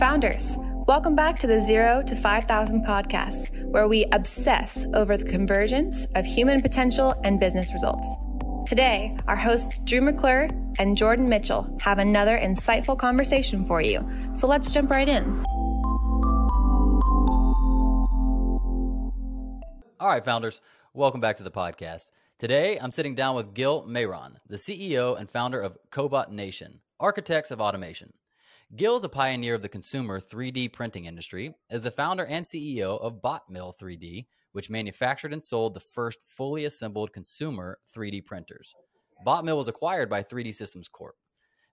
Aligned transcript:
Founders, 0.00 0.56
welcome 0.86 1.14
back 1.14 1.38
to 1.38 1.46
the 1.46 1.60
Zero 1.60 2.02
to 2.06 2.16
5,000 2.16 2.86
podcast, 2.86 3.66
where 3.66 3.86
we 3.86 4.06
obsess 4.12 4.86
over 4.94 5.14
the 5.14 5.26
convergence 5.26 6.06
of 6.14 6.24
human 6.24 6.62
potential 6.62 7.14
and 7.22 7.38
business 7.38 7.70
results. 7.74 8.08
Today, 8.66 9.14
our 9.26 9.36
hosts 9.36 9.78
Drew 9.80 10.00
McClure 10.00 10.48
and 10.78 10.96
Jordan 10.96 11.28
Mitchell 11.28 11.76
have 11.82 11.98
another 11.98 12.38
insightful 12.38 12.96
conversation 12.96 13.62
for 13.62 13.82
you. 13.82 14.08
So 14.34 14.46
let's 14.46 14.72
jump 14.72 14.90
right 14.90 15.06
in. 15.06 15.44
All 20.00 20.08
right, 20.08 20.24
founders, 20.24 20.62
welcome 20.94 21.20
back 21.20 21.36
to 21.36 21.42
the 21.42 21.50
podcast. 21.50 22.10
Today, 22.38 22.78
I'm 22.80 22.90
sitting 22.90 23.14
down 23.14 23.36
with 23.36 23.52
Gil 23.52 23.86
Mayron, 23.86 24.36
the 24.48 24.56
CEO 24.56 25.20
and 25.20 25.28
founder 25.28 25.60
of 25.60 25.76
Cobot 25.90 26.30
Nation, 26.30 26.80
architects 26.98 27.50
of 27.50 27.60
automation. 27.60 28.14
Gil 28.76 28.96
is 28.96 29.02
a 29.02 29.08
pioneer 29.08 29.56
of 29.56 29.62
the 29.62 29.68
consumer 29.68 30.20
3D 30.20 30.72
printing 30.72 31.06
industry 31.06 31.52
as 31.70 31.82
the 31.82 31.90
founder 31.90 32.24
and 32.24 32.44
CEO 32.46 33.00
of 33.00 33.20
BotMill 33.20 33.76
3D, 33.76 34.26
which 34.52 34.70
manufactured 34.70 35.32
and 35.32 35.42
sold 35.42 35.74
the 35.74 35.80
first 35.80 36.20
fully 36.24 36.64
assembled 36.64 37.12
consumer 37.12 37.80
3D 37.92 38.24
printers. 38.24 38.72
BotMill 39.26 39.56
was 39.56 39.66
acquired 39.66 40.08
by 40.08 40.22
3D 40.22 40.54
Systems 40.54 40.86
Corp. 40.86 41.16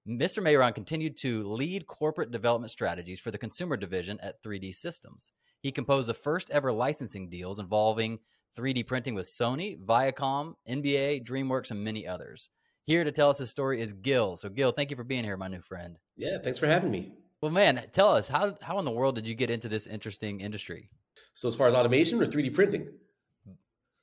Mr. 0.10 0.42
Mayron 0.42 0.74
continued 0.74 1.16
to 1.18 1.44
lead 1.44 1.86
corporate 1.86 2.32
development 2.32 2.72
strategies 2.72 3.20
for 3.20 3.30
the 3.30 3.38
consumer 3.38 3.78
division 3.78 4.20
at 4.24 4.42
3D 4.42 4.74
Systems. 4.74 5.34
He 5.62 5.72
composed 5.72 6.10
the 6.10 6.16
first 6.16 6.50
ever 6.50 6.72
licensing 6.72 7.30
deals 7.30 7.60
involving 7.60 8.18
3D 8.58 8.88
printing 8.88 9.14
with 9.14 9.28
Sony, 9.28 9.78
Viacom, 9.86 10.56
NBA, 10.68 11.28
DreamWorks, 11.28 11.70
and 11.70 11.84
many 11.84 12.08
others. 12.08 12.50
Here 12.86 13.04
to 13.04 13.12
tell 13.12 13.30
us 13.30 13.38
his 13.38 13.52
story 13.52 13.82
is 13.82 13.94
Gil. 13.94 14.36
So, 14.36 14.50
Gil, 14.50 14.72
thank 14.72 14.90
you 14.90 14.98
for 14.98 15.04
being 15.04 15.24
here, 15.24 15.38
my 15.38 15.48
new 15.48 15.62
friend. 15.62 16.00
Yeah, 16.18 16.40
thanks 16.44 16.60
for 16.60 16.68
having 16.68 16.92
me. 16.92 17.14
Well, 17.42 17.52
man, 17.52 17.84
tell 17.94 18.10
us 18.10 18.28
how 18.28 18.56
how 18.62 18.80
in 18.80 18.86
the 18.86 18.92
world 18.92 19.16
did 19.16 19.28
you 19.28 19.36
get 19.36 19.50
into 19.50 19.70
this 19.70 19.88
interesting 19.88 20.42
industry? 20.42 20.90
So, 21.34 21.48
as 21.48 21.56
far 21.56 21.68
as 21.68 21.76
automation 21.76 22.22
or 22.22 22.26
3D 22.26 22.54
printing, 22.54 22.90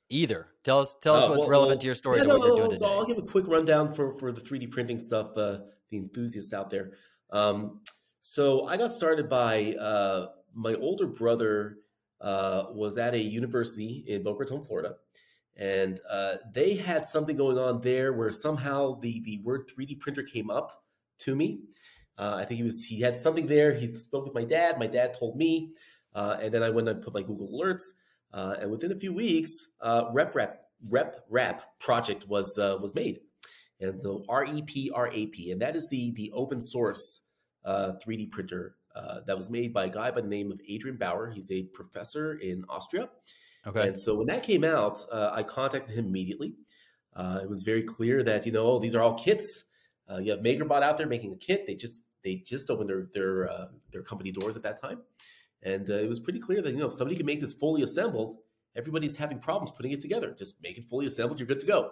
either. 0.09 0.47
Tell 0.63 0.79
us 0.79 0.95
tell 1.01 1.15
us 1.15 1.25
uh, 1.25 1.27
what's 1.27 1.39
well, 1.41 1.49
relevant 1.49 1.77
well, 1.77 1.81
to 1.81 1.85
your 1.85 1.95
story. 1.95 2.17
Yeah, 2.17 2.23
to 2.23 2.29
no, 2.29 2.37
what 2.37 2.47
you're 2.47 2.67
doing 2.67 2.77
so 2.77 2.85
I'll 2.85 3.05
give 3.05 3.17
a 3.17 3.21
quick 3.21 3.47
rundown 3.47 3.93
for 3.93 4.17
for 4.17 4.31
the 4.31 4.41
3D 4.41 4.71
printing 4.71 4.99
stuff. 4.99 5.35
Uh, 5.35 5.59
the 5.91 5.97
enthusiasts 5.97 6.53
out 6.53 6.69
there. 6.69 6.93
Um, 7.31 7.81
so, 8.21 8.65
I 8.65 8.77
got 8.77 8.91
started 8.91 9.29
by 9.29 9.75
uh, 9.79 10.29
my 10.53 10.73
older 10.75 11.05
brother 11.05 11.79
uh, 12.21 12.65
was 12.71 12.97
at 12.97 13.13
a 13.13 13.19
university 13.19 14.03
in 14.07 14.23
Boca 14.23 14.39
Raton, 14.39 14.63
Florida, 14.63 14.95
and 15.57 15.99
uh, 16.09 16.35
they 16.53 16.75
had 16.75 17.05
something 17.05 17.35
going 17.35 17.57
on 17.57 17.81
there 17.81 18.13
where 18.13 18.31
somehow 18.31 18.99
the 18.99 19.21
the 19.25 19.41
word 19.43 19.69
3D 19.69 19.99
printer 19.99 20.23
came 20.23 20.49
up 20.49 20.83
to 21.19 21.35
me. 21.35 21.61
Uh, 22.17 22.35
I 22.37 22.45
think 22.45 22.57
he 22.57 22.63
was 22.63 22.83
he 22.83 23.01
had 23.01 23.17
something 23.17 23.47
there. 23.47 23.73
He 23.73 23.95
spoke 23.97 24.25
with 24.25 24.33
my 24.33 24.43
dad. 24.43 24.79
My 24.79 24.87
dad 24.87 25.13
told 25.17 25.37
me, 25.37 25.73
uh, 26.13 26.37
and 26.41 26.53
then 26.53 26.63
I 26.63 26.69
went 26.69 26.87
and 26.87 27.01
put 27.01 27.13
my 27.13 27.21
Google 27.21 27.49
alerts. 27.49 27.83
Uh, 28.33 28.55
and 28.59 28.71
within 28.71 28.91
a 28.91 28.99
few 28.99 29.13
weeks, 29.13 29.69
uh, 29.81 30.11
RepRap 30.11 30.55
Rep 30.89 31.25
Rap 31.29 31.79
project 31.79 32.27
was 32.27 32.57
was 32.57 32.93
made, 32.95 33.19
and 33.79 34.01
so 34.01 34.23
R 34.29 34.45
E 34.45 34.61
P 34.61 34.91
R 34.93 35.09
A 35.11 35.27
P, 35.27 35.51
and 35.51 35.61
that 35.61 35.75
is 35.75 35.89
the 35.89 36.11
the 36.11 36.31
open 36.33 36.61
source 36.61 37.21
3D 37.65 38.31
printer 38.31 38.75
uh, 38.95 39.19
that 39.27 39.35
was 39.35 39.49
made 39.49 39.73
by 39.73 39.85
a 39.85 39.89
guy 39.89 40.09
by 40.09 40.21
the 40.21 40.27
name 40.27 40.51
of 40.51 40.59
Adrian 40.67 40.97
Bowyer. 40.97 41.29
He's 41.29 41.51
a 41.51 41.63
professor 41.73 42.35
in 42.35 42.63
Austria. 42.69 43.09
Okay. 43.67 43.87
And 43.87 43.97
so 43.97 44.15
when 44.15 44.27
that 44.27 44.43
came 44.43 44.63
out, 44.63 45.03
uh, 45.11 45.31
I 45.33 45.43
contacted 45.43 45.97
him 45.97 46.05
immediately. 46.05 46.53
Uh, 47.15 47.39
it 47.41 47.49
was 47.49 47.63
very 47.63 47.83
clear 47.83 48.23
that 48.23 48.45
you 48.45 48.51
know 48.51 48.79
these 48.79 48.95
are 48.95 49.01
all 49.01 49.15
kits. 49.15 49.65
Uh, 50.09 50.17
you 50.17 50.31
have 50.31 50.41
MakerBot 50.41 50.83
out 50.83 50.97
there 50.97 51.07
making 51.07 51.33
a 51.33 51.37
kit. 51.37 51.65
They 51.67 51.75
just 51.75 52.03
they 52.23 52.35
just 52.37 52.69
opened 52.69 52.89
their 52.89 53.07
their 53.13 53.49
uh, 53.49 53.67
their 53.91 54.03
company 54.03 54.31
doors 54.31 54.55
at 54.55 54.63
that 54.63 54.81
time, 54.81 54.99
and 55.63 55.87
it 55.89 56.07
was 56.07 56.19
pretty 56.19 56.39
clear 56.39 56.61
that 56.61 56.71
you 56.71 56.77
know 56.77 56.87
if 56.87 56.93
somebody 56.93 57.15
can 57.15 57.25
make 57.25 57.41
this 57.41 57.53
fully 57.53 57.81
assembled, 57.81 58.37
everybody's 58.75 59.15
having 59.15 59.39
problems 59.39 59.71
putting 59.71 59.91
it 59.91 60.01
together. 60.01 60.33
Just 60.37 60.61
make 60.61 60.77
it 60.77 60.85
fully 60.85 61.05
assembled. 61.05 61.39
You're 61.39 61.47
good 61.47 61.61
to 61.61 61.65
go. 61.67 61.91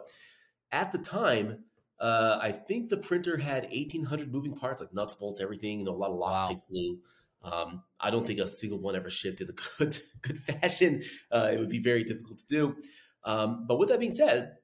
At 0.71 0.91
the 0.91 0.97
time, 0.97 1.63
uh, 1.99 2.39
I 2.41 2.51
think 2.51 2.89
the 2.89 2.97
printer 2.97 3.37
had 3.37 3.63
1,800 3.63 4.31
moving 4.31 4.55
parts, 4.55 4.81
like 4.81 4.93
nuts, 4.93 5.13
bolts, 5.13 5.39
everything. 5.41 5.79
You 5.79 5.85
know, 5.85 5.91
a 5.91 5.97
lot 5.97 6.11
of 6.11 6.17
lock 6.17 6.49
wow. 6.49 6.63
glue. 6.69 6.99
Um, 7.43 7.83
I 7.99 8.09
don't 8.09 8.25
think 8.25 8.39
a 8.39 8.47
single 8.47 8.79
one 8.79 8.95
ever 8.95 9.09
shipped 9.09 9.41
in 9.41 9.49
a 9.49 9.53
good 9.77 9.97
good 10.21 10.39
fashion. 10.39 11.03
Uh, 11.31 11.51
it 11.53 11.59
would 11.59 11.69
be 11.69 11.81
very 11.81 12.03
difficult 12.03 12.39
to 12.39 12.45
do. 12.47 12.75
Um, 13.23 13.65
but 13.67 13.79
with 13.79 13.89
that 13.89 13.99
being 13.99 14.11
said, 14.11 14.55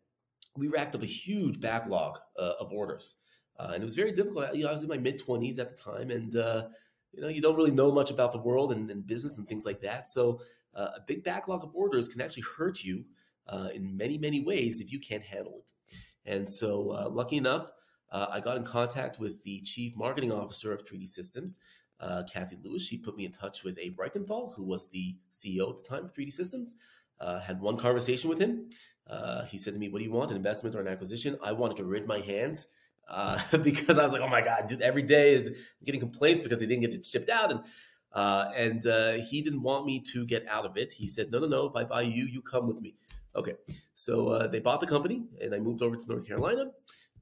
we 0.55 0.67
racked 0.67 0.95
up 0.95 1.03
a 1.03 1.07
huge 1.07 1.61
backlog 1.61 2.19
uh, 2.37 2.53
of 2.59 2.71
orders, 2.71 3.15
uh, 3.59 3.71
and 3.73 3.83
it 3.83 3.85
was 3.85 3.95
very 3.95 4.11
difficult. 4.11 4.55
You 4.55 4.63
know, 4.63 4.69
I 4.69 4.73
was 4.73 4.81
in 4.81 4.89
my 4.89 4.97
mid 4.97 5.21
20s 5.21 5.59
at 5.59 5.69
the 5.69 5.75
time, 5.75 6.09
and 6.09 6.35
uh, 6.35 6.67
you 7.11 7.21
know, 7.21 7.27
you 7.27 7.41
don't 7.41 7.55
really 7.55 7.71
know 7.71 7.91
much 7.91 8.09
about 8.09 8.31
the 8.31 8.39
world 8.39 8.71
and, 8.71 8.89
and 8.89 9.05
business 9.05 9.37
and 9.37 9.47
things 9.47 9.65
like 9.65 9.81
that. 9.81 10.07
So 10.07 10.41
uh, 10.73 10.89
a 10.97 11.01
big 11.05 11.23
backlog 11.23 11.63
of 11.63 11.75
orders 11.75 12.07
can 12.07 12.21
actually 12.21 12.43
hurt 12.57 12.83
you 12.83 13.05
in 13.73 13.97
many 13.97 14.15
many 14.17 14.41
ways 14.41 14.79
if 14.79 14.91
you 14.91 14.99
can't 14.99 15.23
handle 15.23 15.57
it. 15.57 15.71
And 16.25 16.47
so, 16.47 16.91
uh, 16.91 17.09
lucky 17.09 17.37
enough, 17.37 17.71
uh, 18.11 18.27
I 18.29 18.39
got 18.39 18.57
in 18.57 18.63
contact 18.63 19.19
with 19.19 19.43
the 19.43 19.61
chief 19.61 19.95
marketing 19.95 20.31
officer 20.31 20.71
of 20.71 20.85
3D 20.85 21.07
Systems, 21.07 21.57
uh, 21.99 22.23
Cathy 22.31 22.57
Lewis. 22.63 22.83
She 22.83 22.97
put 22.97 23.17
me 23.17 23.25
in 23.25 23.31
touch 23.31 23.63
with 23.63 23.77
Abe 23.79 23.97
Reichental, 23.97 24.53
who 24.55 24.63
was 24.63 24.89
the 24.89 25.15
CEO 25.31 25.71
at 25.71 25.83
the 25.83 25.89
time 25.89 26.05
of 26.05 26.13
3D 26.13 26.31
Systems. 26.31 26.75
Uh, 27.19 27.39
had 27.39 27.59
one 27.59 27.77
conversation 27.77 28.29
with 28.29 28.39
him. 28.39 28.69
Uh, 29.07 29.43
he 29.45 29.57
said 29.57 29.73
to 29.73 29.79
me, 29.79 29.89
"What 29.89 29.99
do 29.99 30.05
you 30.05 30.11
want? 30.11 30.31
An 30.31 30.37
investment 30.37 30.75
or 30.75 30.81
an 30.81 30.87
acquisition?" 30.87 31.37
I 31.43 31.51
wanted 31.51 31.77
to 31.77 31.83
rid 31.83 32.07
my 32.07 32.19
hands 32.19 32.67
uh, 33.09 33.39
because 33.63 33.97
I 33.97 34.03
was 34.03 34.13
like, 34.13 34.21
"Oh 34.21 34.27
my 34.29 34.41
god, 34.41 34.67
dude, 34.67 34.81
every 34.81 35.03
day 35.03 35.33
is 35.33 35.51
getting 35.83 35.99
complaints 35.99 36.41
because 36.41 36.59
they 36.59 36.65
didn't 36.65 36.81
get 36.81 36.93
it 36.93 37.05
shipped 37.05 37.29
out." 37.29 37.51
And 37.51 37.61
and 38.85 39.23
he 39.23 39.41
didn't 39.41 39.61
want 39.61 39.85
me 39.85 40.01
to 40.13 40.25
get 40.25 40.47
out 40.47 40.65
of 40.65 40.77
it. 40.77 40.93
He 40.93 41.07
said, 41.07 41.31
"No, 41.31 41.39
no, 41.39 41.47
no. 41.47 41.65
If 41.65 41.75
I 41.75 41.83
buy 41.83 42.01
you, 42.01 42.25
you 42.25 42.41
come 42.41 42.67
with 42.67 42.79
me." 42.79 42.95
Okay, 43.35 43.53
so 43.93 44.29
uh, 44.29 44.47
they 44.47 44.59
bought 44.59 44.79
the 44.79 44.87
company, 44.87 45.23
and 45.41 45.53
I 45.53 45.59
moved 45.59 45.81
over 45.81 45.95
to 45.95 46.07
North 46.07 46.27
Carolina. 46.27 46.71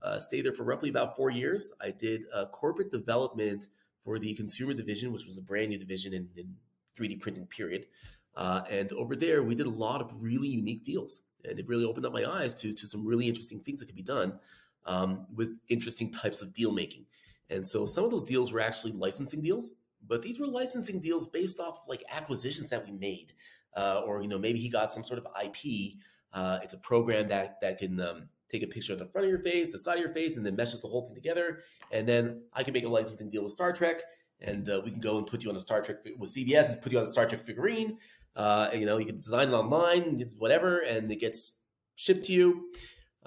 Uh, 0.01 0.17
stayed 0.17 0.45
there 0.45 0.53
for 0.53 0.63
roughly 0.63 0.89
about 0.89 1.15
four 1.15 1.29
years. 1.29 1.73
I 1.81 1.91
did 1.91 2.23
uh, 2.33 2.45
corporate 2.45 2.91
development 2.91 3.67
for 4.03 4.19
the 4.19 4.33
consumer 4.35 4.73
division, 4.73 5.11
which 5.11 5.25
was 5.25 5.37
a 5.37 5.41
brand 5.41 5.69
new 5.69 5.77
division 5.77 6.13
in, 6.13 6.29
in 6.37 6.55
3D 6.97 7.19
printing. 7.19 7.45
Period. 7.47 7.87
Uh, 8.35 8.61
and 8.69 8.93
over 8.93 9.15
there, 9.15 9.43
we 9.43 9.55
did 9.55 9.65
a 9.65 9.71
lot 9.71 10.01
of 10.01 10.11
really 10.21 10.47
unique 10.47 10.83
deals, 10.83 11.23
and 11.43 11.59
it 11.59 11.67
really 11.67 11.83
opened 11.83 12.05
up 12.05 12.13
my 12.13 12.25
eyes 12.25 12.55
to 12.55 12.71
to 12.71 12.87
some 12.87 13.05
really 13.05 13.27
interesting 13.27 13.59
things 13.59 13.79
that 13.79 13.87
could 13.87 13.95
be 13.95 14.01
done 14.01 14.39
um, 14.87 15.27
with 15.35 15.49
interesting 15.69 16.11
types 16.11 16.41
of 16.41 16.53
deal 16.53 16.71
making. 16.71 17.05
And 17.49 17.65
so 17.65 17.85
some 17.85 18.03
of 18.03 18.11
those 18.11 18.25
deals 18.25 18.51
were 18.51 18.59
actually 18.59 18.93
licensing 18.93 19.41
deals, 19.41 19.73
but 20.05 20.21
these 20.21 20.39
were 20.39 20.47
licensing 20.47 20.99
deals 20.99 21.27
based 21.27 21.59
off 21.59 21.79
of 21.81 21.87
like 21.87 22.03
acquisitions 22.09 22.69
that 22.69 22.85
we 22.85 22.91
made 22.91 23.33
uh, 23.77 24.01
or 24.05 24.21
you 24.21 24.27
know 24.27 24.39
maybe 24.39 24.59
he 24.59 24.67
got 24.67 24.91
some 24.91 25.03
sort 25.03 25.19
of 25.19 25.27
IP. 25.41 25.93
Uh, 26.33 26.59
it's 26.63 26.73
a 26.73 26.79
program 26.79 27.29
that 27.29 27.61
that 27.61 27.77
can 27.77 27.99
um, 28.01 28.27
take 28.51 28.63
a 28.63 28.67
picture 28.67 28.93
of 28.93 28.99
the 28.99 29.05
front 29.05 29.25
of 29.25 29.29
your 29.29 29.41
face, 29.41 29.71
the 29.71 29.77
side 29.77 29.95
of 29.95 30.01
your 30.03 30.13
face, 30.13 30.35
and 30.35 30.45
then 30.45 30.55
meshes 30.55 30.81
the 30.81 30.87
whole 30.87 31.05
thing 31.05 31.15
together. 31.15 31.59
And 31.91 32.07
then 32.07 32.41
I 32.53 32.63
can 32.63 32.73
make 32.73 32.83
a 32.83 32.89
licensing 32.89 33.29
deal 33.29 33.43
with 33.43 33.53
Star 33.53 33.71
Trek, 33.71 34.01
and 34.41 34.67
uh, 34.69 34.81
we 34.83 34.91
can 34.91 34.99
go 34.99 35.17
and 35.17 35.27
put 35.27 35.43
you 35.43 35.49
on 35.49 35.55
a 35.55 35.59
Star 35.59 35.81
Trek 35.81 35.97
with 36.17 36.31
CBS 36.31 36.69
and 36.69 36.81
put 36.81 36.91
you 36.91 36.97
on 36.97 37.03
a 37.03 37.07
Star 37.07 37.27
Trek 37.27 37.45
figurine. 37.45 37.97
Uh, 38.35 38.69
and, 38.71 38.79
you 38.79 38.85
know, 38.85 38.97
you 38.99 39.05
can 39.05 39.19
design 39.19 39.49
it 39.49 39.53
online, 39.53 40.23
whatever, 40.37 40.79
and 40.79 41.11
it 41.11 41.19
gets 41.19 41.59
shipped 41.95 42.25
to 42.25 42.33
you. 42.33 42.71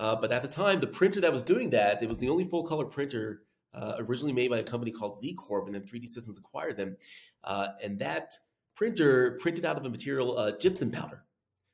Uh, 0.01 0.17
but 0.17 0.33
at 0.33 0.41
the 0.41 0.49
time, 0.49 0.81
the 0.81 0.87
printer 0.87 1.21
that 1.21 1.31
was 1.31 1.45
doing 1.45 1.69
that, 1.69 2.03
it 2.03 2.09
was 2.09 2.19
the 2.19 2.31
only 2.31 2.43
full 2.43 2.63
color 2.63 2.87
printer 2.87 3.43
uh, 3.75 3.97
originally 3.99 4.33
made 4.33 4.49
by 4.49 4.59
a 4.59 4.63
company 4.63 4.91
called 4.91 5.19
Z 5.19 5.35
Corp, 5.35 5.67
and 5.67 5.75
then 5.75 5.83
3D 5.83 6.09
Systems 6.09 6.39
acquired 6.39 6.79
them. 6.79 6.97
Uh, 7.45 7.69
and 7.83 7.99
that 7.99 8.33
printer 8.75 9.39
printed 9.43 9.67
out 9.67 9.77
of 9.77 9.85
a 9.85 9.91
material 9.91 10.39
uh, 10.39 10.53
gypsum 10.53 10.91
powder. 10.91 11.23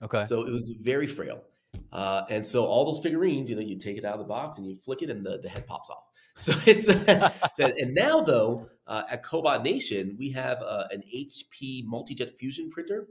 Okay. 0.03 0.25
So 0.25 0.44
it 0.44 0.50
was 0.50 0.70
very 0.70 1.06
frail. 1.06 1.44
Uh, 1.92 2.25
and 2.28 2.44
so 2.44 2.66
all 2.66 2.84
those 2.84 3.00
figurines, 3.00 3.48
you 3.48 3.54
know, 3.54 3.62
you 3.62 3.78
take 3.78 3.97
it 3.97 4.04
out 4.04 4.14
of 4.14 4.19
the 4.19 4.26
box 4.26 4.58
and 4.58 4.66
you 4.66 4.76
flick 4.84 5.03
it 5.03 5.10
and 5.10 5.25
the, 5.25 5.38
the 5.38 5.48
head 5.48 5.64
pops 5.66 5.88
off. 5.88 5.98
So 6.38 6.53
it's 6.66 6.84
that, 6.84 7.56
and 7.58 7.94
now 7.94 8.20
though 8.20 8.69
uh, 8.87 9.05
at 9.11 9.25
Cobot 9.25 9.62
Nation 9.62 10.17
we 10.19 10.31
have 10.32 10.61
uh, 10.61 10.84
an 10.90 11.02
HP 11.14 11.87
multi-jet 11.87 12.38
fusion 12.38 12.69
printer, 12.69 13.08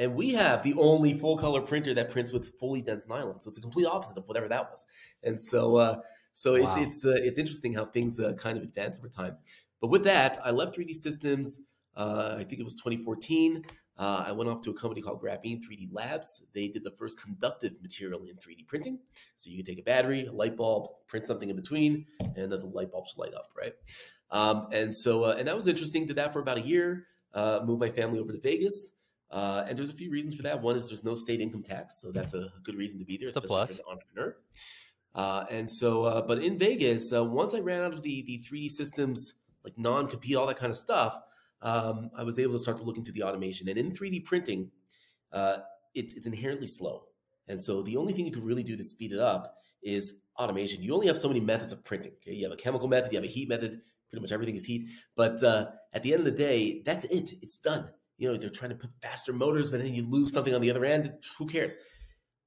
and 0.00 0.14
we 0.14 0.30
have 0.30 0.62
the 0.64 0.74
only 0.74 1.14
full 1.14 1.36
color 1.36 1.60
printer 1.60 1.94
that 1.94 2.10
prints 2.10 2.32
with 2.32 2.58
fully 2.58 2.82
dense 2.82 3.06
nylon. 3.06 3.40
So 3.40 3.50
it's 3.50 3.58
a 3.58 3.60
complete 3.60 3.86
opposite 3.86 4.16
of 4.18 4.26
whatever 4.26 4.48
that 4.48 4.70
was. 4.70 4.86
And 5.22 5.40
so 5.40 5.76
uh, 5.76 6.00
so 6.32 6.60
wow. 6.60 6.74
it's 6.76 6.86
it's 6.86 7.04
uh, 7.04 7.14
it's 7.16 7.38
interesting 7.38 7.72
how 7.72 7.84
things 7.84 8.18
uh, 8.18 8.32
kind 8.32 8.58
of 8.58 8.64
advance 8.64 8.98
over 8.98 9.08
time. 9.08 9.36
But 9.80 9.88
with 9.88 10.04
that, 10.04 10.40
I 10.44 10.50
left 10.50 10.76
3D 10.76 10.94
Systems 10.94 11.62
uh, 11.96 12.36
I 12.38 12.44
think 12.44 12.60
it 12.60 12.64
was 12.64 12.74
2014. 12.74 13.64
Uh, 13.98 14.24
I 14.26 14.32
went 14.32 14.48
off 14.48 14.62
to 14.62 14.70
a 14.70 14.74
company 14.74 15.02
called 15.02 15.22
Graphene 15.22 15.60
3D 15.60 15.88
Labs. 15.92 16.42
They 16.54 16.68
did 16.68 16.84
the 16.84 16.92
first 16.92 17.20
conductive 17.20 17.80
material 17.82 18.22
in 18.22 18.36
3D 18.36 18.66
printing. 18.66 18.98
So 19.36 19.50
you 19.50 19.56
can 19.56 19.66
take 19.66 19.78
a 19.78 19.82
battery, 19.82 20.24
a 20.24 20.32
light 20.32 20.56
bulb, 20.56 20.88
print 21.06 21.26
something 21.26 21.50
in 21.50 21.56
between, 21.56 22.06
and 22.20 22.34
then 22.34 22.48
the 22.48 22.64
light 22.64 22.90
bulbs 22.90 23.14
light 23.18 23.34
up, 23.34 23.50
right? 23.56 23.74
Um, 24.30 24.68
and 24.72 24.94
so, 24.94 25.24
uh, 25.24 25.36
and 25.38 25.46
that 25.48 25.56
was 25.56 25.66
interesting. 25.66 26.06
Did 26.06 26.16
that 26.16 26.32
for 26.32 26.40
about 26.40 26.56
a 26.56 26.62
year. 26.62 27.06
Uh, 27.34 27.60
moved 27.64 27.80
my 27.80 27.90
family 27.90 28.18
over 28.18 28.32
to 28.32 28.40
Vegas. 28.40 28.92
Uh, 29.30 29.64
and 29.68 29.78
there's 29.78 29.90
a 29.90 29.94
few 29.94 30.10
reasons 30.10 30.34
for 30.34 30.42
that. 30.42 30.60
One 30.60 30.76
is 30.76 30.88
there's 30.88 31.04
no 31.04 31.14
state 31.14 31.40
income 31.40 31.62
tax, 31.62 32.00
so 32.00 32.10
that's 32.10 32.34
a 32.34 32.48
good 32.62 32.74
reason 32.74 32.98
to 32.98 33.04
be 33.04 33.16
there, 33.16 33.28
it's 33.28 33.36
especially 33.36 33.76
for 33.76 33.82
an 33.90 33.98
entrepreneur. 33.98 34.36
Uh, 35.14 35.44
and 35.50 35.68
so, 35.68 36.04
uh, 36.04 36.20
but 36.22 36.38
in 36.42 36.58
Vegas, 36.58 37.12
uh, 37.12 37.24
once 37.24 37.54
I 37.54 37.60
ran 37.60 37.82
out 37.82 37.92
of 37.92 38.02
the 38.02 38.22
the 38.22 38.38
3D 38.38 38.70
systems 38.70 39.34
like 39.64 39.76
non 39.78 40.06
compete, 40.08 40.36
all 40.36 40.46
that 40.46 40.56
kind 40.56 40.70
of 40.70 40.76
stuff, 40.76 41.18
um, 41.62 42.10
I 42.16 42.22
was 42.22 42.38
able 42.38 42.52
to 42.52 42.58
start 42.58 42.78
to 42.78 42.84
look 42.84 42.96
into 42.96 43.12
the 43.12 43.22
automation. 43.22 43.68
And 43.68 43.78
in 43.78 43.92
3D 43.92 44.24
printing, 44.24 44.70
uh, 45.32 45.58
it's, 45.94 46.14
it's 46.14 46.26
inherently 46.26 46.66
slow. 46.66 47.04
And 47.48 47.60
so 47.60 47.82
the 47.82 47.96
only 47.96 48.12
thing 48.12 48.26
you 48.26 48.32
can 48.32 48.44
really 48.44 48.62
do 48.62 48.76
to 48.76 48.84
speed 48.84 49.12
it 49.12 49.18
up 49.18 49.56
is 49.82 50.20
automation. 50.38 50.82
You 50.82 50.94
only 50.94 51.06
have 51.08 51.18
so 51.18 51.28
many 51.28 51.40
methods 51.40 51.72
of 51.72 51.84
printing. 51.84 52.12
Okay? 52.22 52.34
You 52.34 52.44
have 52.44 52.52
a 52.52 52.56
chemical 52.56 52.88
method, 52.88 53.12
you 53.12 53.18
have 53.18 53.24
a 53.24 53.32
heat 53.32 53.48
method. 53.48 53.80
Pretty 54.08 54.22
much 54.22 54.32
everything 54.32 54.56
is 54.56 54.64
heat. 54.64 54.88
But 55.14 55.42
uh, 55.42 55.66
at 55.92 56.02
the 56.02 56.12
end 56.12 56.20
of 56.20 56.24
the 56.24 56.36
day, 56.36 56.82
that's 56.84 57.04
it. 57.04 57.34
It's 57.42 57.58
done. 57.58 57.90
You 58.20 58.28
know, 58.28 58.36
they're 58.36 58.50
trying 58.50 58.70
to 58.70 58.76
put 58.76 58.90
faster 59.00 59.32
motors, 59.32 59.70
but 59.70 59.80
then 59.80 59.94
you 59.94 60.06
lose 60.06 60.30
something 60.30 60.54
on 60.54 60.60
the 60.60 60.70
other 60.70 60.84
end. 60.84 61.12
Who 61.38 61.46
cares? 61.46 61.76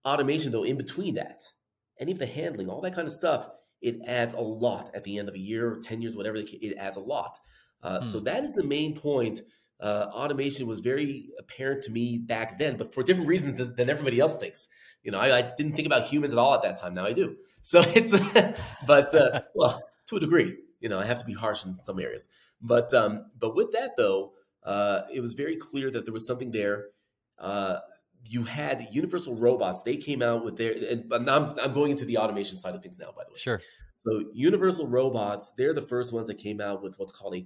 Automation, 0.05 0.51
though, 0.51 0.63
in 0.63 0.77
between 0.77 1.15
that, 1.15 1.41
any 1.99 2.11
of 2.11 2.19
the 2.19 2.27
handling, 2.27 2.69
all 2.69 2.79
that 2.81 2.93
kind 2.93 3.07
of 3.07 3.13
stuff, 3.13 3.49
it 3.81 3.99
adds 4.05 4.33
a 4.33 4.39
lot 4.39 4.91
at 4.93 5.03
the 5.03 5.17
end 5.17 5.29
of 5.29 5.35
a 5.35 5.39
year 5.39 5.73
or 5.73 5.79
10 5.81 6.01
years, 6.01 6.15
whatever, 6.15 6.37
it 6.37 6.77
adds 6.77 6.95
a 6.95 7.01
lot. 7.01 7.37
Uh, 7.81 7.99
hmm. 7.99 8.05
So 8.05 8.19
that 8.21 8.43
is 8.43 8.53
the 8.53 8.63
main 8.63 8.95
point. 8.95 9.41
Uh, 9.79 10.07
automation 10.13 10.67
was 10.67 10.79
very 10.79 11.29
apparent 11.39 11.83
to 11.83 11.91
me 11.91 12.17
back 12.17 12.59
then, 12.59 12.77
but 12.77 12.93
for 12.93 13.01
different 13.03 13.27
reasons 13.27 13.57
than, 13.57 13.75
than 13.75 13.89
everybody 13.89 14.19
else 14.19 14.37
thinks. 14.37 14.67
You 15.01 15.11
know, 15.11 15.19
I, 15.19 15.39
I, 15.39 15.53
didn't 15.57 15.73
think 15.73 15.85
about 15.87 16.05
humans 16.05 16.31
at 16.31 16.39
all 16.39 16.53
at 16.53 16.61
that 16.61 16.79
time. 16.79 16.93
Now 16.93 17.05
I 17.05 17.13
do. 17.13 17.35
So 17.65 17.81
it's, 17.95 18.13
but 18.85 19.15
uh, 19.15 19.43
well, 19.55 19.81
to 20.07 20.17
a 20.17 20.19
degree, 20.19 20.57
you 20.81 20.89
know, 20.89 20.99
I 20.99 21.05
have 21.05 21.19
to 21.19 21.25
be 21.25 21.31
harsh 21.31 21.63
in 21.63 21.77
some 21.81 21.97
areas. 21.97 22.27
But 22.61 22.93
um, 22.93 23.27
but 23.39 23.55
with 23.55 23.71
that 23.71 23.91
though, 23.95 24.33
uh, 24.65 25.01
it 25.13 25.19
was 25.19 25.33
very 25.33 25.57
clear 25.57 25.91
that 25.91 26.05
there 26.05 26.13
was 26.13 26.25
something 26.25 26.51
there. 26.51 26.87
Uh, 27.37 27.79
you 28.29 28.43
had 28.43 28.87
Universal 28.91 29.35
Robots. 29.35 29.81
They 29.81 29.97
came 29.97 30.21
out 30.21 30.45
with 30.45 30.57
their, 30.57 30.73
and 30.89 31.11
I'm, 31.11 31.57
I'm 31.59 31.73
going 31.73 31.91
into 31.91 32.05
the 32.05 32.17
automation 32.17 32.57
side 32.57 32.73
of 32.73 32.81
things 32.81 32.97
now, 32.97 33.11
by 33.15 33.23
the 33.25 33.31
way. 33.31 33.37
Sure. 33.37 33.61
So 33.97 34.25
Universal 34.33 34.87
Robots, 34.87 35.51
they're 35.57 35.73
the 35.73 35.81
first 35.81 36.13
ones 36.13 36.27
that 36.27 36.37
came 36.37 36.61
out 36.61 36.81
with 36.81 36.97
what's 36.97 37.11
called 37.11 37.35
a, 37.35 37.45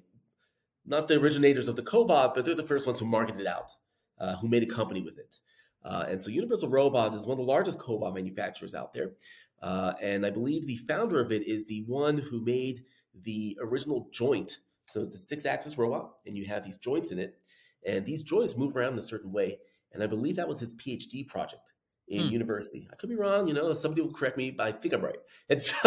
not 0.86 1.08
the 1.08 1.16
originators 1.16 1.68
of 1.68 1.76
the 1.76 1.82
cobot, 1.82 2.34
but 2.36 2.46
they're 2.46 2.56
the 2.56 2.64
first 2.64 2.86
ones 2.86 3.00
who 3.00 3.06
marketed 3.06 3.42
it 3.42 3.48
out, 3.48 3.72
uh, 4.20 4.36
who 4.36 4.48
made 4.48 4.64
a 4.64 4.68
company 4.68 5.02
with 5.02 5.18
it. 5.18 5.38
Uh, 5.84 6.06
and 6.08 6.22
so 6.22 6.30
Universal 6.30 6.70
Robots 6.70 7.16
is 7.16 7.26
one 7.26 7.40
of 7.40 7.46
the 7.46 7.52
largest 7.52 7.80
cobot 7.80 8.14
manufacturers 8.14 8.76
out 8.76 8.94
there. 8.94 9.14
Uh, 9.62 9.94
and 10.02 10.26
I 10.26 10.30
believe 10.30 10.68
the 10.68 10.78
founder 10.78 11.20
of 11.20 11.32
it 11.32 11.48
is 11.48 11.66
the 11.66 11.84
one 11.88 12.18
who 12.18 12.44
made 12.44 12.84
the 13.24 13.58
original 13.62 14.08
joint. 14.12 14.60
So 14.88 15.02
it's 15.02 15.16
a 15.16 15.20
six 15.20 15.46
axis 15.46 15.78
robot, 15.78 16.14
and 16.26 16.38
you 16.38 16.46
have 16.46 16.64
these 16.64 16.78
joints 16.78 17.12
in 17.12 17.20
it. 17.20 17.38
And 17.86 18.06
these 18.06 18.24
joints 18.24 18.58
move 18.58 18.76
around 18.76 18.94
in 18.94 19.00
a 19.00 19.04
certain 19.04 19.32
way. 19.32 19.60
And 19.94 20.04
I 20.04 20.08
believe 20.08 20.36
that 20.36 20.48
was 20.48 20.60
his 20.60 20.74
PhD 20.76 21.28
project 21.28 21.74
in 22.08 22.28
hmm. 22.28 22.30
university. 22.30 22.88
I 22.92 22.96
could 22.96 23.10
be 23.10 23.16
wrong, 23.16 23.48
you 23.48 23.54
know, 23.54 23.74
somebody 23.74 24.02
will 24.02 24.14
correct 24.14 24.38
me, 24.38 24.52
but 24.52 24.68
I 24.68 24.72
think 24.72 24.94
I'm 24.94 25.02
right. 25.02 25.18
And 25.50 25.62
so, 25.62 25.78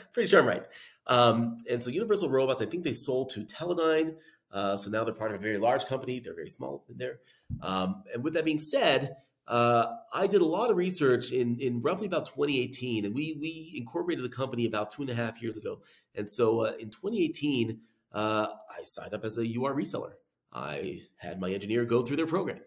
pretty 0.12 0.28
sure 0.28 0.40
I'm 0.40 0.46
right. 0.46 0.66
Um, 1.06 1.56
and 1.70 1.82
so 1.82 1.90
Universal 1.90 2.30
Robots, 2.30 2.62
I 2.62 2.66
think 2.66 2.82
they 2.84 2.92
sold 2.92 3.30
to 3.30 3.40
Teledyne. 3.40 4.14
Uh, 4.50 4.76
so 4.76 4.90
now 4.90 5.04
they're 5.04 5.14
part 5.14 5.32
of 5.32 5.40
a 5.40 5.42
very 5.42 5.58
large 5.58 5.86
company. 5.86 6.20
They're 6.20 6.34
very 6.34 6.50
small 6.50 6.84
in 6.90 6.98
there. 6.98 7.20
Um, 7.62 8.04
and 8.12 8.22
with 8.22 8.34
that 8.34 8.44
being 8.44 8.58
said, 8.58 9.16
uh, 9.48 9.86
I 10.12 10.26
did 10.26 10.40
a 10.40 10.46
lot 10.46 10.70
of 10.70 10.76
research 10.76 11.32
in, 11.32 11.58
in 11.58 11.82
roughly 11.82 12.06
about 12.06 12.26
2018, 12.26 13.04
and 13.04 13.14
we 13.14 13.36
we 13.40 13.72
incorporated 13.76 14.24
the 14.24 14.28
company 14.28 14.66
about 14.66 14.92
two 14.92 15.02
and 15.02 15.10
a 15.10 15.14
half 15.14 15.42
years 15.42 15.56
ago. 15.56 15.80
And 16.14 16.30
so 16.30 16.60
uh, 16.60 16.72
in 16.78 16.90
2018, 16.90 17.80
uh, 18.12 18.46
I 18.70 18.82
signed 18.82 19.14
up 19.14 19.24
as 19.24 19.38
a 19.38 19.42
UR 19.42 19.74
reseller. 19.74 20.12
I 20.52 21.00
had 21.16 21.40
my 21.40 21.50
engineer 21.50 21.84
go 21.84 22.02
through 22.02 22.16
their 22.16 22.26
program. 22.26 22.60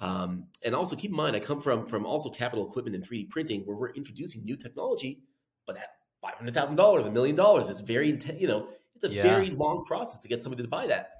Um, 0.00 0.46
and 0.64 0.74
also 0.74 0.96
keep 0.96 1.10
in 1.10 1.16
mind, 1.16 1.34
I 1.34 1.40
come 1.40 1.60
from 1.60 1.84
from 1.84 2.06
also 2.06 2.30
capital 2.30 2.68
equipment 2.68 2.94
and 2.94 3.06
3D 3.06 3.30
printing, 3.30 3.62
where 3.62 3.76
we're 3.76 3.92
introducing 3.94 4.44
new 4.44 4.56
technology, 4.56 5.22
but 5.66 5.76
at 5.76 5.88
five 6.20 6.34
hundred 6.34 6.54
thousand 6.54 6.76
dollars, 6.76 7.06
a 7.06 7.10
million 7.10 7.34
dollars, 7.34 7.68
it's 7.68 7.80
very 7.80 8.10
intense. 8.10 8.40
You 8.40 8.48
know, 8.48 8.68
it's 8.94 9.04
a 9.04 9.10
yeah. 9.10 9.22
very 9.22 9.50
long 9.50 9.84
process 9.84 10.20
to 10.22 10.28
get 10.28 10.42
somebody 10.42 10.62
to 10.62 10.68
buy 10.68 10.86
that. 10.86 11.10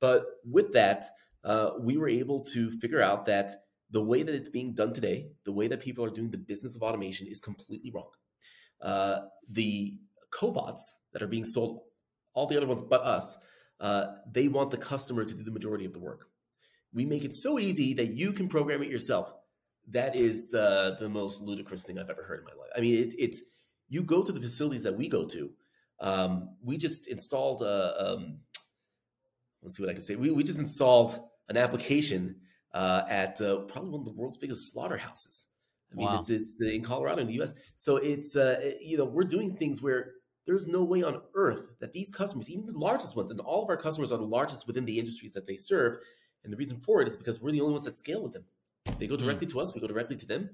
But 0.00 0.24
with 0.44 0.72
that, 0.74 1.04
uh, 1.44 1.70
we 1.80 1.96
were 1.96 2.08
able 2.08 2.44
to 2.44 2.70
figure 2.78 3.02
out 3.02 3.26
that 3.26 3.52
the 3.90 4.02
way 4.02 4.22
that 4.22 4.34
it's 4.34 4.50
being 4.50 4.74
done 4.74 4.92
today, 4.92 5.28
the 5.44 5.52
way 5.52 5.68
that 5.68 5.80
people 5.80 6.04
are 6.04 6.10
doing 6.10 6.30
the 6.30 6.38
business 6.38 6.74
of 6.74 6.82
automation, 6.82 7.26
is 7.26 7.40
completely 7.40 7.90
wrong. 7.92 8.10
Uh, 8.80 9.20
the 9.48 9.96
cobots 10.32 10.82
that 11.12 11.22
are 11.22 11.28
being 11.28 11.44
sold, 11.44 11.80
all 12.34 12.46
the 12.46 12.56
other 12.56 12.66
ones 12.66 12.82
but 12.82 13.02
us, 13.02 13.36
uh, 13.80 14.06
they 14.30 14.48
want 14.48 14.70
the 14.70 14.76
customer 14.76 15.24
to 15.24 15.34
do 15.34 15.42
the 15.42 15.50
majority 15.50 15.84
of 15.84 15.92
the 15.92 15.98
work 15.98 16.28
we 16.94 17.04
make 17.04 17.24
it 17.24 17.34
so 17.34 17.58
easy 17.58 17.92
that 17.94 18.14
you 18.14 18.32
can 18.32 18.48
program 18.48 18.82
it 18.82 18.88
yourself. 18.88 19.34
That 19.88 20.16
is 20.16 20.48
the 20.48 20.96
the 20.98 21.08
most 21.08 21.42
ludicrous 21.42 21.82
thing 21.82 21.98
I've 21.98 22.08
ever 22.08 22.22
heard 22.22 22.38
in 22.38 22.44
my 22.44 22.52
life. 22.52 22.70
I 22.74 22.80
mean, 22.80 22.94
it, 22.94 23.14
it's 23.18 23.42
you 23.88 24.02
go 24.02 24.22
to 24.22 24.32
the 24.32 24.40
facilities 24.40 24.84
that 24.84 24.96
we 24.96 25.08
go 25.08 25.26
to. 25.26 25.50
Um, 26.00 26.56
we 26.62 26.78
just 26.78 27.06
installed 27.08 27.60
a. 27.62 28.12
Um, 28.12 28.38
let's 29.62 29.76
see 29.76 29.82
what 29.82 29.90
I 29.90 29.92
can 29.92 30.02
say. 30.02 30.16
We 30.16 30.30
we 30.30 30.42
just 30.42 30.58
installed 30.58 31.20
an 31.48 31.58
application 31.58 32.36
uh, 32.72 33.02
at 33.08 33.40
uh, 33.42 33.58
probably 33.62 33.90
one 33.90 34.00
of 34.00 34.06
the 34.06 34.12
world's 34.12 34.38
biggest 34.38 34.72
slaughterhouses. 34.72 35.46
I 35.92 35.96
mean, 35.96 36.06
wow. 36.06 36.20
it's 36.20 36.30
it's 36.30 36.62
in 36.62 36.82
Colorado 36.82 37.20
in 37.20 37.26
the 37.26 37.34
U.S. 37.34 37.52
So 37.76 37.96
it's 37.96 38.36
uh, 38.36 38.72
you 38.80 38.96
know 38.96 39.04
we're 39.04 39.24
doing 39.24 39.54
things 39.54 39.82
where 39.82 40.12
there's 40.46 40.66
no 40.66 40.82
way 40.82 41.02
on 41.02 41.20
earth 41.34 41.62
that 41.80 41.92
these 41.92 42.10
customers, 42.10 42.50
even 42.50 42.66
the 42.66 42.78
largest 42.78 43.16
ones, 43.16 43.30
and 43.30 43.40
all 43.40 43.62
of 43.62 43.70
our 43.70 43.76
customers 43.76 44.12
are 44.12 44.18
the 44.18 44.24
largest 44.24 44.66
within 44.66 44.84
the 44.84 44.98
industries 44.98 45.32
that 45.32 45.46
they 45.46 45.56
serve, 45.56 45.98
and 46.42 46.52
the 46.52 46.56
reason 46.56 46.78
for 46.78 47.00
it 47.00 47.08
is 47.08 47.16
because 47.16 47.40
we're 47.40 47.52
the 47.52 47.60
only 47.60 47.72
ones 47.72 47.86
that 47.86 47.96
scale 47.96 48.22
with 48.22 48.32
them. 48.32 48.44
They 48.98 49.06
go 49.06 49.16
hmm. 49.16 49.24
directly 49.24 49.46
to 49.48 49.60
us, 49.60 49.74
we 49.74 49.80
go 49.80 49.86
directly 49.86 50.16
to 50.16 50.26
them. 50.26 50.50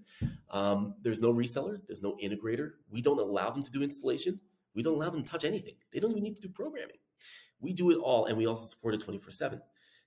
Um, 0.50 0.94
there's 1.02 1.20
no 1.20 1.32
reseller, 1.32 1.80
there's 1.86 2.02
no 2.02 2.16
integrator. 2.22 2.72
We 2.90 3.02
don't 3.02 3.18
allow 3.18 3.50
them 3.50 3.62
to 3.62 3.70
do 3.70 3.82
installation. 3.82 4.40
We 4.74 4.82
don't 4.82 4.94
allow 4.94 5.10
them 5.10 5.22
to 5.22 5.28
touch 5.28 5.44
anything. 5.44 5.74
They 5.92 5.98
don't 5.98 6.12
even 6.12 6.22
need 6.22 6.36
to 6.36 6.42
do 6.42 6.48
programming. 6.48 6.96
We 7.60 7.72
do 7.72 7.90
it 7.90 7.98
all, 7.98 8.26
and 8.26 8.38
we 8.38 8.46
also 8.46 8.66
support 8.66 8.94
it 8.94 9.00
24 9.00 9.30
7. 9.30 9.60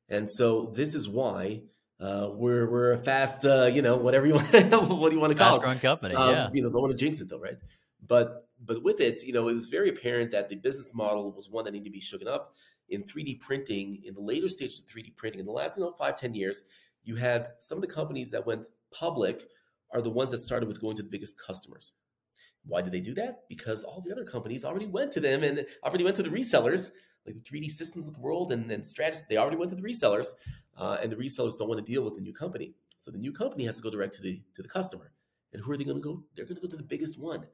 And 0.09 0.29
so 0.29 0.71
this 0.75 0.95
is 0.95 1.07
why 1.07 1.63
uh, 1.99 2.29
we're 2.33 2.69
we're 2.69 2.91
a 2.93 2.97
fast, 2.97 3.45
uh, 3.45 3.65
you 3.65 3.81
know, 3.81 3.97
whatever 3.97 4.25
you 4.25 4.35
want, 4.35 4.51
what 4.53 5.09
do 5.09 5.15
you 5.15 5.21
want 5.21 5.31
to 5.31 5.37
call 5.37 5.51
fast 5.51 5.61
growing 5.61 5.79
company. 5.79 6.15
Um, 6.15 6.29
yeah, 6.29 6.49
you 6.51 6.61
know, 6.61 6.69
don't 6.69 6.81
want 6.81 6.91
to 6.91 6.97
jinx 6.97 7.21
it 7.21 7.29
though, 7.29 7.39
right? 7.39 7.57
But 8.05 8.42
but 8.65 8.83
with 8.83 8.99
it, 9.01 9.23
you 9.23 9.33
know, 9.33 9.47
it 9.49 9.53
was 9.53 9.65
very 9.65 9.89
apparent 9.89 10.31
that 10.31 10.49
the 10.49 10.55
business 10.55 10.93
model 10.93 11.31
was 11.31 11.49
one 11.49 11.65
that 11.65 11.71
needed 11.71 11.85
to 11.85 11.91
be 11.91 12.01
shooken 12.01 12.27
up 12.27 12.53
in 12.89 13.03
3D 13.03 13.39
printing, 13.39 14.01
in 14.05 14.13
the 14.13 14.21
later 14.21 14.47
stages 14.47 14.79
of 14.79 14.85
3D 14.85 15.15
printing, 15.15 15.39
in 15.39 15.45
the 15.45 15.51
last 15.51 15.77
you 15.77 15.83
know, 15.83 15.91
five, 15.91 16.19
10 16.19 16.33
years, 16.33 16.61
you 17.03 17.15
had 17.15 17.47
some 17.59 17.77
of 17.77 17.81
the 17.81 17.87
companies 17.87 18.31
that 18.31 18.45
went 18.45 18.65
public 18.91 19.47
are 19.91 20.01
the 20.01 20.09
ones 20.09 20.31
that 20.31 20.39
started 20.39 20.67
with 20.67 20.81
going 20.81 20.95
to 20.97 21.03
the 21.03 21.09
biggest 21.09 21.39
customers. 21.39 21.93
Why 22.65 22.81
did 22.81 22.93
they 22.93 23.01
do 23.01 23.13
that? 23.15 23.43
Because 23.49 23.83
all 23.83 24.01
the 24.05 24.11
other 24.11 24.23
companies 24.23 24.63
already 24.63 24.85
went 24.85 25.11
to 25.13 25.19
them 25.19 25.43
and 25.43 25.65
already 25.83 26.03
went 26.03 26.15
to 26.17 26.23
the 26.23 26.29
resellers, 26.29 26.91
like 27.25 27.35
the 27.35 27.41
3D 27.41 27.69
systems 27.69 28.07
of 28.07 28.13
the 28.13 28.21
world 28.21 28.51
and, 28.51 28.69
then 28.69 28.81
Stratasys. 28.81 29.27
They 29.27 29.37
already 29.37 29.57
went 29.57 29.69
to 29.71 29.75
the 29.75 29.81
resellers, 29.81 30.29
uh, 30.77 30.97
and 31.01 31.11
the 31.11 31.15
resellers 31.15 31.57
don't 31.57 31.67
want 31.67 31.85
to 31.85 31.91
deal 31.91 32.03
with 32.03 32.15
the 32.15 32.21
new 32.21 32.33
company. 32.33 32.73
So 32.97 33.11
the 33.11 33.17
new 33.17 33.33
company 33.33 33.65
has 33.65 33.77
to 33.77 33.81
go 33.81 33.89
direct 33.89 34.13
to 34.15 34.21
the 34.21 34.41
to 34.55 34.61
the 34.61 34.69
customer. 34.69 35.11
And 35.51 35.61
who 35.61 35.71
are 35.71 35.77
they 35.77 35.83
going 35.83 35.97
to 35.97 36.03
go? 36.03 36.23
They're 36.35 36.45
going 36.45 36.55
to 36.55 36.61
go 36.61 36.69
to 36.69 36.77
the 36.77 36.83
biggest 36.83 37.19
one. 37.19 37.45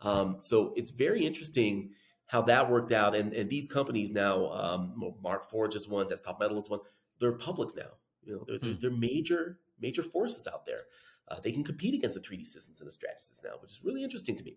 Um, 0.00 0.36
so 0.40 0.72
it's 0.76 0.90
very 0.90 1.24
interesting 1.24 1.90
how 2.26 2.42
that 2.42 2.70
worked 2.70 2.92
out. 2.92 3.14
And, 3.14 3.32
and 3.32 3.48
these 3.48 3.66
companies 3.66 4.12
now, 4.12 4.50
um, 4.50 5.14
Markforged 5.24 5.76
is 5.76 5.88
one, 5.88 6.08
Desktop 6.08 6.40
Metal 6.40 6.58
is 6.58 6.68
one. 6.68 6.80
They're 7.18 7.32
public 7.32 7.76
now. 7.76 7.92
You 8.24 8.34
know, 8.34 8.44
they're, 8.46 8.58
hmm. 8.58 8.80
they're 8.80 8.90
major 8.90 9.58
major 9.80 10.02
forces 10.02 10.46
out 10.46 10.66
there. 10.66 10.80
Uh, 11.28 11.40
they 11.42 11.52
can 11.52 11.64
compete 11.64 11.94
against 11.94 12.14
the 12.14 12.20
3D 12.20 12.46
systems 12.46 12.80
and 12.80 12.88
the 12.88 12.92
Stratasys 12.92 13.42
now, 13.44 13.56
which 13.60 13.72
is 13.72 13.80
really 13.84 14.02
interesting 14.02 14.36
to 14.36 14.44
me. 14.44 14.56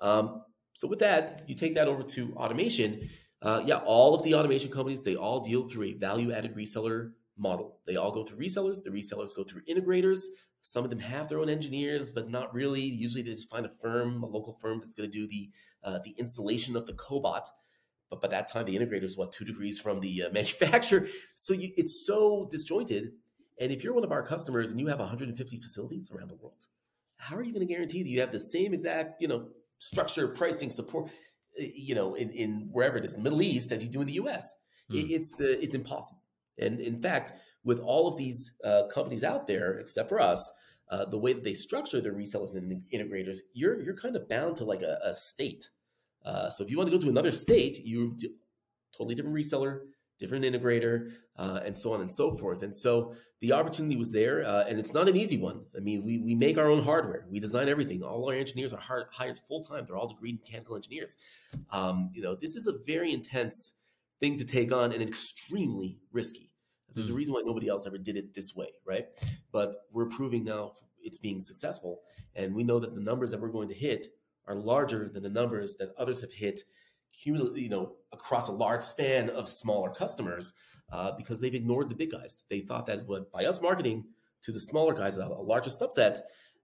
Um, 0.00 0.42
so 0.72 0.88
with 0.88 1.00
that, 1.00 1.44
you 1.46 1.54
take 1.54 1.74
that 1.74 1.88
over 1.88 2.02
to 2.02 2.32
automation. 2.34 3.08
Uh, 3.42 3.62
yeah, 3.64 3.76
all 3.84 4.14
of 4.14 4.22
the 4.22 4.34
automation 4.34 4.70
companies 4.70 5.02
they 5.02 5.16
all 5.16 5.40
deal 5.40 5.68
through 5.68 5.84
a 5.84 5.92
value 5.94 6.32
added 6.32 6.56
reseller 6.56 7.12
model. 7.36 7.78
They 7.86 7.96
all 7.96 8.10
go 8.10 8.24
through 8.24 8.38
resellers. 8.38 8.82
The 8.82 8.90
resellers 8.90 9.34
go 9.34 9.44
through 9.44 9.62
integrators. 9.68 10.22
Some 10.62 10.84
of 10.84 10.90
them 10.90 10.98
have 10.98 11.28
their 11.28 11.38
own 11.38 11.48
engineers, 11.48 12.10
but 12.10 12.28
not 12.28 12.52
really. 12.52 12.82
Usually, 12.82 13.22
they 13.22 13.30
just 13.30 13.50
find 13.50 13.64
a 13.64 13.70
firm, 13.80 14.22
a 14.22 14.26
local 14.26 14.54
firm 14.60 14.80
that's 14.80 14.94
going 14.94 15.10
to 15.10 15.12
do 15.12 15.26
the 15.26 15.50
uh, 15.84 15.98
the 16.04 16.10
installation 16.18 16.76
of 16.76 16.86
the 16.86 16.92
cobot. 16.94 17.46
But 18.10 18.20
by 18.20 18.28
that 18.28 18.50
time, 18.50 18.64
the 18.64 18.76
integrator 18.76 19.04
is 19.04 19.16
what 19.16 19.32
two 19.32 19.44
degrees 19.44 19.78
from 19.78 20.00
the 20.00 20.24
uh, 20.24 20.30
manufacturer. 20.32 21.08
So 21.34 21.54
you, 21.54 21.72
it's 21.76 22.06
so 22.06 22.46
disjointed. 22.50 23.12
And 23.60 23.72
if 23.72 23.82
you're 23.82 23.92
one 23.92 24.04
of 24.04 24.12
our 24.12 24.22
customers 24.22 24.70
and 24.70 24.78
you 24.78 24.86
have 24.86 25.00
150 25.00 25.56
facilities 25.56 26.10
around 26.12 26.28
the 26.28 26.36
world, 26.36 26.66
how 27.16 27.36
are 27.36 27.42
you 27.42 27.52
going 27.52 27.66
to 27.66 27.72
guarantee 27.72 28.02
that 28.02 28.08
you 28.08 28.20
have 28.20 28.32
the 28.32 28.40
same 28.40 28.72
exact, 28.72 29.20
you 29.20 29.26
know, 29.26 29.48
structure, 29.78 30.28
pricing, 30.28 30.70
support, 30.70 31.10
you 31.58 31.94
know, 31.94 32.14
in, 32.14 32.30
in 32.30 32.68
wherever 32.72 32.96
it 32.96 33.04
is, 33.04 33.14
the 33.14 33.20
Middle 33.20 33.42
East, 33.42 33.72
as 33.72 33.82
you 33.82 33.88
do 33.88 34.00
in 34.00 34.06
the 34.06 34.14
U.S. 34.14 34.54
Mm. 34.92 35.04
It, 35.04 35.14
it's 35.14 35.40
uh, 35.40 35.56
it's 35.60 35.74
impossible. 35.74 36.22
And 36.58 36.80
in 36.80 37.00
fact, 37.00 37.32
with 37.68 37.80
all 37.80 38.08
of 38.08 38.16
these 38.16 38.52
uh, 38.64 38.84
companies 38.90 39.22
out 39.22 39.46
there, 39.46 39.78
except 39.78 40.08
for 40.08 40.18
us, 40.18 40.50
uh, 40.90 41.04
the 41.04 41.18
way 41.18 41.34
that 41.34 41.44
they 41.44 41.52
structure 41.52 42.00
their 42.00 42.14
resellers 42.14 42.56
and 42.56 42.82
integrators, 42.94 43.38
you're 43.52 43.78
you're 43.82 43.94
kind 43.94 44.16
of 44.16 44.26
bound 44.26 44.56
to 44.56 44.64
like 44.64 44.80
a, 44.80 44.98
a 45.04 45.14
state. 45.14 45.68
Uh, 46.24 46.48
so 46.48 46.64
if 46.64 46.70
you 46.70 46.78
want 46.78 46.90
to 46.90 46.96
go 46.96 47.02
to 47.02 47.10
another 47.10 47.30
state, 47.30 47.78
you 47.84 48.16
totally 48.96 49.14
different 49.14 49.36
reseller, 49.36 49.80
different 50.18 50.46
integrator, 50.46 51.12
uh, 51.36 51.60
and 51.62 51.76
so 51.76 51.92
on 51.92 52.00
and 52.00 52.10
so 52.10 52.34
forth. 52.34 52.62
And 52.62 52.74
so 52.74 53.14
the 53.40 53.52
opportunity 53.52 53.96
was 53.96 54.12
there, 54.12 54.46
uh, 54.46 54.64
and 54.64 54.78
it's 54.78 54.94
not 54.94 55.06
an 55.06 55.16
easy 55.16 55.36
one. 55.36 55.60
I 55.76 55.80
mean, 55.80 56.06
we 56.06 56.16
we 56.28 56.34
make 56.34 56.56
our 56.56 56.70
own 56.70 56.82
hardware, 56.82 57.26
we 57.30 57.38
design 57.38 57.68
everything. 57.68 58.02
All 58.02 58.30
our 58.30 58.34
engineers 58.34 58.72
are 58.72 58.80
hard, 58.80 59.08
hired 59.12 59.38
full 59.46 59.62
time; 59.62 59.84
they're 59.84 59.98
all 59.98 60.08
degree 60.08 60.32
mechanical 60.32 60.74
engineers. 60.74 61.16
Um, 61.70 62.10
you 62.14 62.22
know, 62.22 62.34
this 62.34 62.56
is 62.56 62.66
a 62.66 62.78
very 62.86 63.12
intense 63.12 63.74
thing 64.20 64.38
to 64.38 64.46
take 64.46 64.72
on 64.72 64.90
and 64.92 65.02
extremely 65.02 65.98
risky. 66.12 66.47
There's 66.94 67.08
mm. 67.08 67.12
a 67.12 67.16
reason 67.16 67.34
why 67.34 67.42
nobody 67.44 67.68
else 67.68 67.86
ever 67.86 67.98
did 67.98 68.16
it 68.16 68.34
this 68.34 68.54
way, 68.54 68.68
right? 68.86 69.06
But 69.52 69.86
we're 69.92 70.08
proving 70.08 70.44
now 70.44 70.72
it's 71.02 71.18
being 71.18 71.40
successful, 71.40 72.00
and 72.34 72.54
we 72.54 72.64
know 72.64 72.78
that 72.78 72.94
the 72.94 73.00
numbers 73.00 73.30
that 73.30 73.40
we're 73.40 73.48
going 73.48 73.68
to 73.68 73.74
hit 73.74 74.08
are 74.46 74.56
larger 74.56 75.08
than 75.08 75.22
the 75.22 75.28
numbers 75.28 75.76
that 75.76 75.94
others 75.98 76.20
have 76.22 76.32
hit, 76.32 76.62
cumulatively, 77.12 77.62
you 77.62 77.68
know, 77.68 77.92
across 78.12 78.48
a 78.48 78.52
large 78.52 78.82
span 78.82 79.30
of 79.30 79.48
smaller 79.48 79.90
customers, 79.90 80.54
uh, 80.92 81.12
because 81.12 81.40
they've 81.40 81.54
ignored 81.54 81.88
the 81.88 81.94
big 81.94 82.10
guys. 82.10 82.42
They 82.48 82.60
thought 82.60 82.86
that 82.86 83.06
what 83.06 83.30
by 83.30 83.44
us 83.44 83.60
marketing 83.60 84.04
to 84.42 84.52
the 84.52 84.60
smaller 84.60 84.94
guys, 84.94 85.18
a, 85.18 85.24
a 85.24 85.42
larger 85.42 85.70
subset, 85.70 86.18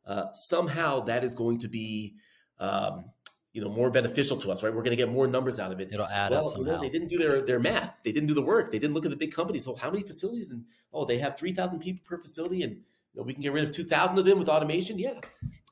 uh, 0.06 0.32
somehow 0.32 1.00
that 1.00 1.24
is 1.24 1.34
going 1.34 1.58
to 1.60 1.68
be 1.68 2.16
um, 2.58 3.06
you 3.54 3.62
know 3.62 3.70
more 3.70 3.90
beneficial 3.90 4.36
to 4.36 4.50
us 4.50 4.62
right? 4.62 4.74
We're 4.74 4.82
going 4.82 4.96
to 4.96 5.02
get 5.02 5.10
more 5.10 5.26
numbers 5.26 5.58
out 5.58 5.72
of 5.72 5.80
it. 5.80 5.88
It'll 5.92 6.06
add 6.06 6.32
well, 6.32 6.44
up 6.44 6.50
somehow. 6.50 6.72
You 6.72 6.76
know, 6.76 6.82
they 6.82 6.90
didn't 6.90 7.08
do 7.08 7.16
their, 7.16 7.40
their 7.46 7.60
math. 7.60 7.94
They 8.04 8.12
didn't 8.12 8.26
do 8.26 8.34
the 8.34 8.42
work. 8.42 8.70
They 8.70 8.78
didn't 8.78 8.94
look 8.94 9.06
at 9.06 9.10
the 9.10 9.16
big 9.16 9.32
companies. 9.32 9.64
So 9.64 9.74
how 9.76 9.90
many 9.90 10.02
facilities 10.02 10.50
and 10.50 10.64
oh 10.92 11.06
they 11.06 11.18
have 11.18 11.38
3000 11.38 11.78
people 11.78 12.02
per 12.04 12.18
facility 12.20 12.62
and 12.62 12.72
you 12.72 13.20
know, 13.20 13.22
we 13.22 13.32
can 13.32 13.42
get 13.42 13.52
rid 13.52 13.64
of 13.64 13.70
2000 13.70 14.18
of 14.18 14.24
them 14.24 14.38
with 14.38 14.48
automation? 14.48 14.98
Yeah. 14.98 15.20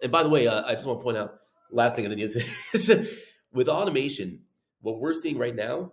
And 0.00 0.10
by 0.10 0.22
the 0.22 0.28
way 0.28 0.46
uh, 0.46 0.64
i 0.64 0.72
just 0.72 0.86
want 0.86 1.00
to 1.00 1.02
point 1.02 1.16
out 1.16 1.40
last 1.70 1.96
thing 1.96 2.04
on 2.04 2.10
the 2.10 2.16
news 2.16 2.36
is 2.74 2.90
with 3.52 3.68
automation 3.68 4.40
what 4.80 4.98
we're 4.98 5.14
seeing 5.14 5.38
right 5.38 5.54
now 5.54 5.92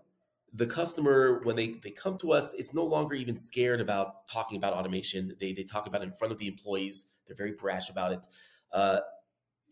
the 0.53 0.65
customer 0.65 1.41
when 1.43 1.55
they, 1.55 1.67
they 1.83 1.91
come 1.91 2.17
to 2.17 2.31
us 2.31 2.53
it's 2.57 2.73
no 2.73 2.83
longer 2.83 3.15
even 3.15 3.37
scared 3.37 3.81
about 3.81 4.27
talking 4.27 4.57
about 4.57 4.73
automation. 4.73 5.35
They, 5.39 5.53
they 5.53 5.63
talk 5.63 5.87
about 5.87 6.01
it 6.01 6.05
in 6.05 6.13
front 6.13 6.31
of 6.31 6.39
the 6.39 6.47
employees. 6.47 7.05
They're 7.27 7.35
very 7.35 7.51
brash 7.51 7.89
about 7.89 8.13
it. 8.13 8.25
Uh, 8.71 8.99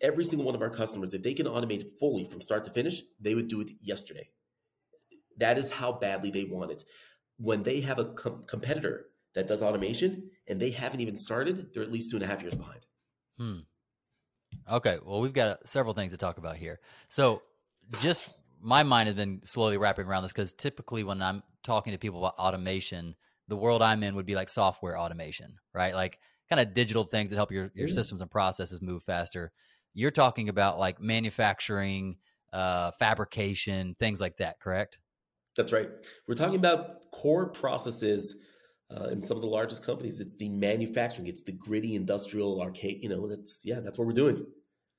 every 0.01 0.23
single 0.23 0.45
one 0.45 0.55
of 0.55 0.61
our 0.61 0.69
customers, 0.69 1.13
if 1.13 1.23
they 1.23 1.33
can 1.33 1.45
automate 1.45 1.97
fully 1.99 2.25
from 2.25 2.41
start 2.41 2.65
to 2.65 2.71
finish, 2.71 3.01
they 3.19 3.35
would 3.35 3.47
do 3.47 3.61
it 3.61 3.71
yesterday. 3.79 4.29
That 5.37 5.57
is 5.57 5.71
how 5.71 5.93
badly 5.93 6.31
they 6.31 6.45
want 6.45 6.71
it. 6.71 6.83
When 7.37 7.63
they 7.63 7.81
have 7.81 7.99
a 7.99 8.05
com- 8.05 8.43
competitor 8.47 9.07
that 9.35 9.47
does 9.47 9.61
automation 9.61 10.31
and 10.47 10.59
they 10.59 10.71
haven't 10.71 11.01
even 11.01 11.15
started, 11.15 11.67
they're 11.73 11.83
at 11.83 11.91
least 11.91 12.09
two 12.09 12.17
and 12.17 12.23
a 12.23 12.27
half 12.27 12.41
years 12.41 12.55
behind. 12.55 12.85
Hmm. 13.37 13.59
Okay. 14.71 14.97
Well, 15.05 15.21
we've 15.21 15.33
got 15.33 15.67
several 15.67 15.93
things 15.93 16.11
to 16.11 16.17
talk 16.17 16.37
about 16.37 16.57
here. 16.57 16.79
So, 17.09 17.43
just 18.01 18.29
my 18.61 18.83
mind 18.83 19.07
has 19.07 19.15
been 19.15 19.41
slowly 19.43 19.77
wrapping 19.77 20.07
around 20.07 20.23
this 20.23 20.33
because 20.33 20.51
typically 20.51 21.03
when 21.03 21.21
I'm 21.21 21.43
talking 21.63 21.93
to 21.93 21.99
people 21.99 22.19
about 22.19 22.37
automation, 22.37 23.15
the 23.47 23.55
world 23.55 23.81
I'm 23.81 24.03
in 24.03 24.15
would 24.15 24.25
be 24.25 24.35
like 24.35 24.49
software 24.49 24.97
automation, 24.97 25.57
right? 25.73 25.93
Like 25.93 26.19
kind 26.49 26.59
of 26.59 26.73
digital 26.73 27.03
things 27.03 27.29
that 27.29 27.37
help 27.37 27.51
your, 27.51 27.71
your 27.75 27.87
systems 27.87 28.21
and 28.21 28.31
processes 28.31 28.81
move 28.81 29.03
faster. 29.03 29.51
You're 29.97 30.11
talking 30.11 30.47
about 30.47 30.77
like 30.77 31.01
manufacturing, 31.01 32.17
uh, 32.53 32.91
fabrication, 32.99 33.95
things 33.97 34.21
like 34.21 34.37
that, 34.37 34.59
correct? 34.59 34.99
That's 35.55 35.73
right. 35.73 35.89
We're 36.27 36.35
talking 36.35 36.55
about 36.55 37.09
core 37.11 37.47
processes 37.47 38.35
uh, 38.95 39.05
in 39.05 39.19
some 39.19 39.37
of 39.37 39.41
the 39.41 39.49
largest 39.49 39.83
companies. 39.83 40.19
It's 40.19 40.35
the 40.35 40.49
manufacturing, 40.49 41.25
it's 41.25 41.41
the 41.41 41.53
gritty 41.53 41.95
industrial 41.95 42.61
arcade. 42.61 42.99
You 43.01 43.09
know, 43.09 43.27
that's 43.27 43.61
yeah, 43.63 43.79
that's 43.79 43.97
what 43.97 44.05
we're 44.05 44.13
doing. 44.13 44.45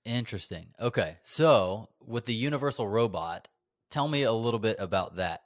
Interesting. 0.05 0.67
Okay, 0.81 1.19
so 1.23 1.91
with 2.05 2.25
the 2.25 2.35
universal 2.35 2.89
robot, 2.89 3.49
tell 3.93 4.09
me 4.09 4.25
a 4.25 4.33
little 4.33 4.59
bit 4.59 4.79
about 4.81 5.15
that. 5.15 5.43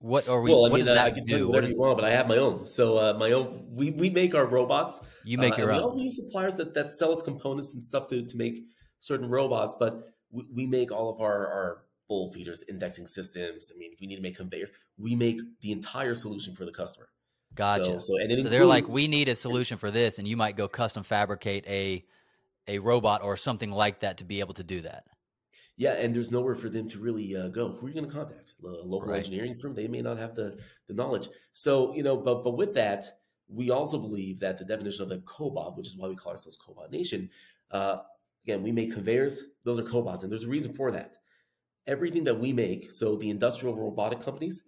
What 0.00 0.28
are 0.28 0.40
we? 0.40 0.50
Well, 0.50 0.64
I 0.64 0.76
mean, 0.76 0.88
uh, 0.88 0.94
I 0.94 1.10
can 1.10 1.24
do? 1.24 1.48
whatever 1.48 1.66
is, 1.66 1.72
you 1.72 1.78
want, 1.78 1.98
but 1.98 2.06
I 2.06 2.10
have 2.10 2.26
my 2.26 2.38
own. 2.38 2.66
So 2.66 2.96
uh, 2.96 3.14
my 3.18 3.32
own. 3.32 3.66
We 3.70 3.90
we 3.90 4.08
make 4.08 4.34
our 4.34 4.46
robots. 4.46 5.02
You 5.24 5.36
make 5.36 5.54
uh, 5.54 5.62
your 5.62 5.72
own. 5.72 5.78
We 5.78 5.82
also 5.84 6.00
use 6.00 6.16
suppliers 6.16 6.56
that 6.56 6.72
that 6.74 6.90
sell 6.90 7.12
us 7.12 7.22
components 7.22 7.74
and 7.74 7.84
stuff 7.84 8.08
to 8.08 8.24
to 8.24 8.36
make 8.36 8.64
certain 8.98 9.28
robots, 9.28 9.74
but 9.78 10.14
we, 10.30 10.44
we 10.54 10.66
make 10.66 10.90
all 10.90 11.10
of 11.12 11.20
our 11.20 11.46
our 11.46 11.82
bowl 12.08 12.32
feeders, 12.32 12.64
indexing 12.68 13.06
systems. 13.06 13.70
I 13.74 13.78
mean, 13.78 13.92
if 13.92 14.00
we 14.00 14.06
need 14.06 14.16
to 14.16 14.22
make 14.22 14.36
conveyors, 14.36 14.70
we 14.98 15.14
make 15.14 15.38
the 15.60 15.70
entire 15.70 16.14
solution 16.14 16.54
for 16.54 16.64
the 16.64 16.72
customer. 16.72 17.08
Gotcha. 17.54 17.84
So, 17.84 17.90
so, 17.92 17.98
so 17.98 18.16
includes, 18.18 18.50
they're 18.50 18.64
like, 18.64 18.88
we 18.88 19.06
need 19.06 19.28
a 19.28 19.34
solution 19.34 19.76
for 19.76 19.90
this, 19.90 20.18
and 20.18 20.26
you 20.26 20.36
might 20.36 20.56
go 20.56 20.66
custom 20.66 21.02
fabricate 21.02 21.66
a 21.66 22.04
a 22.66 22.78
robot 22.78 23.22
or 23.22 23.36
something 23.36 23.70
like 23.70 24.00
that 24.00 24.18
to 24.18 24.24
be 24.24 24.40
able 24.40 24.54
to 24.54 24.64
do 24.64 24.80
that. 24.80 25.04
Yeah, 25.80 25.92
and 25.92 26.14
there's 26.14 26.30
nowhere 26.30 26.56
for 26.56 26.68
them 26.68 26.90
to 26.90 26.98
really 26.98 27.34
uh, 27.34 27.48
go. 27.48 27.70
Who 27.70 27.86
are 27.86 27.88
you 27.88 27.94
going 27.94 28.06
to 28.06 28.14
contact? 28.14 28.52
A 28.62 28.66
local 28.66 29.08
right. 29.08 29.20
engineering 29.20 29.56
firm? 29.58 29.74
They 29.74 29.88
may 29.88 30.02
not 30.02 30.18
have 30.18 30.34
the 30.34 30.58
the 30.88 30.92
knowledge. 30.92 31.28
So 31.52 31.94
you 31.94 32.02
know, 32.02 32.18
but 32.18 32.44
but 32.44 32.58
with 32.58 32.74
that, 32.74 33.04
we 33.48 33.70
also 33.70 33.98
believe 33.98 34.40
that 34.40 34.58
the 34.58 34.64
definition 34.66 35.04
of 35.04 35.08
the 35.08 35.20
cobot, 35.20 35.78
which 35.78 35.88
is 35.88 35.96
why 35.96 36.08
we 36.08 36.16
call 36.16 36.32
ourselves 36.32 36.58
Cobot 36.58 36.90
Nation, 36.90 37.30
uh, 37.70 37.96
again, 38.44 38.62
we 38.62 38.72
make 38.72 38.92
conveyors. 38.92 39.44
Those 39.64 39.78
are 39.78 39.82
cobots, 39.82 40.22
and 40.22 40.30
there's 40.30 40.44
a 40.44 40.50
reason 40.50 40.74
for 40.74 40.90
that. 40.90 41.16
Everything 41.86 42.24
that 42.24 42.38
we 42.38 42.52
make, 42.52 42.92
so 42.92 43.16
the 43.16 43.30
industrial 43.30 43.74
robotic 43.74 44.20
companies, 44.20 44.64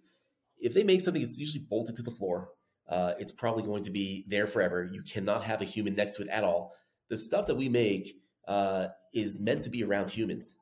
if 0.57 0.73
they 0.73 0.83
make 0.83 1.01
something, 1.01 1.21
it's 1.21 1.37
usually 1.37 1.63
bolted 1.69 1.95
to 1.97 2.01
the 2.01 2.09
floor. 2.09 2.49
Uh, 2.89 3.13
it's 3.19 3.31
probably 3.31 3.61
going 3.61 3.83
to 3.83 3.91
be 3.91 4.25
there 4.27 4.47
forever. 4.47 4.89
You 4.91 5.03
cannot 5.03 5.43
have 5.43 5.61
a 5.61 5.65
human 5.65 5.93
next 5.93 6.15
to 6.15 6.23
it 6.23 6.29
at 6.29 6.43
all. 6.43 6.73
The 7.09 7.17
stuff 7.17 7.45
that 7.45 7.55
we 7.55 7.69
make 7.69 8.15
uh, 8.47 8.87
is 9.13 9.39
meant 9.39 9.63
to 9.65 9.69
be 9.69 9.83
around 9.83 10.09
humans. 10.09 10.55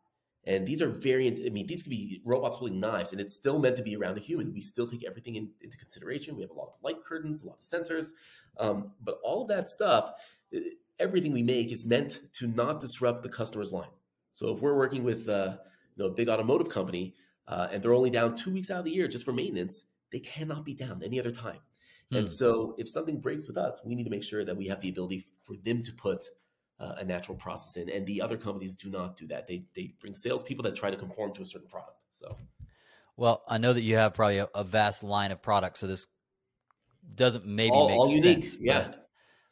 And 0.46 0.68
these 0.68 0.82
are 0.82 0.90
variant. 0.90 1.40
I 1.46 1.50
mean, 1.50 1.68
these 1.68 1.84
could 1.84 1.92
be 1.92 2.22
robots 2.26 2.58
holding 2.58 2.80
knives, 2.80 3.12
and 3.12 3.22
it's 3.22 3.34
still 3.34 3.60
meant 3.60 3.76
to 3.78 3.84
be 3.84 3.96
around 3.96 4.18
a 4.18 4.22
human. 4.22 4.52
We 4.54 4.62
still 4.62 4.88
take 4.88 5.04
everything 5.06 5.36
in, 5.36 5.50
into 5.62 5.78
consideration. 5.78 6.36
We 6.36 6.42
have 6.42 6.50
a 6.50 6.56
lot 6.56 6.68
of 6.68 6.74
light 6.82 7.04
curtains, 7.04 7.44
a 7.44 7.48
lot 7.48 7.58
of 7.58 7.64
sensors, 7.64 8.10
um, 8.58 8.92
but 9.04 9.20
all 9.24 9.44
of 9.44 9.48
that 9.50 9.68
stuff, 9.68 10.14
everything 11.00 11.32
we 11.32 11.44
make 11.44 11.72
is 11.72 11.86
meant 11.86 12.22
to 12.34 12.48
not 12.48 12.80
disrupt 12.80 13.24
the 13.24 13.30
customer's 13.30 13.72
line. 13.72 13.90
So 14.32 14.54
if 14.54 14.62
we're 14.62 14.76
working 14.76 15.04
with 15.04 15.30
uh, 15.30 15.58
you 15.96 16.04
know, 16.04 16.12
a 16.12 16.14
big 16.14 16.30
automotive 16.30 16.70
company 16.70 17.16
uh, 17.48 17.68
and 17.72 17.82
they're 17.82 17.94
only 17.94 18.10
down 18.10 18.36
two 18.36 18.52
weeks 18.52 18.72
out 18.72 18.80
of 18.80 18.86
the 18.86 18.92
year 18.92 19.08
just 19.08 19.26
for 19.26 19.34
maintenance, 19.34 19.84
they 20.12 20.20
cannot 20.20 20.66
be 20.66 20.74
down 20.74 21.02
any 21.04 21.20
other 21.20 21.32
time. 21.32 21.60
Hmm. 22.12 22.18
And 22.18 22.30
so 22.30 22.76
if 22.78 22.88
something 22.88 23.20
breaks 23.20 23.48
with 23.48 23.58
us, 23.58 23.82
we 23.86 23.96
need 23.96 24.06
to 24.06 24.10
make 24.10 24.24
sure 24.24 24.46
that 24.46 24.56
we 24.56 24.68
have 24.68 24.82
the 24.82 24.90
ability 24.90 25.26
for 25.44 25.56
them 25.64 25.84
to 25.84 25.94
put 25.94 26.26
uh, 26.82 26.96
a 26.98 27.04
natural 27.04 27.38
process 27.38 27.82
in. 27.82 27.90
And 27.90 28.06
the 28.06 28.22
other 28.22 28.38
companies 28.38 28.76
do 28.76 28.90
not 28.90 29.16
do 29.16 29.28
that. 29.28 29.48
They 29.48 29.64
they 29.76 29.94
bring 30.00 30.16
salespeople 30.16 30.64
that 30.64 30.76
try 30.76 30.90
to 30.90 30.98
conform 30.98 31.34
to 31.36 31.42
a 31.42 31.46
certain 31.46 31.68
product. 31.70 31.98
So, 32.12 32.36
well, 33.16 33.44
I 33.48 33.58
know 33.58 33.74
that 33.74 33.82
you 33.82 33.96
have 33.96 34.14
probably 34.14 34.40
a, 34.40 34.50
a 34.56 34.64
vast 34.64 35.04
line 35.04 35.32
of 35.32 35.42
products, 35.42 35.80
so 35.80 35.88
this 35.88 36.08
doesn't 37.16 37.46
maybe 37.46 37.72
all, 37.72 37.88
make 37.88 37.98
all 37.98 38.10
unique. 38.10 38.46
Sense, 38.46 38.58
yeah. 38.60 38.92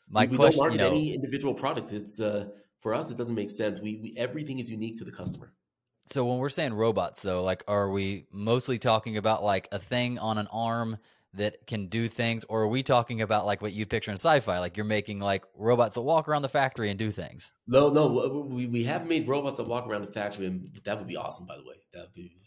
My 0.09 0.25
we, 0.25 0.37
question, 0.37 0.59
don't 0.59 0.69
market 0.69 0.73
you 0.73 0.79
know, 0.79 0.89
any 0.89 1.13
individual 1.13 1.53
product. 1.53 1.93
It's 1.93 2.19
uh, 2.19 2.47
for 2.79 2.93
us, 2.93 3.11
it 3.11 3.17
doesn't 3.17 3.35
make 3.35 3.51
sense. 3.51 3.79
We, 3.79 3.97
we 3.97 4.15
everything 4.17 4.59
is 4.59 4.69
unique 4.69 4.97
to 4.97 5.05
the 5.05 5.11
customer. 5.11 5.53
So 6.05 6.25
when 6.25 6.39
we're 6.39 6.49
saying 6.49 6.73
robots, 6.73 7.21
though, 7.21 7.43
like, 7.43 7.63
are 7.67 7.91
we 7.91 8.25
mostly 8.31 8.79
talking 8.79 9.17
about 9.17 9.43
like 9.43 9.67
a 9.71 9.77
thing 9.77 10.17
on 10.17 10.39
an 10.39 10.47
arm 10.51 10.97
that 11.33 11.67
can 11.67 11.87
do 11.87 12.07
things, 12.07 12.43
or 12.45 12.61
are 12.63 12.67
we 12.67 12.81
talking 12.81 13.21
about 13.21 13.45
like 13.45 13.61
what 13.61 13.73
you 13.73 13.85
picture 13.85 14.11
in 14.11 14.15
sci-fi? 14.15 14.59
Like 14.59 14.77
you're 14.77 14.85
making 14.85 15.19
like 15.19 15.43
robots 15.55 15.95
that 15.95 16.01
walk 16.01 16.27
around 16.27 16.41
the 16.41 16.49
factory 16.49 16.89
and 16.89 16.97
do 16.97 17.11
things. 17.11 17.53
No, 17.67 17.89
no, 17.89 18.45
we, 18.49 18.65
we 18.65 18.83
have 18.85 19.05
made 19.05 19.27
robots 19.27 19.57
that 19.57 19.67
walk 19.67 19.87
around 19.87 20.01
the 20.05 20.11
factory, 20.11 20.47
and 20.47 20.69
that 20.83 20.97
would 20.97 21.07
be 21.07 21.17
awesome. 21.17 21.45
By 21.45 21.57
the 21.57 21.63
way, 21.63 21.75
that 21.93 22.01
would 22.01 22.13
be 22.13 22.39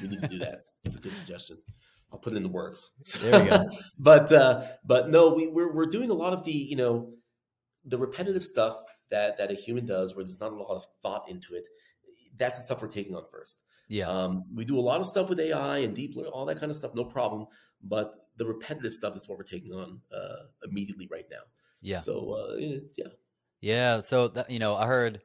we 0.00 0.08
need 0.08 0.22
to 0.22 0.28
do 0.28 0.38
that. 0.38 0.64
That's 0.84 0.96
a 0.96 1.00
good 1.00 1.14
suggestion. 1.14 1.58
I'll 2.12 2.18
put 2.18 2.32
it 2.32 2.36
in 2.36 2.42
the 2.44 2.48
works. 2.48 2.92
There 3.20 3.42
we 3.42 3.50
go. 3.50 3.68
but 3.98 4.32
uh, 4.32 4.66
but 4.84 5.10
no, 5.10 5.34
we, 5.34 5.48
we're 5.48 5.72
we're 5.72 5.86
doing 5.86 6.10
a 6.10 6.14
lot 6.14 6.32
of 6.32 6.44
the 6.44 6.52
you 6.52 6.76
know 6.76 7.14
the 7.84 7.98
repetitive 7.98 8.44
stuff 8.44 8.76
that 9.10 9.38
that 9.38 9.50
a 9.50 9.54
human 9.54 9.86
does, 9.86 10.14
where 10.14 10.24
there's 10.24 10.40
not 10.40 10.52
a 10.52 10.56
lot 10.56 10.76
of 10.76 10.86
thought 11.02 11.28
into 11.28 11.54
it. 11.54 11.66
That's 12.36 12.58
the 12.58 12.64
stuff 12.64 12.82
we're 12.82 12.88
taking 12.88 13.14
on 13.14 13.24
first. 13.30 13.58
Yeah. 13.88 14.08
Um, 14.08 14.44
we 14.54 14.64
do 14.64 14.78
a 14.78 14.80
lot 14.80 15.00
of 15.00 15.06
stuff 15.06 15.28
with 15.28 15.40
AI 15.40 15.78
and 15.78 15.94
deep 15.94 16.16
learning, 16.16 16.32
all 16.32 16.46
that 16.46 16.58
kind 16.58 16.70
of 16.70 16.76
stuff, 16.76 16.94
no 16.94 17.04
problem. 17.04 17.46
But 17.82 18.14
the 18.36 18.46
repetitive 18.46 18.94
stuff 18.94 19.16
is 19.16 19.28
what 19.28 19.38
we're 19.38 19.44
taking 19.44 19.72
on 19.72 20.00
uh, 20.14 20.46
immediately 20.68 21.08
right 21.10 21.26
now. 21.30 21.42
Yeah. 21.82 21.98
So 21.98 22.32
uh, 22.32 22.56
yeah. 22.96 23.06
Yeah. 23.60 24.00
So 24.00 24.28
that, 24.28 24.50
you 24.50 24.58
know, 24.58 24.74
I 24.74 24.86
heard, 24.86 25.20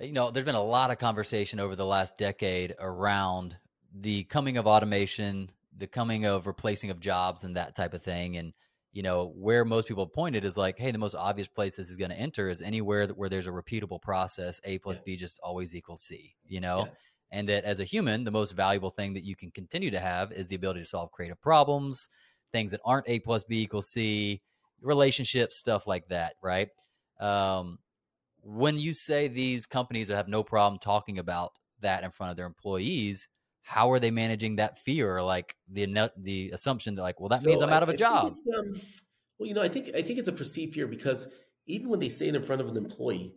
you 0.00 0.12
know, 0.12 0.30
there's 0.30 0.46
been 0.46 0.54
a 0.54 0.62
lot 0.62 0.90
of 0.90 0.98
conversation 0.98 1.60
over 1.60 1.76
the 1.76 1.86
last 1.86 2.18
decade 2.18 2.74
around 2.78 3.56
the 3.92 4.24
coming 4.24 4.56
of 4.56 4.66
automation, 4.66 5.50
the 5.76 5.86
coming 5.86 6.26
of 6.26 6.46
replacing 6.46 6.90
of 6.90 7.00
jobs, 7.00 7.44
and 7.44 7.56
that 7.56 7.76
type 7.76 7.94
of 7.94 8.02
thing. 8.02 8.36
And 8.36 8.52
you 8.92 9.02
know, 9.02 9.32
where 9.36 9.64
most 9.64 9.88
people 9.88 10.06
pointed 10.06 10.44
is 10.44 10.56
like, 10.56 10.78
hey, 10.78 10.92
the 10.92 10.98
most 10.98 11.16
obvious 11.16 11.48
place 11.48 11.76
this 11.76 11.90
is 11.90 11.96
going 11.96 12.12
to 12.12 12.18
enter 12.18 12.48
is 12.48 12.62
anywhere 12.62 13.08
where 13.08 13.28
there's 13.28 13.48
a 13.48 13.50
repeatable 13.50 14.00
process. 14.00 14.60
A 14.64 14.78
plus 14.78 14.98
yeah. 14.98 15.02
B 15.04 15.16
just 15.16 15.40
always 15.42 15.74
equals 15.74 16.02
C. 16.02 16.34
You 16.44 16.60
know. 16.60 16.84
Yeah 16.86 16.92
and 17.34 17.48
that 17.48 17.64
as 17.64 17.80
a 17.80 17.84
human 17.84 18.24
the 18.24 18.30
most 18.30 18.52
valuable 18.52 18.90
thing 18.90 19.12
that 19.12 19.24
you 19.24 19.34
can 19.34 19.50
continue 19.50 19.90
to 19.90 20.00
have 20.00 20.30
is 20.32 20.46
the 20.46 20.54
ability 20.54 20.80
to 20.80 20.86
solve 20.86 21.10
creative 21.10 21.40
problems 21.40 22.08
things 22.52 22.70
that 22.70 22.80
aren't 22.84 23.08
a 23.08 23.18
plus 23.20 23.44
b 23.44 23.60
equals 23.62 23.88
c 23.88 24.40
relationships 24.80 25.56
stuff 25.56 25.86
like 25.86 26.06
that 26.08 26.34
right? 26.42 26.68
Um, 27.20 27.78
when 28.42 28.78
you 28.78 28.92
say 28.92 29.28
these 29.28 29.66
companies 29.66 30.08
have 30.08 30.28
no 30.28 30.42
problem 30.42 30.78
talking 30.78 31.18
about 31.18 31.52
that 31.80 32.04
in 32.04 32.10
front 32.10 32.30
of 32.30 32.36
their 32.36 32.46
employees 32.46 33.28
how 33.62 33.90
are 33.90 33.98
they 33.98 34.10
managing 34.10 34.56
that 34.56 34.78
fear 34.78 35.16
or 35.16 35.22
like 35.22 35.56
the 35.68 36.10
the 36.18 36.50
assumption 36.50 36.94
that 36.94 37.02
like 37.02 37.18
well 37.18 37.30
that 37.30 37.42
so 37.42 37.48
means 37.48 37.62
i'm 37.62 37.70
out 37.70 37.82
of 37.82 37.88
a 37.88 37.92
I 37.92 37.96
job? 37.96 38.34
um, 38.56 38.80
well 39.38 39.48
you 39.48 39.54
know 39.54 39.62
i 39.62 39.68
think 39.68 39.90
i 39.94 40.02
think 40.02 40.18
it's 40.18 40.28
a 40.28 40.32
perceived 40.32 40.74
fear 40.74 40.86
because 40.86 41.28
even 41.66 41.88
when 41.88 41.98
they 41.98 42.10
say 42.10 42.28
it 42.28 42.36
in 42.36 42.42
front 42.42 42.60
of 42.60 42.68
an 42.68 42.76
employee 42.76 43.34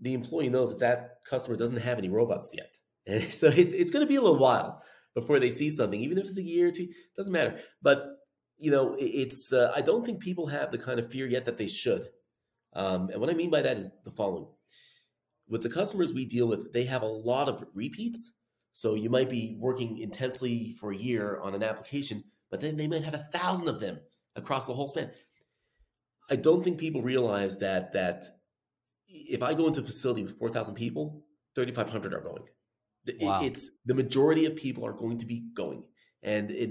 the 0.00 0.14
employee 0.14 0.48
knows 0.48 0.70
that 0.70 0.78
that 0.78 1.18
customer 1.28 1.56
doesn't 1.56 1.76
have 1.76 1.98
any 1.98 2.08
robots 2.08 2.54
yet 2.56 2.76
and 3.06 3.24
so 3.32 3.48
it, 3.48 3.72
it's 3.72 3.90
going 3.90 4.04
to 4.04 4.08
be 4.08 4.16
a 4.16 4.22
little 4.22 4.38
while 4.38 4.82
before 5.14 5.40
they 5.40 5.50
see 5.50 5.70
something, 5.70 6.00
even 6.00 6.18
if 6.18 6.26
it's 6.26 6.38
a 6.38 6.42
year 6.42 6.68
or 6.68 6.72
two, 6.72 6.88
doesn't 7.16 7.32
matter. 7.32 7.58
But 7.82 8.06
you 8.58 8.70
know, 8.70 8.96
it's 8.98 9.52
uh, 9.52 9.72
I 9.74 9.80
don't 9.82 10.04
think 10.04 10.20
people 10.20 10.46
have 10.46 10.70
the 10.70 10.78
kind 10.78 10.98
of 10.98 11.10
fear 11.10 11.26
yet 11.26 11.44
that 11.44 11.58
they 11.58 11.66
should. 11.66 12.08
Um, 12.72 13.10
and 13.10 13.20
what 13.20 13.30
I 13.30 13.34
mean 13.34 13.50
by 13.50 13.62
that 13.62 13.76
is 13.76 13.90
the 14.04 14.10
following: 14.10 14.46
with 15.48 15.62
the 15.62 15.70
customers 15.70 16.12
we 16.12 16.24
deal 16.24 16.46
with, 16.46 16.72
they 16.72 16.84
have 16.84 17.02
a 17.02 17.06
lot 17.06 17.48
of 17.48 17.64
repeats. 17.74 18.32
So 18.72 18.94
you 18.94 19.08
might 19.08 19.30
be 19.30 19.56
working 19.58 19.98
intensely 19.98 20.76
for 20.78 20.92
a 20.92 20.96
year 20.96 21.40
on 21.42 21.54
an 21.54 21.62
application, 21.62 22.24
but 22.50 22.60
then 22.60 22.76
they 22.76 22.86
might 22.86 23.04
have 23.04 23.14
a 23.14 23.26
thousand 23.32 23.68
of 23.68 23.80
them 23.80 24.00
across 24.34 24.66
the 24.66 24.74
whole 24.74 24.88
span. 24.88 25.10
I 26.28 26.36
don't 26.36 26.62
think 26.62 26.78
people 26.78 27.00
realize 27.00 27.58
that 27.58 27.92
that 27.94 28.24
if 29.08 29.42
I 29.42 29.54
go 29.54 29.66
into 29.66 29.80
a 29.80 29.84
facility 29.84 30.22
with 30.22 30.38
four 30.38 30.50
thousand 30.50 30.74
people, 30.74 31.24
thirty 31.54 31.72
five 31.72 31.88
hundred 31.88 32.12
are 32.12 32.20
going. 32.20 32.44
Wow. 33.20 33.42
It's 33.42 33.70
the 33.84 33.94
majority 33.94 34.46
of 34.46 34.56
people 34.56 34.84
are 34.86 34.92
going 34.92 35.18
to 35.18 35.26
be 35.26 35.44
going, 35.54 35.84
and 36.22 36.50
it, 36.50 36.70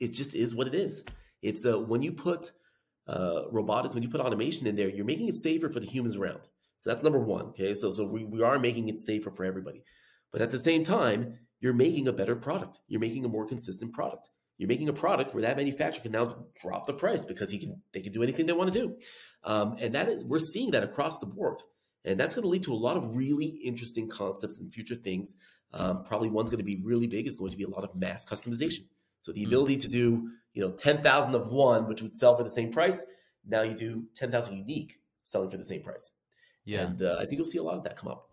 it 0.00 0.12
just 0.12 0.34
is 0.34 0.54
what 0.54 0.66
it 0.66 0.74
is. 0.74 1.04
It's 1.42 1.64
uh, 1.64 1.78
when 1.78 2.02
you 2.02 2.12
put 2.12 2.52
uh, 3.06 3.42
robotics, 3.52 3.94
when 3.94 4.02
you 4.02 4.08
put 4.08 4.20
automation 4.20 4.66
in 4.66 4.74
there, 4.74 4.88
you're 4.88 5.04
making 5.04 5.28
it 5.28 5.36
safer 5.36 5.68
for 5.68 5.80
the 5.80 5.86
humans 5.86 6.16
around. 6.16 6.40
So 6.78 6.90
that's 6.90 7.02
number 7.02 7.20
one. 7.20 7.46
Okay, 7.46 7.74
so 7.74 7.90
so 7.90 8.06
we, 8.06 8.24
we 8.24 8.42
are 8.42 8.58
making 8.58 8.88
it 8.88 8.98
safer 8.98 9.30
for 9.30 9.44
everybody, 9.44 9.82
but 10.32 10.42
at 10.42 10.50
the 10.50 10.58
same 10.58 10.84
time, 10.84 11.38
you're 11.60 11.72
making 11.72 12.08
a 12.08 12.12
better 12.12 12.36
product. 12.36 12.78
You're 12.88 13.00
making 13.00 13.24
a 13.24 13.28
more 13.28 13.46
consistent 13.46 13.92
product. 13.92 14.28
You're 14.58 14.68
making 14.68 14.88
a 14.88 14.92
product 14.92 15.34
where 15.34 15.42
that 15.42 15.56
manufacturer 15.56 16.02
can 16.02 16.12
now 16.12 16.46
drop 16.62 16.86
the 16.86 16.94
price 16.94 17.24
because 17.24 17.50
he 17.50 17.58
can 17.58 17.82
they 17.92 18.00
can 18.00 18.12
do 18.12 18.22
anything 18.22 18.46
they 18.46 18.52
want 18.52 18.72
to 18.72 18.80
do, 18.80 18.96
um, 19.44 19.76
and 19.78 19.94
that 19.94 20.08
is 20.08 20.24
we're 20.24 20.38
seeing 20.38 20.70
that 20.72 20.82
across 20.82 21.18
the 21.18 21.26
board, 21.26 21.62
and 22.04 22.18
that's 22.18 22.34
going 22.34 22.42
to 22.42 22.48
lead 22.48 22.62
to 22.62 22.72
a 22.72 22.74
lot 22.74 22.96
of 22.96 23.16
really 23.16 23.60
interesting 23.64 24.08
concepts 24.08 24.58
and 24.58 24.72
future 24.72 24.94
things. 24.94 25.36
Um, 25.76 26.04
probably 26.04 26.28
one's 26.28 26.50
going 26.50 26.58
to 26.58 26.64
be 26.64 26.76
really 26.82 27.06
big 27.06 27.26
is 27.26 27.36
going 27.36 27.50
to 27.50 27.56
be 27.56 27.64
a 27.64 27.68
lot 27.68 27.84
of 27.84 27.94
mass 27.94 28.24
customization. 28.24 28.84
So 29.20 29.32
the 29.32 29.42
hmm. 29.42 29.48
ability 29.48 29.76
to 29.78 29.88
do 29.88 30.30
you 30.54 30.62
know 30.62 30.70
ten 30.72 31.02
thousand 31.02 31.34
of 31.34 31.52
one, 31.52 31.86
which 31.86 32.02
would 32.02 32.16
sell 32.16 32.36
for 32.36 32.42
the 32.42 32.50
same 32.50 32.72
price, 32.72 33.04
now 33.46 33.62
you 33.62 33.74
do 33.74 34.04
ten 34.14 34.30
thousand 34.30 34.56
unique 34.56 34.98
selling 35.24 35.50
for 35.50 35.56
the 35.56 35.64
same 35.64 35.82
price. 35.82 36.10
Yeah, 36.64 36.86
and 36.86 37.02
uh, 37.02 37.16
I 37.18 37.26
think 37.26 37.36
you'll 37.36 37.44
see 37.44 37.58
a 37.58 37.62
lot 37.62 37.76
of 37.76 37.84
that 37.84 37.96
come 37.96 38.10
up. 38.10 38.30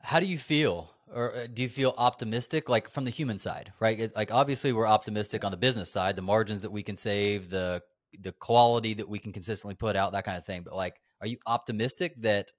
How 0.00 0.20
do 0.20 0.26
you 0.26 0.38
feel 0.38 0.94
or 1.12 1.34
uh, 1.34 1.46
do 1.52 1.62
you 1.62 1.68
feel 1.68 1.94
optimistic 1.98 2.68
like 2.68 2.88
from 2.88 3.04
the 3.04 3.10
human 3.10 3.38
side 3.38 3.72
right 3.80 4.00
it, 4.00 4.16
like 4.16 4.32
obviously 4.32 4.72
we're 4.72 4.86
optimistic 4.86 5.44
on 5.44 5.50
the 5.50 5.56
business 5.56 5.90
side 5.90 6.16
the 6.16 6.22
margins 6.22 6.62
that 6.62 6.70
we 6.70 6.82
can 6.82 6.96
save 6.96 7.50
the 7.50 7.82
the 8.20 8.32
quality 8.32 8.94
that 8.94 9.08
we 9.08 9.18
can 9.18 9.32
consistently 9.32 9.74
put 9.74 9.96
out 9.96 10.12
that 10.12 10.24
kind 10.24 10.38
of 10.38 10.44
thing 10.44 10.62
but 10.62 10.74
like 10.74 11.00
are 11.20 11.26
you 11.26 11.36
optimistic 11.46 12.14
that 12.20 12.50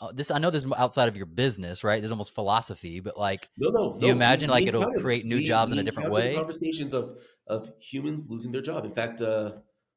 uh, 0.00 0.12
this 0.12 0.30
i 0.30 0.38
know 0.38 0.50
this 0.50 0.64
is 0.64 0.72
outside 0.72 1.08
of 1.08 1.16
your 1.16 1.26
business 1.26 1.84
right 1.84 2.00
there's 2.00 2.12
almost 2.12 2.34
philosophy 2.34 3.00
but 3.00 3.16
like 3.16 3.48
no 3.56 3.70
no 3.70 3.98
do 3.98 4.06
you 4.06 4.12
no, 4.12 4.16
imagine 4.16 4.50
like 4.50 4.66
it'll 4.66 4.90
create 4.94 5.24
new 5.24 5.36
we, 5.36 5.46
jobs 5.46 5.70
we 5.70 5.78
in 5.78 5.82
a 5.82 5.84
different 5.84 6.10
way 6.10 6.34
conversations 6.34 6.92
of 6.94 7.18
of 7.46 7.70
humans 7.78 8.26
losing 8.28 8.52
their 8.52 8.62
job 8.62 8.84
in 8.84 8.92
fact 8.92 9.20
uh 9.20 9.52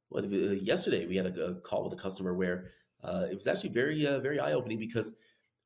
what, 0.09 0.25
uh, 0.25 0.27
yesterday 0.27 1.05
we 1.05 1.15
had 1.15 1.27
a, 1.27 1.45
a, 1.45 1.55
call 1.55 1.83
with 1.83 1.93
a 1.93 2.01
customer 2.01 2.33
where 2.33 2.71
uh, 3.03 3.27
it 3.31 3.35
was 3.35 3.47
actually 3.47 3.69
very 3.69 4.05
uh, 4.05 4.19
very 4.19 4.39
eye-opening 4.39 4.79
because 4.79 5.13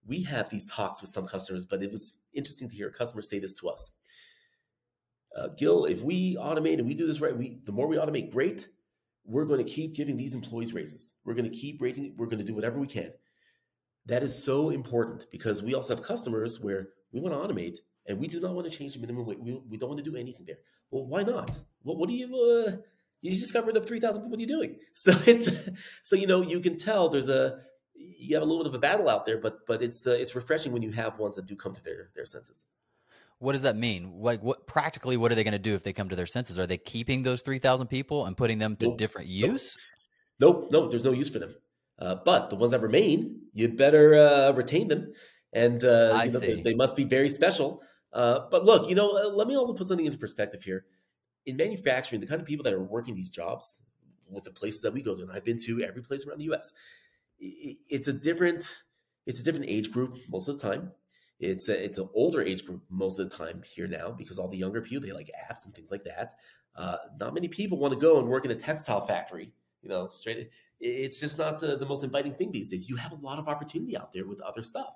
we 0.05 0.21
have 0.23 0.49
these 0.49 0.65
talks 0.65 1.01
with 1.01 1.09
some 1.09 1.25
customers, 1.25 1.65
but 1.65 1.81
it 1.81 1.91
was 1.91 2.17
interesting 2.33 2.69
to 2.69 2.75
hear 2.75 2.87
a 2.87 2.91
customer 2.91 3.21
say 3.21 3.39
this 3.39 3.53
to 3.55 3.69
us. 3.69 3.91
Uh, 5.35 5.47
Gil, 5.57 5.85
if 5.85 6.01
we 6.01 6.35
automate 6.35 6.77
and 6.77 6.87
we 6.87 6.93
do 6.93 7.07
this 7.07 7.21
right, 7.21 7.35
we 7.35 7.59
the 7.65 7.71
more 7.71 7.87
we 7.87 7.97
automate, 7.97 8.31
great. 8.31 8.67
We're 9.25 9.45
going 9.45 9.65
to 9.65 9.71
keep 9.71 9.95
giving 9.95 10.17
these 10.17 10.35
employees 10.35 10.73
raises. 10.73 11.15
We're 11.23 11.33
going 11.33 11.49
to 11.49 11.57
keep 11.57 11.81
raising. 11.81 12.13
We're 12.17 12.27
going 12.27 12.39
to 12.39 12.43
do 12.43 12.53
whatever 12.53 12.79
we 12.79 12.87
can. 12.87 13.11
That 14.05 14.23
is 14.23 14.43
so 14.43 14.69
important 14.69 15.27
because 15.31 15.63
we 15.63 15.73
also 15.73 15.95
have 15.95 16.03
customers 16.03 16.59
where 16.59 16.89
we 17.11 17.21
want 17.21 17.33
to 17.33 17.39
automate 17.39 17.77
and 18.05 18.19
we 18.19 18.27
do 18.27 18.39
not 18.39 18.53
want 18.53 18.69
to 18.69 18.77
change 18.77 18.93
the 18.93 18.99
minimum 18.99 19.25
wage. 19.25 19.37
We, 19.39 19.61
we 19.69 19.77
don't 19.77 19.89
want 19.89 20.03
to 20.03 20.09
do 20.09 20.17
anything 20.17 20.45
there. 20.45 20.57
Well, 20.91 21.05
why 21.05 21.23
not? 21.23 21.57
Well, 21.83 21.97
what 21.97 22.09
do 22.09 22.15
you? 22.15 22.27
Uh, 22.35 22.77
you 23.21 23.31
just 23.31 23.53
got 23.53 23.65
rid 23.65 23.77
of 23.77 23.87
three 23.87 23.99
thousand 23.99 24.21
people. 24.21 24.31
What 24.31 24.39
are 24.39 24.41
you 24.41 24.47
doing? 24.47 24.77
So 24.93 25.11
it's 25.25 25.49
so 26.03 26.15
you 26.15 26.27
know 26.27 26.41
you 26.41 26.59
can 26.59 26.77
tell 26.77 27.09
there's 27.09 27.29
a 27.29 27.61
you 27.95 28.35
have 28.35 28.43
a 28.43 28.45
little 28.45 28.63
bit 28.63 28.69
of 28.69 28.75
a 28.75 28.79
battle 28.79 29.09
out 29.09 29.25
there, 29.25 29.37
but 29.37 29.65
but 29.65 29.81
it's 29.81 30.05
uh, 30.05 30.11
it's 30.11 30.35
refreshing 30.35 30.71
when 30.71 30.81
you 30.81 30.91
have 30.91 31.17
ones 31.17 31.35
that 31.35 31.45
do 31.45 31.55
come 31.55 31.73
to 31.73 31.83
their 31.83 32.09
their 32.15 32.25
senses. 32.25 32.67
What 33.39 33.53
does 33.53 33.63
that 33.63 33.75
mean? 33.75 34.19
Like, 34.19 34.41
what 34.41 34.67
practically, 34.67 35.17
what 35.17 35.31
are 35.31 35.35
they 35.35 35.43
going 35.43 35.53
to 35.53 35.59
do 35.59 35.73
if 35.73 35.83
they 35.83 35.91
come 35.91 36.09
to 36.09 36.15
their 36.15 36.25
senses? 36.25 36.59
Are 36.59 36.67
they 36.67 36.77
keeping 36.77 37.23
those 37.23 37.41
three 37.41 37.59
thousand 37.59 37.87
people 37.87 38.25
and 38.25 38.37
putting 38.37 38.59
them 38.59 38.75
to 38.77 38.87
nope. 38.87 38.97
different 38.97 39.27
use? 39.27 39.77
Nope. 40.39 40.69
nope, 40.71 40.91
There's 40.91 41.03
no 41.03 41.11
use 41.11 41.29
for 41.29 41.39
them. 41.39 41.55
Uh, 41.99 42.15
but 42.25 42.49
the 42.49 42.55
ones 42.55 42.71
that 42.71 42.81
remain, 42.81 43.41
you 43.53 43.69
better 43.69 44.15
uh, 44.15 44.51
retain 44.51 44.87
them, 44.87 45.13
and 45.53 45.83
uh, 45.83 46.21
you 46.25 46.31
know, 46.31 46.39
they, 46.39 46.61
they, 46.61 46.73
must 46.73 46.95
be 46.95 47.03
very 47.03 47.29
special. 47.29 47.81
Uh, 48.11 48.39
but 48.49 48.65
look, 48.65 48.89
you 48.89 48.95
know, 48.95 49.11
uh, 49.17 49.29
let 49.29 49.47
me 49.47 49.55
also 49.55 49.73
put 49.73 49.87
something 49.87 50.05
into 50.05 50.17
perspective 50.17 50.63
here. 50.63 50.85
In 51.45 51.55
manufacturing, 51.57 52.19
the 52.19 52.27
kind 52.27 52.41
of 52.41 52.47
people 52.47 52.63
that 52.63 52.73
are 52.73 52.81
working 52.81 53.15
these 53.15 53.29
jobs 53.29 53.79
with 54.27 54.43
the 54.43 54.51
places 54.51 54.81
that 54.81 54.93
we 54.93 55.01
go 55.01 55.15
to, 55.15 55.21
and 55.21 55.31
I've 55.31 55.45
been 55.45 55.59
to 55.59 55.83
every 55.83 56.01
place 56.01 56.25
around 56.25 56.39
the 56.39 56.45
U.S 56.45 56.73
it's 57.43 58.07
a 58.07 58.13
different 58.13 58.77
it's 59.25 59.39
a 59.39 59.43
different 59.43 59.69
age 59.69 59.91
group 59.91 60.15
most 60.29 60.47
of 60.47 60.59
the 60.59 60.69
time. 60.69 60.91
It's 61.39 61.67
a, 61.67 61.83
it's 61.83 61.97
an 61.97 62.09
older 62.13 62.41
age 62.41 62.65
group 62.65 62.83
most 62.89 63.19
of 63.19 63.29
the 63.29 63.35
time 63.35 63.61
here 63.65 63.87
now 63.87 64.11
because 64.11 64.37
all 64.37 64.47
the 64.47 64.57
younger 64.57 64.81
people 64.81 65.05
they 65.05 65.13
like 65.13 65.29
apps 65.49 65.65
and 65.65 65.73
things 65.73 65.91
like 65.91 66.03
that. 66.05 66.33
Uh, 66.75 66.97
not 67.19 67.33
many 67.33 67.47
people 67.47 67.77
want 67.77 67.93
to 67.93 67.99
go 67.99 68.19
and 68.19 68.27
work 68.27 68.45
in 68.45 68.51
a 68.51 68.55
textile 68.55 69.01
factory. 69.01 69.51
You 69.81 69.89
know, 69.89 70.07
straight. 70.09 70.49
It's 70.85 71.19
just 71.19 71.37
not 71.37 71.59
the, 71.59 71.77
the 71.77 71.85
most 71.85 72.03
inviting 72.03 72.33
thing 72.33 72.51
these 72.51 72.69
days. 72.69 72.89
You 72.89 72.97
have 72.97 73.13
a 73.13 73.15
lot 73.15 73.39
of 73.39 73.47
opportunity 73.47 73.95
out 73.95 74.11
there 74.13 74.27
with 74.27 74.41
other 74.41 74.61
stuff, 74.61 74.93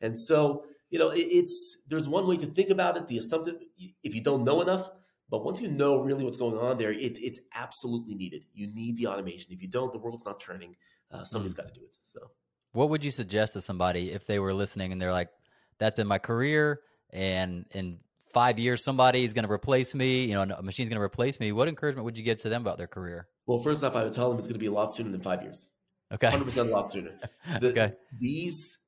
and 0.00 0.18
so 0.18 0.64
you 0.90 0.98
know 0.98 1.10
it, 1.10 1.20
it's 1.20 1.78
there's 1.88 2.08
one 2.08 2.26
way 2.26 2.36
to 2.38 2.46
think 2.46 2.70
about 2.70 2.96
it. 2.96 3.06
The 3.06 3.18
assumption 3.18 3.58
if 4.02 4.14
you 4.14 4.20
don't 4.20 4.44
know 4.44 4.62
enough, 4.62 4.90
but 5.30 5.44
once 5.44 5.60
you 5.60 5.68
know 5.68 6.00
really 6.00 6.24
what's 6.24 6.38
going 6.38 6.58
on 6.58 6.76
there, 6.76 6.92
it, 6.92 7.18
it's 7.20 7.38
absolutely 7.54 8.14
needed. 8.14 8.44
You 8.52 8.66
need 8.74 8.96
the 8.96 9.06
automation. 9.06 9.52
If 9.52 9.62
you 9.62 9.68
don't, 9.68 9.92
the 9.92 9.98
world's 9.98 10.24
not 10.24 10.40
turning 10.40 10.74
uh, 11.10 11.24
somebody's 11.24 11.54
mm. 11.54 11.58
got 11.58 11.68
to 11.68 11.80
do 11.80 11.84
it. 11.84 11.96
So, 12.04 12.30
what 12.72 12.90
would 12.90 13.04
you 13.04 13.10
suggest 13.10 13.54
to 13.54 13.60
somebody 13.60 14.10
if 14.10 14.26
they 14.26 14.38
were 14.38 14.52
listening 14.52 14.92
and 14.92 15.00
they're 15.00 15.12
like, 15.12 15.30
"That's 15.78 15.94
been 15.94 16.06
my 16.06 16.18
career, 16.18 16.80
and 17.12 17.64
in 17.72 17.98
five 18.32 18.58
years 18.58 18.84
somebody 18.84 19.24
is 19.24 19.32
going 19.32 19.46
to 19.46 19.52
replace 19.52 19.94
me. 19.94 20.24
You 20.24 20.34
know, 20.34 20.42
a 20.42 20.62
machine's 20.62 20.88
going 20.88 20.98
to 20.98 21.04
replace 21.04 21.40
me." 21.40 21.52
What 21.52 21.68
encouragement 21.68 22.04
would 22.04 22.18
you 22.18 22.24
give 22.24 22.40
to 22.42 22.48
them 22.48 22.62
about 22.62 22.78
their 22.78 22.86
career? 22.86 23.28
Well, 23.48 23.58
first 23.58 23.82
off, 23.82 23.96
I 23.96 24.04
would 24.04 24.12
tell 24.12 24.28
them 24.28 24.38
it's 24.38 24.46
going 24.46 24.56
to 24.56 24.60
be 24.60 24.66
a 24.66 24.72
lot 24.72 24.94
sooner 24.94 25.10
than 25.10 25.22
five 25.22 25.42
years. 25.42 25.68
Okay, 26.12 26.30
hundred 26.30 26.44
percent 26.44 26.68
a 26.68 26.72
lot 26.72 26.90
sooner. 26.90 27.12
The, 27.60 27.70
okay, 27.70 27.92
these 28.16 28.78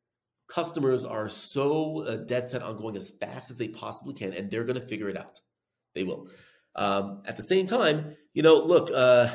customers 0.49 1.07
are 1.07 1.31
so 1.31 2.05
uh, 2.05 2.17
dead 2.17 2.47
set 2.47 2.63
on 2.63 2.77
going 2.77 2.95
as 2.95 3.09
fast 3.09 3.51
as 3.51 3.57
they 3.57 3.69
possibly 3.69 4.13
can, 4.13 4.35
and 4.35 4.51
they're 4.51 4.65
going 4.65 4.79
to 4.79 4.87
figure 4.87 5.09
it 5.09 5.17
out. 5.17 5.41
They 5.95 6.05
will. 6.05 6.29
Um, 6.77 7.23
at 7.25 7.39
the 7.39 7.43
same 7.43 7.67
time, 7.67 8.17
you 8.35 8.43
know, 8.43 8.63
look, 8.63 8.91
uh, 8.95 9.31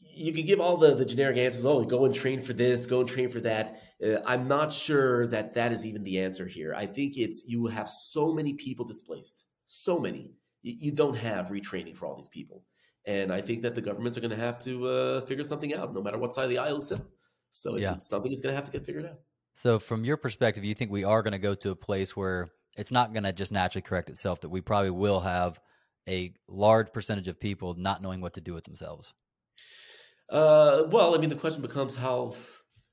you 0.00 0.32
can 0.32 0.46
give 0.46 0.60
all 0.60 0.76
the, 0.76 0.94
the 0.94 1.04
generic 1.04 1.36
answers. 1.36 1.66
Oh, 1.66 1.84
go 1.84 2.04
and 2.04 2.14
train 2.14 2.40
for 2.40 2.52
this, 2.52 2.86
go 2.86 3.00
and 3.00 3.08
train 3.08 3.30
for 3.30 3.40
that. 3.40 3.82
Uh, 4.04 4.18
I'm 4.24 4.46
not 4.46 4.72
sure 4.72 5.26
that 5.26 5.54
that 5.54 5.72
is 5.72 5.84
even 5.84 6.04
the 6.04 6.20
answer 6.20 6.46
here. 6.46 6.74
I 6.74 6.86
think 6.86 7.16
it's 7.16 7.42
you 7.44 7.66
have 7.66 7.90
so 7.90 8.32
many 8.32 8.54
people 8.54 8.84
displaced, 8.84 9.44
so 9.66 9.98
many. 9.98 10.30
You, 10.62 10.76
you 10.78 10.92
don't 10.92 11.16
have 11.16 11.48
retraining 11.48 11.96
for 11.96 12.06
all 12.06 12.14
these 12.14 12.28
people, 12.28 12.64
and 13.06 13.32
I 13.32 13.40
think 13.40 13.62
that 13.62 13.74
the 13.74 13.80
governments 13.80 14.18
are 14.18 14.20
going 14.20 14.32
to 14.32 14.36
have 14.36 14.58
to 14.60 14.88
uh, 14.88 15.20
figure 15.22 15.44
something 15.44 15.72
out, 15.74 15.94
no 15.94 16.02
matter 16.02 16.18
what 16.18 16.34
side 16.34 16.44
of 16.44 16.50
the 16.50 16.58
aisle 16.58 16.78
is 16.78 16.90
in. 16.90 17.00
So 17.52 17.74
it's, 17.74 17.82
yeah. 17.82 17.94
it's 17.94 18.08
something 18.08 18.32
is 18.32 18.40
going 18.40 18.52
to 18.52 18.56
have 18.56 18.66
to 18.66 18.72
get 18.72 18.84
figured 18.84 19.06
out. 19.06 19.20
So, 19.54 19.78
from 19.78 20.04
your 20.04 20.18
perspective, 20.18 20.64
you 20.64 20.74
think 20.74 20.90
we 20.90 21.04
are 21.04 21.22
going 21.22 21.32
to 21.32 21.38
go 21.38 21.54
to 21.54 21.70
a 21.70 21.76
place 21.76 22.14
where 22.14 22.48
it's 22.76 22.92
not 22.92 23.14
going 23.14 23.22
to 23.22 23.32
just 23.32 23.52
naturally 23.52 23.82
correct 23.82 24.10
itself? 24.10 24.42
That 24.42 24.50
we 24.50 24.60
probably 24.60 24.90
will 24.90 25.20
have 25.20 25.58
a 26.06 26.34
large 26.48 26.92
percentage 26.92 27.28
of 27.28 27.40
people 27.40 27.74
not 27.74 28.02
knowing 28.02 28.20
what 28.20 28.34
to 28.34 28.42
do 28.42 28.52
with 28.52 28.64
themselves. 28.64 29.14
Uh, 30.28 30.84
well, 30.88 31.14
I 31.14 31.18
mean, 31.18 31.30
the 31.30 31.36
question 31.36 31.62
becomes 31.62 31.96
how 31.96 32.34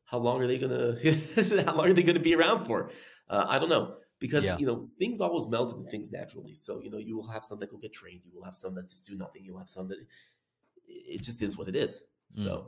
how 0.06 0.20
long 0.20 0.42
are 0.42 0.48
they 0.48 0.60
gonna 0.60 0.96
how 1.66 1.76
long 1.76 1.90
are 1.90 1.94
they 1.94 2.04
gonna 2.04 2.20
be 2.20 2.36
around 2.36 2.66
for? 2.66 2.92
Uh, 3.30 3.46
I 3.48 3.60
don't 3.60 3.70
know 3.70 3.96
because 4.24 4.46
yeah. 4.46 4.58
you 4.58 4.66
know 4.66 4.88
things 4.98 5.20
always 5.20 5.50
melt 5.50 5.76
into 5.76 5.90
things 5.92 6.10
naturally. 6.10 6.56
So 6.56 6.80
you 6.82 6.90
know 6.90 6.98
you 6.98 7.18
will 7.18 7.28
have 7.28 7.44
some 7.44 7.60
that 7.60 7.70
will 7.74 7.84
get 7.86 7.92
trained, 7.92 8.22
you 8.24 8.32
will 8.34 8.46
have 8.46 8.56
some 8.56 8.74
that 8.76 8.90
just 8.90 9.06
do 9.06 9.18
nothing, 9.18 9.44
you'll 9.44 9.58
have 9.58 9.68
some 9.68 9.90
that 9.90 9.98
it 10.88 11.22
just 11.22 11.42
is 11.42 11.58
what 11.58 11.68
it 11.68 11.76
is. 11.76 12.04
Mm. 12.34 12.44
So, 12.46 12.68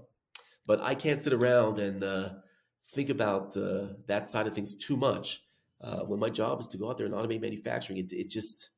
but 0.67 0.81
I 0.81 0.95
can't 0.95 1.21
sit 1.21 1.31
around 1.31 1.79
and 1.79 2.03
uh, 2.03 2.29
think 2.91 3.09
about 3.09 3.55
uh, 3.55 3.93
that 4.07 4.27
side 4.27 4.47
of 4.47 4.53
things 4.53 4.75
too 4.75 4.97
much 4.97 5.45
uh, 5.79 5.99
when 5.99 6.19
my 6.19 6.29
job 6.29 6.59
is 6.59 6.67
to 6.67 6.77
go 6.77 6.89
out 6.89 6.97
there 6.97 7.05
and 7.05 7.15
automate 7.15 7.39
manufacturing. 7.39 7.99
It, 7.99 8.11
it 8.11 8.29
just 8.29 8.71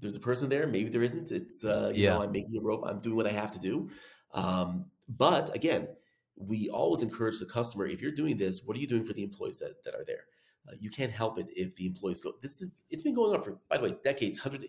there's 0.00 0.16
a 0.16 0.20
person 0.30 0.48
there, 0.48 0.66
maybe 0.66 0.88
there 0.88 1.02
isn't. 1.02 1.30
It's 1.30 1.62
uh, 1.62 1.92
you 1.94 2.04
yeah. 2.04 2.14
know 2.14 2.22
I'm 2.22 2.32
making 2.32 2.56
a 2.56 2.62
rope, 2.62 2.84
I'm 2.86 3.00
doing 3.00 3.16
what 3.16 3.26
I 3.26 3.32
have 3.32 3.52
to 3.52 3.58
do. 3.58 3.90
Um, 4.32 4.86
but 5.10 5.54
again, 5.54 5.88
we 6.36 6.70
always 6.70 7.02
encourage 7.02 7.38
the 7.38 7.44
customer 7.44 7.86
if 7.86 8.00
you're 8.00 8.18
doing 8.22 8.38
this, 8.38 8.62
what 8.64 8.78
are 8.78 8.80
you 8.80 8.86
doing 8.86 9.04
for 9.04 9.12
the 9.12 9.22
employees 9.22 9.58
that, 9.58 9.84
that 9.84 9.94
are 9.94 10.06
there? 10.06 10.24
Uh, 10.68 10.72
you 10.78 10.90
can't 10.90 11.12
help 11.12 11.38
it 11.38 11.46
if 11.54 11.76
the 11.76 11.86
employees 11.86 12.20
go. 12.20 12.34
This 12.42 12.60
is 12.60 12.82
it's 12.90 13.02
been 13.02 13.14
going 13.14 13.34
on 13.34 13.42
for 13.42 13.58
by 13.68 13.76
the 13.78 13.84
way 13.84 13.96
decades, 14.02 14.38
hundred. 14.38 14.68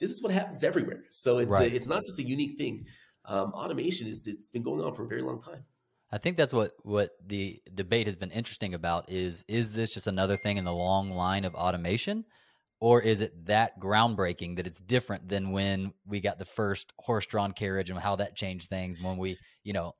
This 0.00 0.10
is 0.10 0.22
what 0.22 0.32
happens 0.32 0.62
everywhere. 0.62 1.04
So 1.10 1.38
it's 1.38 1.50
right. 1.50 1.72
a, 1.72 1.74
it's 1.74 1.86
not 1.86 2.04
just 2.04 2.18
a 2.18 2.22
unique 2.22 2.56
thing. 2.56 2.86
Um, 3.24 3.52
automation 3.52 4.06
is 4.06 4.26
it's 4.26 4.48
been 4.48 4.62
going 4.62 4.80
on 4.80 4.94
for 4.94 5.04
a 5.04 5.08
very 5.08 5.22
long 5.22 5.40
time. 5.40 5.64
I 6.10 6.18
think 6.18 6.36
that's 6.36 6.52
what 6.52 6.72
what 6.82 7.10
the 7.26 7.60
debate 7.74 8.06
has 8.06 8.16
been 8.16 8.30
interesting 8.30 8.74
about 8.74 9.10
is 9.10 9.44
is 9.48 9.72
this 9.72 9.92
just 9.92 10.06
another 10.06 10.36
thing 10.36 10.56
in 10.56 10.64
the 10.64 10.72
long 10.72 11.10
line 11.10 11.44
of 11.44 11.54
automation, 11.54 12.24
or 12.80 13.02
is 13.02 13.20
it 13.20 13.46
that 13.46 13.78
groundbreaking 13.80 14.56
that 14.56 14.66
it's 14.66 14.78
different 14.78 15.28
than 15.28 15.50
when 15.50 15.92
we 16.06 16.20
got 16.20 16.38
the 16.38 16.44
first 16.44 16.92
horse-drawn 16.98 17.52
carriage 17.52 17.90
and 17.90 17.98
how 17.98 18.16
that 18.16 18.36
changed 18.36 18.68
things 18.68 19.02
when 19.02 19.18
we, 19.18 19.36
you 19.64 19.72
know? 19.72 19.94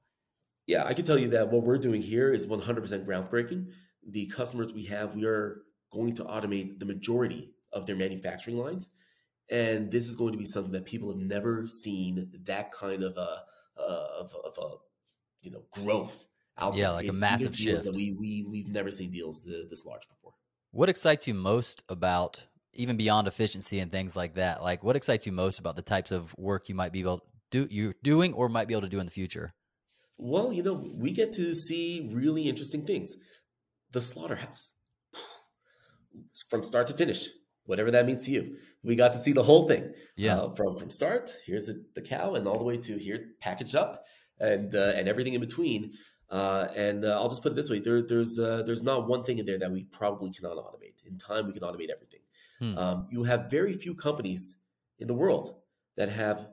Yeah, 0.67 0.85
I 0.85 0.95
can 0.95 1.05
tell 1.05 1.19
you 1.19 1.29
that 1.31 1.51
what 1.51 1.63
we're 1.63 1.79
doing 1.79 2.03
here 2.03 2.33
is 2.33 2.47
100% 2.47 3.05
groundbreaking. 3.05 3.73
The 4.09 4.27
customers 4.27 4.73
we 4.73 4.85
have, 4.85 5.15
we 5.15 5.25
are 5.25 5.63
going 5.93 6.15
to 6.15 6.25
automate 6.25 6.79
the 6.79 6.87
majority 6.87 7.53
of 7.73 7.87
their 7.87 7.97
manufacturing 7.97 8.59
lines, 8.59 8.91
and 9.51 9.91
this 9.91 10.09
is 10.09 10.17
going 10.17 10.33
to 10.33 10.39
be 10.39 10.45
something 10.45 10.73
that 10.73 10.85
people 10.85 11.11
have 11.11 11.21
never 11.21 11.67
seen 11.67 12.31
that 12.45 12.73
kind 12.73 13.03
of 13.03 13.17
a 13.17 13.43
of, 13.81 14.33
of 14.45 14.59
a 14.59 14.77
you 15.43 15.51
know 15.51 15.63
growth 15.71 16.29
yeah, 16.75 16.91
like 16.91 17.07
it's 17.07 17.17
a 17.17 17.21
massive 17.21 17.57
shift. 17.57 17.85
That 17.85 17.95
we 17.95 18.13
we 18.13 18.45
we've 18.49 18.69
never 18.69 18.91
seen 18.91 19.11
deals 19.11 19.43
this 19.43 19.85
large 19.85 20.09
before. 20.09 20.33
What 20.73 20.89
excites 20.89 21.27
you 21.27 21.35
most 21.35 21.83
about 21.89 22.47
even 22.75 22.97
beyond 22.97 23.27
efficiency 23.27 23.81
and 23.81 23.91
things 23.91 24.17
like 24.17 24.35
that? 24.35 24.63
Like, 24.63 24.83
what 24.83 24.97
excites 24.97 25.27
you 25.27 25.33
most 25.33 25.59
about 25.59 25.77
the 25.77 25.83
types 25.83 26.11
of 26.11 26.35
work 26.37 26.69
you 26.69 26.75
might 26.75 26.93
be 26.93 27.01
able 27.01 27.19
to 27.19 27.25
do 27.51 27.69
you're 27.71 27.95
doing 28.03 28.35
or 28.35 28.49
might 28.49 28.69
be 28.69 28.75
able 28.75 28.83
to 28.83 28.89
do 28.89 28.99
in 28.99 29.07
the 29.07 29.13
future? 29.13 29.53
Well, 30.19 30.53
you 30.53 30.63
know, 30.63 30.75
we 30.75 31.13
get 31.13 31.33
to 31.35 31.55
see 31.55 32.11
really 32.13 32.49
interesting 32.49 32.85
things. 32.85 33.15
The 33.93 34.01
slaughterhouse, 34.01 34.73
from 36.51 36.63
start 36.63 36.87
to 36.89 36.95
finish, 36.95 37.29
whatever 37.65 37.91
that 37.91 38.07
means 38.07 38.25
to 38.27 38.33
you. 38.33 38.57
We 38.83 38.97
got 38.97 39.13
to 39.13 39.19
see 39.19 39.33
the 39.33 39.43
whole 39.43 39.69
thing. 39.69 39.93
Yeah. 40.17 40.37
Uh, 40.37 40.55
from 40.55 40.77
from 40.77 40.91
start, 40.91 41.33
here's 41.47 41.69
a, 41.69 41.75
the 41.95 42.03
cow, 42.03 42.35
and 42.35 42.47
all 42.47 42.59
the 42.59 42.65
way 42.65 42.77
to 42.77 42.99
here, 42.99 43.33
packaged 43.41 43.75
up, 43.75 44.05
and 44.41 44.75
uh, 44.75 44.93
and 44.97 45.09
everything 45.09 45.35
in 45.35 45.41
between. 45.41 45.93
Uh, 46.31 46.69
and 46.77 47.05
uh, 47.05 47.19
I'll 47.19 47.29
just 47.29 47.43
put 47.43 47.53
it 47.53 47.55
this 47.55 47.71
way: 47.71 47.79
there, 47.79 48.03
there's 48.03 48.39
uh, 48.39 48.63
there's 48.67 48.83
not 48.83 49.09
one 49.09 49.25
thing 49.25 49.39
in 49.39 49.47
there 49.47 49.59
that 49.59 49.71
we 49.71 49.85
probably 49.85 50.31
cannot 50.31 50.57
automate. 50.57 51.07
In 51.07 51.17
time, 51.19 51.47
we 51.47 51.53
can 51.53 51.63
automate 51.63 51.91
everything. 51.91 52.21
Hmm. 52.59 52.79
Um, 52.79 53.07
you 53.11 53.23
have 53.25 53.51
very 53.51 53.73
few 53.73 53.95
companies 53.95 54.57
in 54.99 55.07
the 55.07 55.15
world 55.15 55.57
that 55.97 56.09
have. 56.09 56.49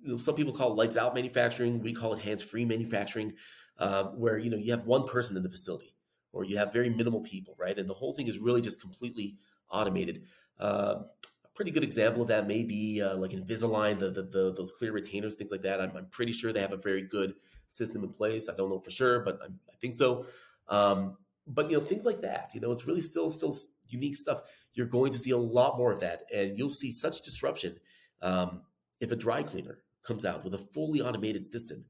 You 0.00 0.12
know, 0.12 0.16
some 0.16 0.36
people 0.36 0.52
call 0.52 0.72
it 0.72 0.76
lights 0.76 0.96
out 0.96 1.14
manufacturing. 1.14 1.80
We 1.80 1.92
call 1.92 2.12
it 2.14 2.20
hands 2.20 2.42
free 2.42 2.64
manufacturing, 2.64 3.34
uh, 3.78 4.04
where 4.04 4.38
you 4.38 4.50
know 4.50 4.56
you 4.56 4.70
have 4.70 4.86
one 4.86 5.06
person 5.06 5.36
in 5.36 5.42
the 5.42 5.50
facility, 5.50 5.96
or 6.38 6.44
you 6.44 6.56
have 6.56 6.72
very 6.72 6.88
minimal 6.88 7.20
people, 7.20 7.56
right? 7.58 7.76
And 7.76 7.88
the 7.88 7.94
whole 7.94 8.12
thing 8.12 8.28
is 8.28 8.38
really 8.38 8.60
just 8.60 8.80
completely 8.80 9.36
automated. 9.70 10.22
Uh, 10.60 11.00
a 11.44 11.48
pretty 11.56 11.72
good 11.72 11.82
example 11.82 12.22
of 12.22 12.28
that 12.28 12.46
may 12.46 12.62
be 12.62 13.02
uh, 13.02 13.16
like 13.16 13.32
Invisalign, 13.32 13.98
the, 13.98 14.10
the, 14.10 14.22
the, 14.22 14.54
those 14.56 14.70
clear 14.70 14.92
retainers, 14.92 15.34
things 15.34 15.50
like 15.50 15.62
that. 15.62 15.80
I'm, 15.80 15.96
I'm, 15.96 16.06
pretty 16.06 16.30
sure 16.30 16.52
they 16.52 16.60
have 16.60 16.72
a 16.72 16.76
very 16.76 17.02
good 17.02 17.34
system 17.66 18.04
in 18.04 18.10
place. 18.10 18.48
I 18.48 18.54
don't 18.54 18.70
know 18.70 18.78
for 18.78 18.92
sure, 18.92 19.18
but 19.24 19.40
I'm, 19.44 19.58
i 19.68 19.74
think 19.80 19.94
so. 19.94 20.26
Um, 20.68 21.16
but 21.48 21.72
you 21.72 21.78
know, 21.78 21.84
things 21.84 22.04
like 22.04 22.20
that. 22.20 22.52
You 22.54 22.60
know, 22.60 22.70
it's 22.70 22.86
really 22.86 23.00
still 23.00 23.30
still 23.30 23.56
unique 23.88 24.16
stuff. 24.16 24.42
You're 24.74 24.86
going 24.86 25.10
to 25.10 25.18
see 25.18 25.32
a 25.32 25.36
lot 25.36 25.76
more 25.76 25.90
of 25.90 25.98
that, 26.00 26.22
and 26.32 26.56
you'll 26.56 26.70
see 26.70 26.92
such 26.92 27.22
disruption 27.22 27.80
um, 28.22 28.62
if 29.00 29.10
a 29.10 29.16
dry 29.16 29.42
cleaner 29.42 29.78
comes 30.04 30.24
out 30.24 30.44
with 30.44 30.54
a 30.54 30.58
fully 30.58 31.00
automated 31.00 31.48
system 31.48 31.86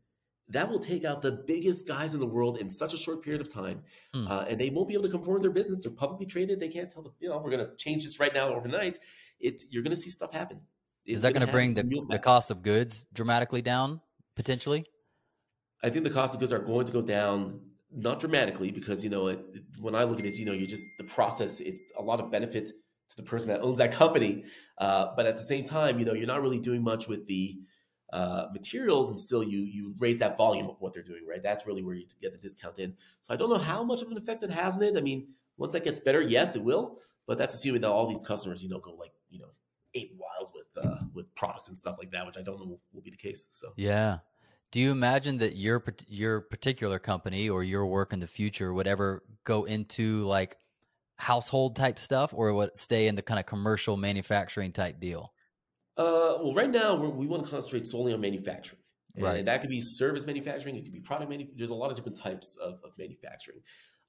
that 0.51 0.69
will 0.69 0.79
take 0.79 1.05
out 1.05 1.21
the 1.21 1.33
biggest 1.47 1.87
guys 1.87 2.15
in 2.15 2.21
the 2.21 2.27
world 2.27 2.59
in 2.59 2.71
such 2.71 2.95
a 2.95 2.97
short 2.97 3.23
period 3.23 3.41
of 3.41 3.53
time. 3.53 3.83
Mm. 4.15 4.31
Uh, 4.31 4.47
and 4.49 4.59
they 4.59 4.71
won't 4.71 4.89
be 4.89 4.95
able 4.95 5.05
to 5.05 5.11
conform 5.11 5.43
their 5.43 5.51
business. 5.51 5.81
They're 5.81 5.93
publicly 5.93 6.27
traded. 6.27 6.59
They 6.59 6.69
can't 6.69 6.91
tell 6.91 7.03
them, 7.03 7.13
you 7.21 7.29
know, 7.29 7.39
we're 7.39 7.51
going 7.51 7.67
to 7.67 7.77
change 7.77 8.05
this 8.05 8.19
right 8.19 8.33
now 8.33 8.55
overnight. 8.55 8.99
It's, 9.41 9.67
you're 9.71 9.83
going 9.83 9.95
to 9.95 10.01
see 10.01 10.11
stuff 10.11 10.33
happen. 10.33 10.61
It's 11.05 11.19
Is 11.19 11.23
that 11.23 11.35
going 11.35 11.47
to 11.47 11.53
bring 11.53 11.75
the, 11.75 11.83
the 12.09 12.19
cost 12.19 12.51
of 12.51 12.63
goods 12.63 13.07
dramatically 13.13 13.63
down 13.63 14.01
potentially? 14.37 14.87
I 15.83 15.91
think 15.91 16.05
the 16.05 16.11
cost 16.11 16.35
of 16.35 16.41
goods 16.41 16.53
are 16.53 16.59
going 16.59 16.87
to 16.87 16.93
go 16.93 17.03
down, 17.03 17.61
not 17.93 18.19
dramatically, 18.19 18.71
because, 18.71 19.05
you 19.05 19.11
know, 19.11 19.29
it, 19.29 19.41
when 19.79 19.95
I 19.95 20.05
look 20.05 20.19
at 20.19 20.27
it, 20.27 20.35
you 20.35 20.45
know, 20.45 20.53
you 20.53 20.67
just, 20.67 20.87
the 20.99 21.05
process, 21.05 21.61
it's 21.61 21.93
a 21.99 22.03
lot 22.03 22.21
of 22.21 22.31
benefit 22.31 22.67
to 23.11 23.17
the 23.17 23.23
person 23.23 23.49
that 23.49 23.61
owns 23.61 23.79
that 23.79 23.93
company. 23.93 24.45
Uh, 24.79 25.09
but 25.15 25.27
at 25.27 25.37
the 25.37 25.43
same 25.43 25.65
time, 25.65 25.99
you 25.99 26.05
know, 26.05 26.15
you're 26.15 26.27
not 26.27 26.43
really 26.43 26.59
doing 26.59 26.83
much 26.83 27.07
with 27.07 27.27
the, 27.27 27.59
uh, 28.13 28.47
materials 28.53 29.11
and 29.11 29.19
still 29.19 29.43
you 29.43 29.61
you 29.61 29.95
raise 29.99 30.19
that 30.19 30.37
volume 30.37 30.69
of 30.69 30.81
what 30.81 30.95
they're 30.95 31.03
doing 31.03 31.27
right? 31.29 31.43
That's 31.43 31.67
really 31.67 31.83
where 31.83 31.95
you 31.95 32.07
get 32.21 32.33
the 32.33 32.39
discount 32.39 32.79
in. 32.79 32.95
So 33.23 33.35
i 33.35 33.37
don't 33.37 33.51
know 33.51 33.59
how 33.59 33.83
much 33.83 34.03
of 34.03 34.11
an 34.11 34.17
effect 34.17 34.43
it 34.43 34.51
has 34.51 34.77
on 34.77 34.83
it. 34.83 34.97
I 34.97 35.01
mean 35.01 35.29
once 35.57 35.73
that 35.73 35.85
gets 35.85 36.01
better 36.01 36.21
yes 36.23 36.57
it 36.57 36.63
will. 36.63 36.99
But 37.27 37.37
that's 37.37 37.55
assuming 37.55 37.83
that 37.83 37.91
all 37.91 38.07
these 38.07 38.23
customers 38.23 38.63
you 38.63 38.71
know 38.71 38.79
go 38.79 38.95
like 38.95 39.13
you 39.31 39.39
know 39.41 39.49
ape 39.95 40.17
wild 40.17 40.53
with 40.55 40.87
uh, 40.87 41.01
with 41.13 41.35
products 41.35 41.69
and 41.69 41.77
stuff 41.77 41.97
like 41.99 42.11
that 42.11 42.27
which 42.27 42.39
i 42.39 42.43
don't 42.43 42.59
know 42.59 42.67
will, 42.67 42.81
will 42.93 43.03
be 43.03 43.11
the 43.11 43.17
case 43.17 43.49
so. 43.51 43.73
Yeah. 43.77 44.19
Do 44.71 44.81
you 44.81 44.91
imagine 44.91 45.39
that 45.39 45.57
your 45.57 45.83
your 46.09 46.41
particular 46.43 46.99
company 46.99 47.49
or 47.49 47.63
your 47.63 47.87
work 47.87 48.13
in 48.13 48.21
the 48.21 48.27
future 48.27 48.73
would 48.73 48.87
ever 48.87 49.23
go 49.45 49.65
into 49.65 50.25
like 50.25 50.57
household 51.17 51.75
type 51.75 51.99
stuff 51.99 52.33
or 52.35 52.53
would 52.53 52.79
stay 52.79 53.09
in 53.09 53.15
the 53.15 53.23
kind 53.23 53.41
of 53.41 53.47
commercial 53.47 53.97
manufacturing 53.97 54.73
type 54.73 55.01
deal 55.01 55.33
uh, 55.99 56.39
well, 56.41 56.55
right 56.55 56.71
now 56.71 56.95
we 56.95 57.27
want 57.27 57.45
to 57.45 57.51
concentrate 57.51 57.87
solely 57.87 58.13
on 58.13 58.21
manufacturing. 58.21 58.81
And 59.17 59.25
right. 59.25 59.45
that 59.45 59.61
could 59.61 59.71
be 59.71 59.81
service 59.81 60.27
manufacturing. 60.27 60.77
It 60.77 60.85
could 60.85 60.93
be 60.93 61.01
product 61.01 61.29
manufacturing. 61.29 61.59
There's 61.59 61.71
a 61.71 61.75
lot 61.75 61.91
of 61.91 61.97
different 61.97 62.19
types 62.19 62.57
of, 62.57 62.75
of 62.85 62.93
manufacturing. 62.97 63.59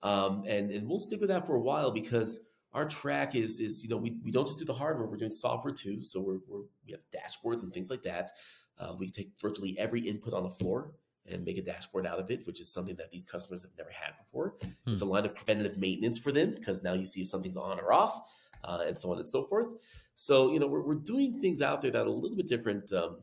Um, 0.03 0.43
and, 0.47 0.69
and 0.69 0.87
we'll 0.87 0.99
stick 0.99 1.19
with 1.19 1.29
that 1.29 1.47
for 1.47 1.55
a 1.55 1.61
while 1.61 1.91
because 1.91 2.39
our 2.73 2.87
track 2.87 3.35
is, 3.35 3.59
is 3.59 3.83
you 3.83 3.89
know, 3.89 3.97
we, 3.97 4.17
we 4.23 4.31
don't 4.31 4.45
just 4.45 4.59
do 4.59 4.65
the 4.65 4.73
hardware, 4.73 5.07
we're 5.07 5.17
doing 5.17 5.31
software 5.31 5.73
too. 5.73 6.03
So 6.03 6.19
we're, 6.19 6.39
we're 6.47 6.65
we 6.85 6.91
have 6.91 7.01
dashboards 7.11 7.63
and 7.63 7.73
things 7.73 7.89
like 7.89 8.03
that. 8.03 8.29
Uh, 8.77 8.93
we 8.97 9.09
take 9.09 9.31
virtually 9.41 9.77
every 9.79 10.07
input 10.07 10.33
on 10.33 10.43
the 10.43 10.49
floor 10.49 10.91
and 11.25 11.43
make 11.43 11.57
a 11.57 11.61
dashboard 11.61 12.05
out 12.05 12.19
of 12.19 12.29
it, 12.31 12.45
which 12.45 12.61
is 12.61 12.71
something 12.71 12.95
that 12.95 13.11
these 13.11 13.25
customers 13.25 13.63
have 13.63 13.71
never 13.77 13.89
had 13.89 14.13
before. 14.23 14.55
Hmm. 14.61 14.93
It's 14.93 15.01
a 15.01 15.05
line 15.05 15.25
of 15.25 15.35
preventative 15.35 15.77
maintenance 15.77 16.19
for 16.19 16.31
them 16.31 16.53
because 16.55 16.83
now 16.83 16.93
you 16.93 17.05
see 17.05 17.21
if 17.21 17.27
something's 17.27 17.57
on 17.57 17.79
or 17.79 17.91
off, 17.91 18.21
uh, 18.63 18.83
and 18.85 18.97
so 18.97 19.11
on 19.11 19.19
and 19.19 19.27
so 19.27 19.45
forth. 19.45 19.67
So, 20.19 20.51
you 20.51 20.59
know, 20.59 20.67
we're, 20.67 20.81
we're 20.81 20.95
doing 20.95 21.39
things 21.39 21.61
out 21.61 21.81
there 21.81 21.91
that 21.91 22.01
are 22.01 22.05
a 22.05 22.11
little 22.11 22.35
bit 22.35 22.49
different. 22.49 22.91
Um, 22.91 23.19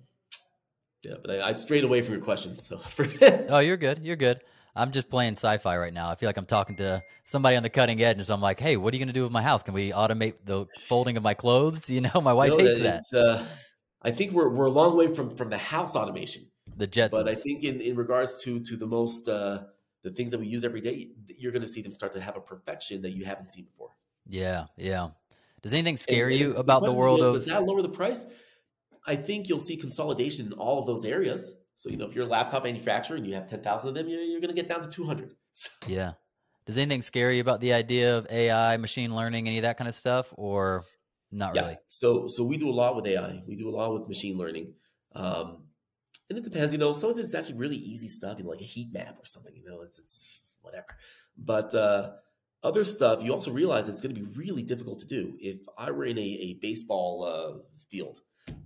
yeah, 1.05 1.17
but 1.21 1.31
I, 1.31 1.49
I 1.49 1.53
strayed 1.53 1.85
away 1.85 2.01
from 2.01 2.15
your 2.15 2.23
question. 2.23 2.57
So, 2.57 2.81
oh, 3.51 3.59
you're 3.59 3.77
good. 3.77 3.99
You're 4.03 4.17
good. 4.17 4.41
I'm 4.75 4.93
just 4.93 5.11
playing 5.11 5.33
sci-fi 5.33 5.77
right 5.77 5.93
now. 5.93 6.09
I 6.09 6.15
feel 6.15 6.27
like 6.27 6.39
I'm 6.39 6.47
talking 6.47 6.77
to 6.77 7.03
somebody 7.25 7.55
on 7.57 7.63
the 7.63 7.69
cutting 7.69 8.03
edge, 8.03 8.17
and 8.17 8.27
so 8.27 8.33
I'm 8.33 8.41
like, 8.41 8.59
"Hey, 8.59 8.79
what 8.79 8.95
are 8.95 8.97
you 8.97 9.01
going 9.05 9.13
to 9.13 9.15
do 9.15 9.25
with 9.25 9.31
my 9.31 9.43
house? 9.43 9.63
Can 9.63 9.75
we 9.75 9.91
automate 9.91 10.37
the 10.47 10.67
folding 10.89 11.19
of 11.19 11.23
my 11.23 11.35
clothes?" 11.35 11.91
You 11.97 12.01
know, 12.01 12.23
my 12.23 12.33
wife 12.33 12.51
no, 12.51 12.59
hates 12.59 13.11
that. 13.11 13.19
Uh, 13.19 13.45
I 14.01 14.11
think 14.11 14.33
we're 14.33 14.49
we're 14.49 14.67
a 14.67 14.71
long 14.71 14.97
way 14.97 15.15
from 15.15 15.29
from 15.37 15.51
the 15.51 15.59
house 15.59 15.97
automation. 15.97 16.47
The 16.79 16.89
Jetsons. 16.89 17.11
But 17.11 17.29
I 17.29 17.35
think 17.35 17.63
in, 17.63 17.83
in 17.83 17.95
regards 17.97 18.43
to 18.45 18.61
to 18.61 18.75
the 18.75 18.87
most 18.87 19.29
uh, 19.29 19.65
the 20.03 20.13
things 20.13 20.31
that 20.31 20.41
we 20.41 20.47
use 20.47 20.65
every 20.65 20.81
day, 20.81 21.11
you're 21.29 21.53
going 21.53 21.61
to 21.61 21.69
see 21.69 21.83
them 21.83 21.93
start 21.93 22.15
to 22.15 22.23
have 22.23 22.37
a 22.37 22.41
perfection 22.41 23.03
that 23.03 23.11
you 23.11 23.27
haven't 23.27 23.51
seen 23.51 23.67
before. 23.67 23.91
Yeah, 24.29 24.65
yeah. 24.77 25.11
Does 25.67 25.75
anything 25.75 25.97
scare 25.97 26.29
and, 26.29 26.39
you 26.39 26.51
and 26.51 26.59
about 26.59 26.85
the 26.85 26.93
world 26.93 27.21
of? 27.21 27.35
Does 27.35 27.47
that 27.47 27.65
lower 27.65 27.83
the 27.83 27.89
price? 27.89 28.25
I 29.05 29.17
think 29.17 29.49
you'll 29.49 29.59
see 29.59 29.77
consolidation 29.77 30.47
in 30.47 30.53
all 30.53 30.79
of 30.79 30.87
those 30.87 31.05
areas. 31.05 31.57
So 31.75 31.91
you 31.91 31.97
know, 31.97 32.07
if 32.07 32.15
you're 32.15 32.25
a 32.25 32.29
laptop 32.29 32.63
manufacturer 32.63 33.17
and 33.17 33.27
you 33.27 33.35
have 33.35 33.51
ten 33.51 33.65
thousand 33.65 33.89
of 33.89 33.95
them, 33.97 34.09
you're, 34.09 34.23
you're 34.23 34.41
going 34.41 34.55
to 34.55 34.61
get 34.61 34.69
down 34.69 34.81
to 34.83 34.89
two 34.89 35.05
hundred. 35.05 35.35
So. 35.59 35.71
Yeah. 35.87 36.13
Does 36.67 36.77
anything 36.77 37.01
scare 37.01 37.33
you 37.33 37.41
about 37.41 37.63
the 37.63 37.73
idea 37.73 38.15
of 38.15 38.27
AI, 38.31 38.77
machine 38.77 39.17
learning, 39.17 39.49
any 39.49 39.57
of 39.57 39.63
that 39.63 39.79
kind 39.79 39.89
of 39.89 39.95
stuff, 39.95 40.35
or 40.37 40.85
not 41.33 41.55
yeah. 41.55 41.63
really? 41.63 41.79
So 41.87 42.29
so 42.29 42.45
we 42.45 42.59
do 42.59 42.69
a 42.69 42.77
lot 42.77 42.95
with 42.95 43.07
AI. 43.07 43.43
We 43.49 43.57
do 43.57 43.69
a 43.69 43.75
lot 43.75 43.93
with 43.93 44.07
machine 44.07 44.37
learning. 44.37 44.75
Um, 45.15 45.65
and 46.29 46.39
it 46.39 46.45
depends, 46.45 46.73
you 46.73 46.79
know, 46.79 46.93
some 46.93 47.11
of 47.11 47.19
it's 47.19 47.35
actually 47.35 47.57
really 47.57 47.77
easy 47.77 48.09
stuff 48.09 48.39
in 48.39 48.47
like 48.47 48.61
a 48.61 48.65
heat 48.65 48.93
map 48.93 49.17
or 49.19 49.25
something, 49.25 49.57
you 49.57 49.65
know, 49.65 49.81
it's 49.81 49.99
it's 49.99 50.39
whatever. 50.61 50.89
But 51.37 51.75
uh 51.75 52.11
other 52.67 52.85
stuff, 52.85 53.23
you 53.23 53.33
also 53.33 53.53
realize 53.53 53.89
it's 53.89 54.01
going 54.01 54.15
to 54.15 54.21
be 54.21 54.27
really 54.35 54.63
difficult 54.63 54.99
to 54.99 55.07
do. 55.07 55.37
If 55.41 55.59
I 55.79 55.93
were 55.93 56.05
in 56.05 56.19
a, 56.19 56.29
a 56.49 56.55
baseball 56.55 57.25
uh, 57.25 57.63
field 57.89 58.21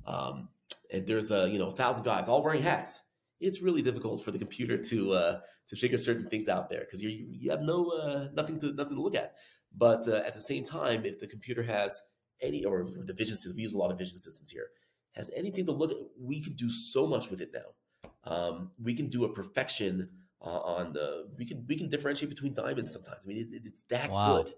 um, 0.06 0.48
and 0.90 1.06
there's 1.06 1.30
a 1.30 1.48
you 1.48 1.58
know 1.58 1.68
a 1.68 1.72
thousand 1.72 2.04
guys 2.04 2.26
all 2.26 2.42
wearing 2.42 2.62
hats, 2.62 3.02
it's 3.40 3.60
really 3.60 3.82
difficult 3.82 4.24
for 4.24 4.30
the 4.30 4.38
computer 4.38 4.78
to 4.84 5.12
uh, 5.12 5.40
to 5.68 5.76
figure 5.76 5.98
certain 5.98 6.28
things 6.30 6.48
out 6.48 6.70
there 6.70 6.80
because 6.80 7.02
you 7.02 7.10
you 7.10 7.50
have 7.50 7.60
no 7.60 7.90
uh, 7.90 8.28
nothing 8.32 8.58
to 8.60 8.72
nothing 8.72 8.96
to 8.96 9.02
look 9.02 9.14
at. 9.14 9.34
But 9.76 10.08
uh, 10.08 10.22
at 10.26 10.34
the 10.34 10.40
same 10.40 10.64
time, 10.64 11.04
if 11.04 11.20
the 11.20 11.26
computer 11.26 11.62
has 11.62 12.00
any 12.40 12.64
or 12.64 12.88
the 12.90 13.12
vision 13.12 13.36
system, 13.36 13.56
we 13.56 13.62
use 13.62 13.74
a 13.74 13.78
lot 13.78 13.92
of 13.92 13.98
vision 13.98 14.16
systems 14.16 14.50
here, 14.50 14.68
has 15.12 15.30
anything 15.36 15.66
to 15.66 15.72
look 15.72 15.90
at, 15.90 15.98
we 16.18 16.42
can 16.42 16.54
do 16.54 16.70
so 16.70 17.06
much 17.06 17.30
with 17.30 17.40
it 17.42 17.52
now. 17.52 17.68
Um, 18.24 18.70
we 18.82 18.94
can 18.94 19.08
do 19.08 19.24
a 19.24 19.32
perfection 19.32 20.08
on 20.48 20.92
the 20.92 21.28
we 21.36 21.44
can 21.44 21.64
we 21.68 21.76
can 21.76 21.88
differentiate 21.88 22.30
between 22.30 22.54
diamonds 22.54 22.92
sometimes. 22.92 23.24
I 23.24 23.28
mean, 23.28 23.38
it, 23.38 23.62
it's 23.64 23.82
that 23.90 24.10
wow. 24.10 24.42
good. 24.42 24.54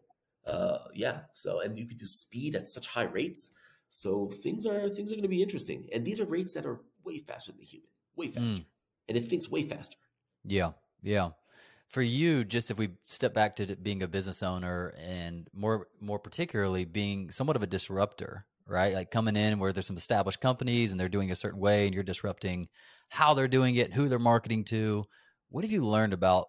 Uh, 0.46 0.78
yeah. 0.94 1.20
So 1.32 1.60
and 1.60 1.78
you 1.78 1.86
can 1.86 1.96
do 1.96 2.06
speed 2.06 2.54
at 2.54 2.68
such 2.68 2.86
high 2.86 3.04
rates. 3.04 3.50
So 3.88 4.30
things 4.42 4.64
are 4.66 4.88
things 4.88 5.10
are 5.12 5.16
going 5.16 5.22
to 5.22 5.28
be 5.28 5.42
interesting, 5.42 5.88
and 5.92 6.04
these 6.04 6.20
are 6.20 6.24
rates 6.24 6.54
that 6.54 6.64
are 6.64 6.80
way 7.04 7.18
faster 7.18 7.52
than 7.52 7.60
the 7.60 7.66
human, 7.66 7.88
way 8.16 8.28
faster, 8.28 8.58
mm. 8.58 8.64
and 9.08 9.18
it 9.18 9.28
thinks 9.28 9.50
way 9.50 9.64
faster. 9.64 9.98
Yeah, 10.44 10.72
yeah. 11.02 11.30
For 11.88 12.00
you, 12.00 12.42
just 12.44 12.70
if 12.70 12.78
we 12.78 12.88
step 13.04 13.34
back 13.34 13.54
to 13.56 13.76
being 13.76 14.02
a 14.02 14.08
business 14.08 14.42
owner, 14.42 14.94
and 14.98 15.46
more 15.52 15.88
more 16.00 16.18
particularly 16.18 16.86
being 16.86 17.30
somewhat 17.30 17.56
of 17.56 17.62
a 17.62 17.66
disruptor, 17.66 18.46
right? 18.66 18.94
Like 18.94 19.10
coming 19.10 19.36
in 19.36 19.58
where 19.58 19.74
there's 19.74 19.88
some 19.88 19.98
established 19.98 20.40
companies 20.40 20.90
and 20.90 20.98
they're 20.98 21.10
doing 21.10 21.30
a 21.30 21.36
certain 21.36 21.60
way, 21.60 21.84
and 21.84 21.94
you're 21.94 22.02
disrupting 22.02 22.68
how 23.10 23.34
they're 23.34 23.46
doing 23.46 23.74
it, 23.74 23.92
who 23.92 24.08
they're 24.08 24.18
marketing 24.18 24.64
to 24.64 25.04
what 25.52 25.64
have 25.64 25.72
you 25.72 25.86
learned 25.86 26.12
about 26.12 26.46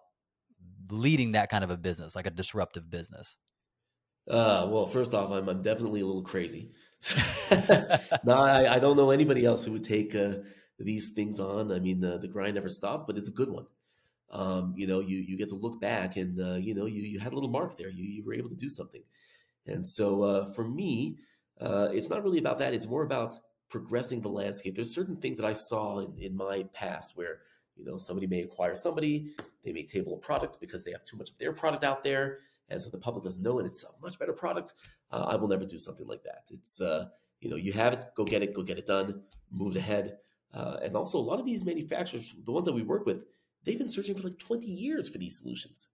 leading 0.90 1.32
that 1.32 1.50
kind 1.50 1.62
of 1.62 1.70
a 1.70 1.76
business, 1.76 2.16
like 2.16 2.26
a 2.26 2.30
disruptive 2.30 2.90
business? 2.90 3.36
Uh, 4.28 4.66
well, 4.70 4.86
first 4.86 5.12
off, 5.12 5.30
I'm, 5.30 5.48
I'm 5.48 5.62
definitely 5.62 6.00
a 6.00 6.06
little 6.06 6.22
crazy. 6.22 6.72
no, 8.24 8.32
I, 8.32 8.76
I, 8.76 8.78
don't 8.78 8.96
know 8.96 9.10
anybody 9.10 9.44
else 9.44 9.64
who 9.64 9.72
would 9.72 9.84
take 9.84 10.14
uh, 10.14 10.36
these 10.78 11.10
things 11.10 11.38
on. 11.38 11.70
I 11.70 11.78
mean, 11.78 12.00
the, 12.00 12.18
the 12.18 12.28
grind 12.28 12.54
never 12.54 12.70
stopped, 12.70 13.06
but 13.06 13.18
it's 13.18 13.28
a 13.28 13.32
good 13.32 13.50
one. 13.50 13.66
Um, 14.30 14.72
you 14.76 14.86
know, 14.86 15.00
you 15.00 15.18
you 15.18 15.36
get 15.36 15.50
to 15.50 15.54
look 15.54 15.80
back 15.80 16.16
and 16.16 16.40
uh, 16.40 16.54
you 16.54 16.74
know 16.74 16.86
you 16.86 17.02
you 17.02 17.20
had 17.20 17.32
a 17.32 17.34
little 17.36 17.50
mark 17.50 17.76
there. 17.76 17.90
You 17.90 18.04
you 18.04 18.24
were 18.24 18.34
able 18.34 18.48
to 18.48 18.56
do 18.56 18.68
something, 18.68 19.02
and 19.66 19.86
so 19.86 20.22
uh, 20.22 20.52
for 20.54 20.66
me, 20.66 21.18
uh, 21.60 21.90
it's 21.92 22.10
not 22.10 22.24
really 22.24 22.38
about 22.38 22.58
that. 22.58 22.74
It's 22.74 22.88
more 22.88 23.04
about 23.04 23.36
progressing 23.68 24.22
the 24.22 24.30
landscape. 24.30 24.74
There's 24.74 24.92
certain 24.92 25.16
things 25.16 25.36
that 25.36 25.46
I 25.46 25.52
saw 25.52 26.00
in, 26.00 26.18
in 26.18 26.36
my 26.36 26.64
past 26.72 27.16
where 27.16 27.40
you 27.76 27.84
know 27.84 27.96
somebody 27.96 28.26
may 28.26 28.42
acquire 28.42 28.74
somebody, 28.74 29.32
they 29.64 29.72
may 29.72 29.84
table 29.84 30.14
a 30.14 30.18
product 30.18 30.60
because 30.60 30.84
they 30.84 30.92
have 30.92 31.04
too 31.04 31.16
much 31.16 31.30
of 31.30 31.38
their 31.38 31.52
product 31.52 31.84
out 31.84 32.02
there, 32.04 32.38
and 32.68 32.80
so 32.80 32.90
the 32.90 32.98
public 32.98 33.24
doesn't 33.24 33.42
know, 33.42 33.58
and 33.58 33.66
it's 33.66 33.82
a 33.84 33.88
much 34.02 34.18
better 34.18 34.32
product. 34.32 34.74
Uh, 35.10 35.26
I 35.28 35.36
will 35.36 35.48
never 35.48 35.64
do 35.64 35.78
something 35.78 36.06
like 36.06 36.22
that. 36.24 36.44
It's 36.50 36.80
uh, 36.80 37.08
you 37.40 37.50
know 37.50 37.56
you 37.56 37.72
have 37.72 37.92
it, 37.92 38.04
go 38.14 38.24
get 38.24 38.42
it, 38.42 38.54
go 38.54 38.62
get 38.62 38.78
it 38.78 38.86
done, 38.86 39.22
move 39.50 39.76
ahead. 39.76 40.18
Uh, 40.52 40.76
and 40.82 40.96
also, 40.96 41.18
a 41.18 41.20
lot 41.20 41.40
of 41.40 41.46
these 41.46 41.64
manufacturers, 41.64 42.32
the 42.44 42.52
ones 42.52 42.64
that 42.66 42.72
we 42.72 42.82
work 42.82 43.06
with, 43.06 43.24
they've 43.64 43.78
been 43.78 43.88
searching 43.88 44.14
for 44.14 44.22
like 44.22 44.38
20 44.38 44.64
years 44.66 45.08
for 45.08 45.18
these 45.18 45.36
solutions. 45.36 45.88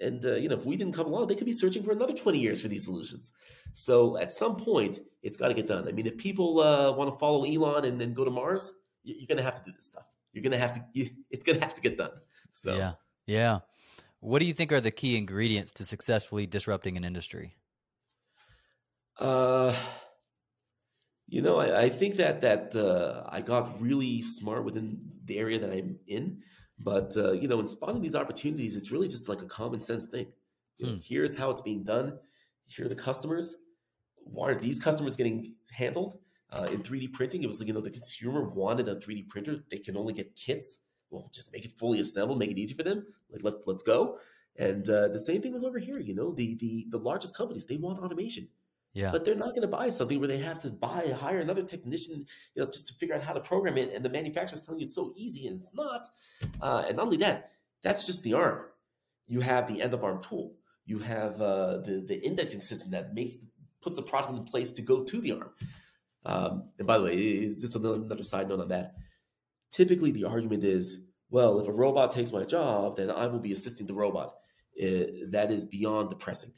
And 0.00 0.24
uh, 0.24 0.34
you 0.34 0.48
know, 0.48 0.56
if 0.56 0.66
we 0.66 0.76
didn't 0.76 0.94
come 0.94 1.06
along, 1.06 1.28
they 1.28 1.36
could 1.36 1.46
be 1.46 1.52
searching 1.52 1.82
for 1.82 1.92
another 1.92 2.14
20 2.14 2.38
years 2.38 2.60
for 2.60 2.68
these 2.68 2.84
solutions. 2.84 3.32
So 3.72 4.18
at 4.18 4.32
some 4.32 4.56
point, 4.56 4.98
it's 5.22 5.36
got 5.36 5.48
to 5.48 5.54
get 5.54 5.68
done. 5.68 5.88
I 5.88 5.92
mean, 5.92 6.06
if 6.06 6.16
people 6.16 6.60
uh, 6.60 6.92
want 6.92 7.12
to 7.12 7.18
follow 7.18 7.44
Elon 7.44 7.84
and 7.84 8.00
then 8.00 8.12
go 8.12 8.24
to 8.24 8.30
Mars, 8.30 8.72
you're 9.04 9.26
going 9.26 9.38
to 9.38 9.44
have 9.44 9.54
to 9.56 9.64
do 9.64 9.72
this 9.76 9.86
stuff. 9.86 10.06
You're 10.34 10.42
going 10.42 10.52
to 10.52 10.58
have 10.58 10.74
to. 10.74 10.84
You, 10.92 11.10
it's 11.30 11.44
going 11.44 11.58
to 11.58 11.64
have 11.64 11.74
to 11.74 11.80
get 11.80 11.96
done. 11.96 12.10
So 12.52 12.76
yeah, 12.76 12.92
yeah. 13.26 13.60
What 14.20 14.40
do 14.40 14.46
you 14.46 14.52
think 14.52 14.72
are 14.72 14.80
the 14.80 14.90
key 14.90 15.16
ingredients 15.16 15.72
to 15.74 15.84
successfully 15.84 16.46
disrupting 16.46 16.96
an 16.96 17.04
industry? 17.04 17.56
Uh, 19.18 19.74
you 21.26 21.40
know, 21.42 21.58
I, 21.58 21.82
I 21.84 21.88
think 21.88 22.16
that 22.16 22.40
that 22.42 22.74
uh, 22.74 23.24
I 23.28 23.40
got 23.40 23.80
really 23.80 24.22
smart 24.22 24.64
within 24.64 24.98
the 25.24 25.38
area 25.38 25.58
that 25.58 25.70
I'm 25.70 25.98
in. 26.06 26.42
But 26.78 27.16
uh, 27.16 27.32
you 27.32 27.48
know, 27.48 27.60
in 27.60 27.66
spotting 27.66 28.02
these 28.02 28.14
opportunities, 28.14 28.76
it's 28.76 28.90
really 28.90 29.08
just 29.08 29.28
like 29.28 29.42
a 29.42 29.46
common 29.46 29.80
sense 29.80 30.06
thing. 30.06 30.26
You 30.78 30.86
know, 30.86 30.92
hmm. 30.92 30.98
Here's 31.02 31.36
how 31.36 31.50
it's 31.50 31.62
being 31.62 31.84
done. 31.84 32.18
Here 32.66 32.86
are 32.86 32.88
the 32.88 32.94
customers. 32.96 33.56
Why 34.16 34.50
are 34.50 34.54
these 34.54 34.80
customers 34.80 35.16
getting 35.16 35.54
handled? 35.70 36.18
Uh, 36.50 36.68
in 36.70 36.82
3D 36.82 37.12
printing, 37.12 37.42
it 37.42 37.46
was 37.46 37.58
like, 37.58 37.66
you 37.66 37.74
know, 37.74 37.80
the 37.80 37.90
consumer 37.90 38.48
wanted 38.48 38.88
a 38.88 38.96
3D 38.96 39.28
printer. 39.28 39.64
They 39.70 39.78
can 39.78 39.96
only 39.96 40.12
get 40.12 40.36
kits. 40.36 40.82
Well, 41.10 41.30
just 41.32 41.52
make 41.52 41.64
it 41.64 41.72
fully 41.72 42.00
assembled, 42.00 42.38
make 42.38 42.50
it 42.50 42.58
easy 42.58 42.74
for 42.74 42.82
them. 42.82 43.06
Like, 43.30 43.42
let, 43.42 43.54
let's 43.66 43.82
go. 43.82 44.18
And 44.56 44.88
uh, 44.88 45.08
the 45.08 45.18
same 45.18 45.42
thing 45.42 45.52
was 45.52 45.64
over 45.64 45.78
here. 45.78 45.98
You 45.98 46.14
know, 46.14 46.32
the 46.32 46.54
the 46.56 46.86
the 46.90 46.98
largest 46.98 47.36
companies 47.36 47.64
they 47.64 47.76
want 47.76 47.98
automation. 47.98 48.48
Yeah. 48.92 49.10
But 49.10 49.24
they're 49.24 49.34
not 49.34 49.50
going 49.50 49.62
to 49.62 49.68
buy 49.68 49.90
something 49.90 50.20
where 50.20 50.28
they 50.28 50.38
have 50.38 50.60
to 50.60 50.70
buy 50.70 51.08
hire 51.18 51.40
another 51.40 51.64
technician, 51.64 52.26
you 52.54 52.62
know, 52.62 52.70
just 52.70 52.86
to 52.86 52.94
figure 52.94 53.16
out 53.16 53.22
how 53.22 53.32
to 53.32 53.40
program 53.40 53.76
it. 53.76 53.92
And 53.92 54.04
the 54.04 54.08
manufacturer 54.08 54.54
is 54.54 54.60
telling 54.60 54.78
you 54.78 54.84
it's 54.84 54.94
so 54.94 55.12
easy, 55.16 55.48
and 55.48 55.56
it's 55.56 55.74
not. 55.74 56.06
Uh, 56.60 56.84
and 56.86 56.96
not 56.96 57.06
only 57.06 57.16
that, 57.18 57.50
that's 57.82 58.06
just 58.06 58.22
the 58.22 58.34
arm. 58.34 58.60
You 59.26 59.40
have 59.40 59.66
the 59.66 59.82
end 59.82 59.94
of 59.94 60.04
arm 60.04 60.22
tool. 60.22 60.54
You 60.86 61.00
have 61.00 61.40
uh, 61.40 61.78
the 61.78 62.04
the 62.06 62.24
indexing 62.24 62.60
system 62.60 62.92
that 62.92 63.14
makes 63.14 63.36
puts 63.82 63.96
the 63.96 64.02
product 64.02 64.36
in 64.36 64.44
place 64.44 64.70
to 64.72 64.82
go 64.82 65.02
to 65.02 65.20
the 65.20 65.32
arm. 65.32 65.50
Um, 66.24 66.70
and 66.78 66.86
by 66.86 66.98
the 66.98 67.04
way, 67.04 67.54
just 67.54 67.76
another, 67.76 67.96
another 67.96 68.24
side 68.24 68.48
note 68.48 68.60
on 68.60 68.68
that. 68.68 68.94
Typically, 69.70 70.10
the 70.10 70.24
argument 70.24 70.64
is, 70.64 71.00
well, 71.30 71.58
if 71.58 71.68
a 71.68 71.72
robot 71.72 72.12
takes 72.12 72.32
my 72.32 72.44
job, 72.44 72.96
then 72.96 73.10
I 73.10 73.26
will 73.26 73.40
be 73.40 73.52
assisting 73.52 73.86
the 73.86 73.94
robot. 73.94 74.34
Uh, 74.80 75.28
that 75.30 75.50
is 75.50 75.64
beyond 75.64 76.10
depressing 76.10 76.52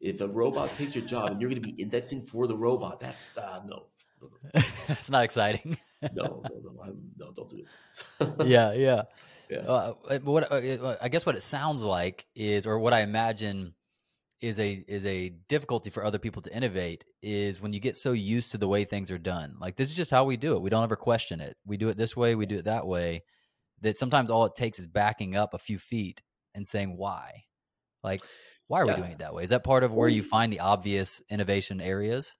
if 0.00 0.20
a 0.20 0.28
robot 0.28 0.72
takes 0.76 0.94
your 0.94 1.04
job 1.04 1.30
and 1.30 1.40
you're 1.40 1.50
going 1.50 1.60
to 1.60 1.66
be 1.66 1.80
indexing 1.80 2.26
for 2.26 2.46
the 2.46 2.56
robot, 2.56 3.00
that's 3.00 3.36
uh, 3.36 3.60
no. 3.66 3.86
no, 4.20 4.30
no. 4.54 4.60
that's 4.86 5.10
not 5.10 5.24
exciting. 5.24 5.76
no, 6.02 6.42
no, 6.48 6.60
no, 6.62 6.82
I'm, 6.82 7.10
no, 7.16 7.32
don't 7.32 7.50
do 7.50 7.58
it. 7.58 8.46
yeah, 8.46 8.72
yeah. 8.72 9.02
Yeah. 9.50 9.60
Uh, 9.60 9.94
what 10.24 10.52
uh, 10.52 10.96
I 11.00 11.08
guess 11.08 11.24
what 11.24 11.34
it 11.34 11.42
sounds 11.42 11.82
like 11.82 12.26
is, 12.34 12.66
or 12.66 12.78
what 12.78 12.92
I 12.92 13.00
imagine 13.00 13.72
is 14.40 14.60
a 14.60 14.84
is 14.86 15.04
a 15.04 15.30
difficulty 15.48 15.90
for 15.90 16.04
other 16.04 16.18
people 16.18 16.42
to 16.42 16.56
innovate 16.56 17.04
is 17.22 17.60
when 17.60 17.72
you 17.72 17.80
get 17.80 17.96
so 17.96 18.12
used 18.12 18.52
to 18.52 18.58
the 18.58 18.68
way 18.68 18.84
things 18.84 19.10
are 19.10 19.18
done. 19.18 19.56
Like 19.60 19.76
this 19.76 19.88
is 19.88 19.96
just 19.96 20.10
how 20.10 20.24
we 20.24 20.36
do 20.36 20.54
it. 20.54 20.62
We 20.62 20.70
don't 20.70 20.84
ever 20.84 20.96
question 20.96 21.40
it. 21.40 21.56
We 21.66 21.76
do 21.76 21.88
it 21.88 21.96
this 21.96 22.16
way. 22.16 22.34
We 22.34 22.46
do 22.46 22.56
it 22.56 22.64
that 22.66 22.86
way. 22.86 23.24
That 23.80 23.98
sometimes 23.98 24.30
all 24.30 24.44
it 24.44 24.54
takes 24.56 24.78
is 24.78 24.86
backing 24.86 25.36
up 25.36 25.54
a 25.54 25.58
few 25.58 25.78
feet 25.78 26.22
and 26.54 26.66
saying 26.66 26.96
why. 26.96 27.44
Like 28.02 28.22
why 28.68 28.82
are 28.82 28.86
yeah. 28.86 28.94
we 28.94 29.00
doing 29.00 29.12
it 29.12 29.18
that 29.18 29.34
way? 29.34 29.42
Is 29.42 29.50
that 29.50 29.64
part 29.64 29.82
of 29.82 29.94
where 29.94 30.08
you 30.08 30.22
find 30.22 30.52
the 30.52 30.60
obvious 30.60 31.22
innovation 31.30 31.80
areas? 31.80 32.34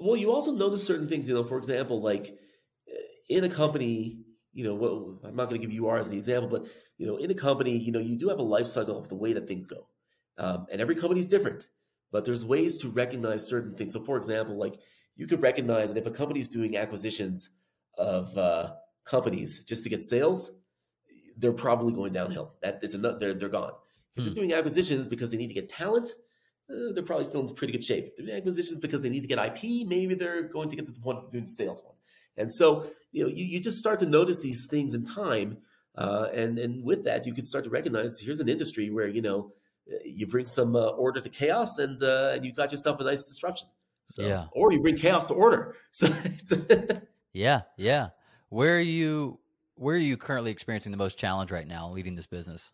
Well, 0.00 0.16
you 0.16 0.32
also 0.32 0.52
notice 0.52 0.84
certain 0.84 1.06
things. 1.06 1.28
You 1.28 1.34
know, 1.34 1.44
for 1.44 1.58
example, 1.58 2.00
like 2.00 2.34
eh, 2.88 2.92
in 3.28 3.44
a 3.44 3.50
company, 3.50 4.18
you 4.52 4.64
know, 4.64 4.74
well, 4.74 5.20
I'm 5.24 5.36
not 5.36 5.48
going 5.48 5.60
to 5.60 5.66
give 5.66 5.74
you 5.74 5.88
ours 5.88 6.06
as 6.06 6.10
the 6.10 6.16
example, 6.16 6.48
but 6.48 6.66
you 6.96 7.06
know, 7.06 7.16
in 7.16 7.30
a 7.30 7.34
company, 7.34 7.76
you 7.76 7.92
know, 7.92 7.98
you 7.98 8.16
do 8.16 8.28
have 8.28 8.38
a 8.38 8.42
life 8.42 8.66
cycle 8.66 8.98
of 8.98 9.08
the 9.08 9.14
way 9.14 9.34
that 9.34 9.46
things 9.46 9.66
go, 9.66 9.86
um, 10.38 10.66
and 10.70 10.80
every 10.80 10.94
company 10.94 11.20
is 11.20 11.28
different. 11.28 11.68
But 12.10 12.24
there's 12.24 12.44
ways 12.44 12.78
to 12.78 12.88
recognize 12.88 13.46
certain 13.46 13.74
things. 13.74 13.92
So, 13.92 14.00
for 14.02 14.16
example, 14.16 14.56
like 14.56 14.80
you 15.16 15.26
could 15.26 15.42
recognize 15.42 15.92
that 15.92 16.00
if 16.00 16.06
a 16.06 16.10
company 16.10 16.40
is 16.40 16.48
doing 16.48 16.76
acquisitions 16.76 17.50
of 17.98 18.36
uh, 18.38 18.74
companies 19.04 19.64
just 19.64 19.82
to 19.84 19.90
get 19.90 20.02
sales, 20.02 20.52
they're 21.36 21.52
probably 21.52 21.92
going 21.92 22.12
downhill. 22.12 22.54
That 22.62 22.80
it's 22.82 22.94
enough. 22.94 23.20
They're 23.20 23.34
they're 23.34 23.48
gone. 23.48 23.72
If 24.16 24.24
they're 24.24 24.32
hmm. 24.32 24.34
doing 24.34 24.52
acquisitions 24.54 25.06
because 25.06 25.30
they 25.30 25.36
need 25.36 25.48
to 25.48 25.54
get 25.54 25.68
talent, 25.68 26.10
uh, 26.70 26.92
they're 26.94 27.04
probably 27.04 27.24
still 27.24 27.46
in 27.46 27.54
pretty 27.54 27.72
good 27.72 27.84
shape. 27.84 28.06
If 28.06 28.16
they're 28.16 28.26
doing 28.26 28.38
acquisitions 28.38 28.80
because 28.80 29.02
they 29.02 29.10
need 29.10 29.22
to 29.22 29.28
get 29.28 29.38
IP, 29.38 29.86
maybe 29.86 30.14
they're 30.14 30.42
going 30.42 30.70
to 30.70 30.76
get 30.76 30.86
to 30.86 30.92
the 30.92 31.00
point 31.00 31.18
of 31.18 31.30
doing 31.30 31.44
the 31.44 31.50
sales 31.50 31.82
one. 31.84 31.94
And 32.36 32.52
so, 32.52 32.86
you 33.12 33.24
know, 33.24 33.28
you, 33.28 33.44
you 33.44 33.60
just 33.60 33.78
start 33.78 33.98
to 34.00 34.06
notice 34.06 34.40
these 34.40 34.66
things 34.66 34.94
in 34.94 35.04
time. 35.04 35.58
Uh, 35.96 36.28
and, 36.32 36.58
and 36.58 36.84
with 36.84 37.04
that, 37.04 37.26
you 37.26 37.34
can 37.34 37.44
start 37.44 37.64
to 37.64 37.70
recognize 37.70 38.20
here's 38.20 38.40
an 38.40 38.48
industry 38.48 38.90
where, 38.90 39.08
you 39.08 39.20
know, 39.20 39.52
you 40.04 40.26
bring 40.26 40.46
some 40.46 40.76
uh, 40.76 40.88
order 40.88 41.20
to 41.20 41.28
chaos 41.28 41.78
and, 41.78 42.02
uh, 42.02 42.32
and 42.34 42.44
you 42.44 42.52
got 42.52 42.70
yourself 42.70 43.00
a 43.00 43.04
nice 43.04 43.22
disruption. 43.22 43.68
So, 44.06 44.26
yeah. 44.26 44.46
Or 44.52 44.72
you 44.72 44.80
bring 44.80 44.96
chaos 44.96 45.26
to 45.26 45.34
order. 45.34 45.76
So, 45.92 46.08
yeah, 47.32 47.62
yeah. 47.76 48.08
Where 48.48 48.76
are 48.76 48.80
you? 48.80 49.38
Where 49.74 49.94
are 49.94 49.98
you 49.98 50.16
currently 50.16 50.50
experiencing 50.50 50.92
the 50.92 50.98
most 50.98 51.18
challenge 51.18 51.52
right 51.52 51.68
now 51.68 51.90
leading 51.90 52.16
this 52.16 52.26
business? 52.26 52.72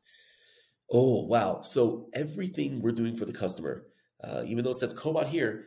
Oh, 0.90 1.24
wow. 1.24 1.60
So 1.60 2.08
everything 2.14 2.80
we're 2.80 2.92
doing 2.92 3.16
for 3.16 3.24
the 3.24 3.32
customer, 3.32 3.86
uh, 4.22 4.42
even 4.46 4.64
though 4.64 4.70
it 4.70 4.78
says 4.78 4.94
Cobot 4.94 5.26
here, 5.26 5.64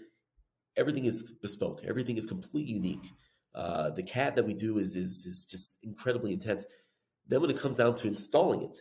everything 0.77 1.05
is 1.05 1.31
bespoke. 1.41 1.83
Everything 1.87 2.17
is 2.17 2.25
completely 2.25 2.71
unique. 2.71 3.11
Uh, 3.53 3.89
the 3.91 4.03
CAD 4.03 4.35
that 4.35 4.45
we 4.45 4.53
do 4.53 4.77
is, 4.77 4.95
is, 4.95 5.25
is 5.25 5.45
just 5.45 5.77
incredibly 5.83 6.33
intense. 6.33 6.65
Then 7.27 7.41
when 7.41 7.49
it 7.49 7.57
comes 7.57 7.77
down 7.77 7.95
to 7.95 8.07
installing 8.07 8.61
it, 8.63 8.79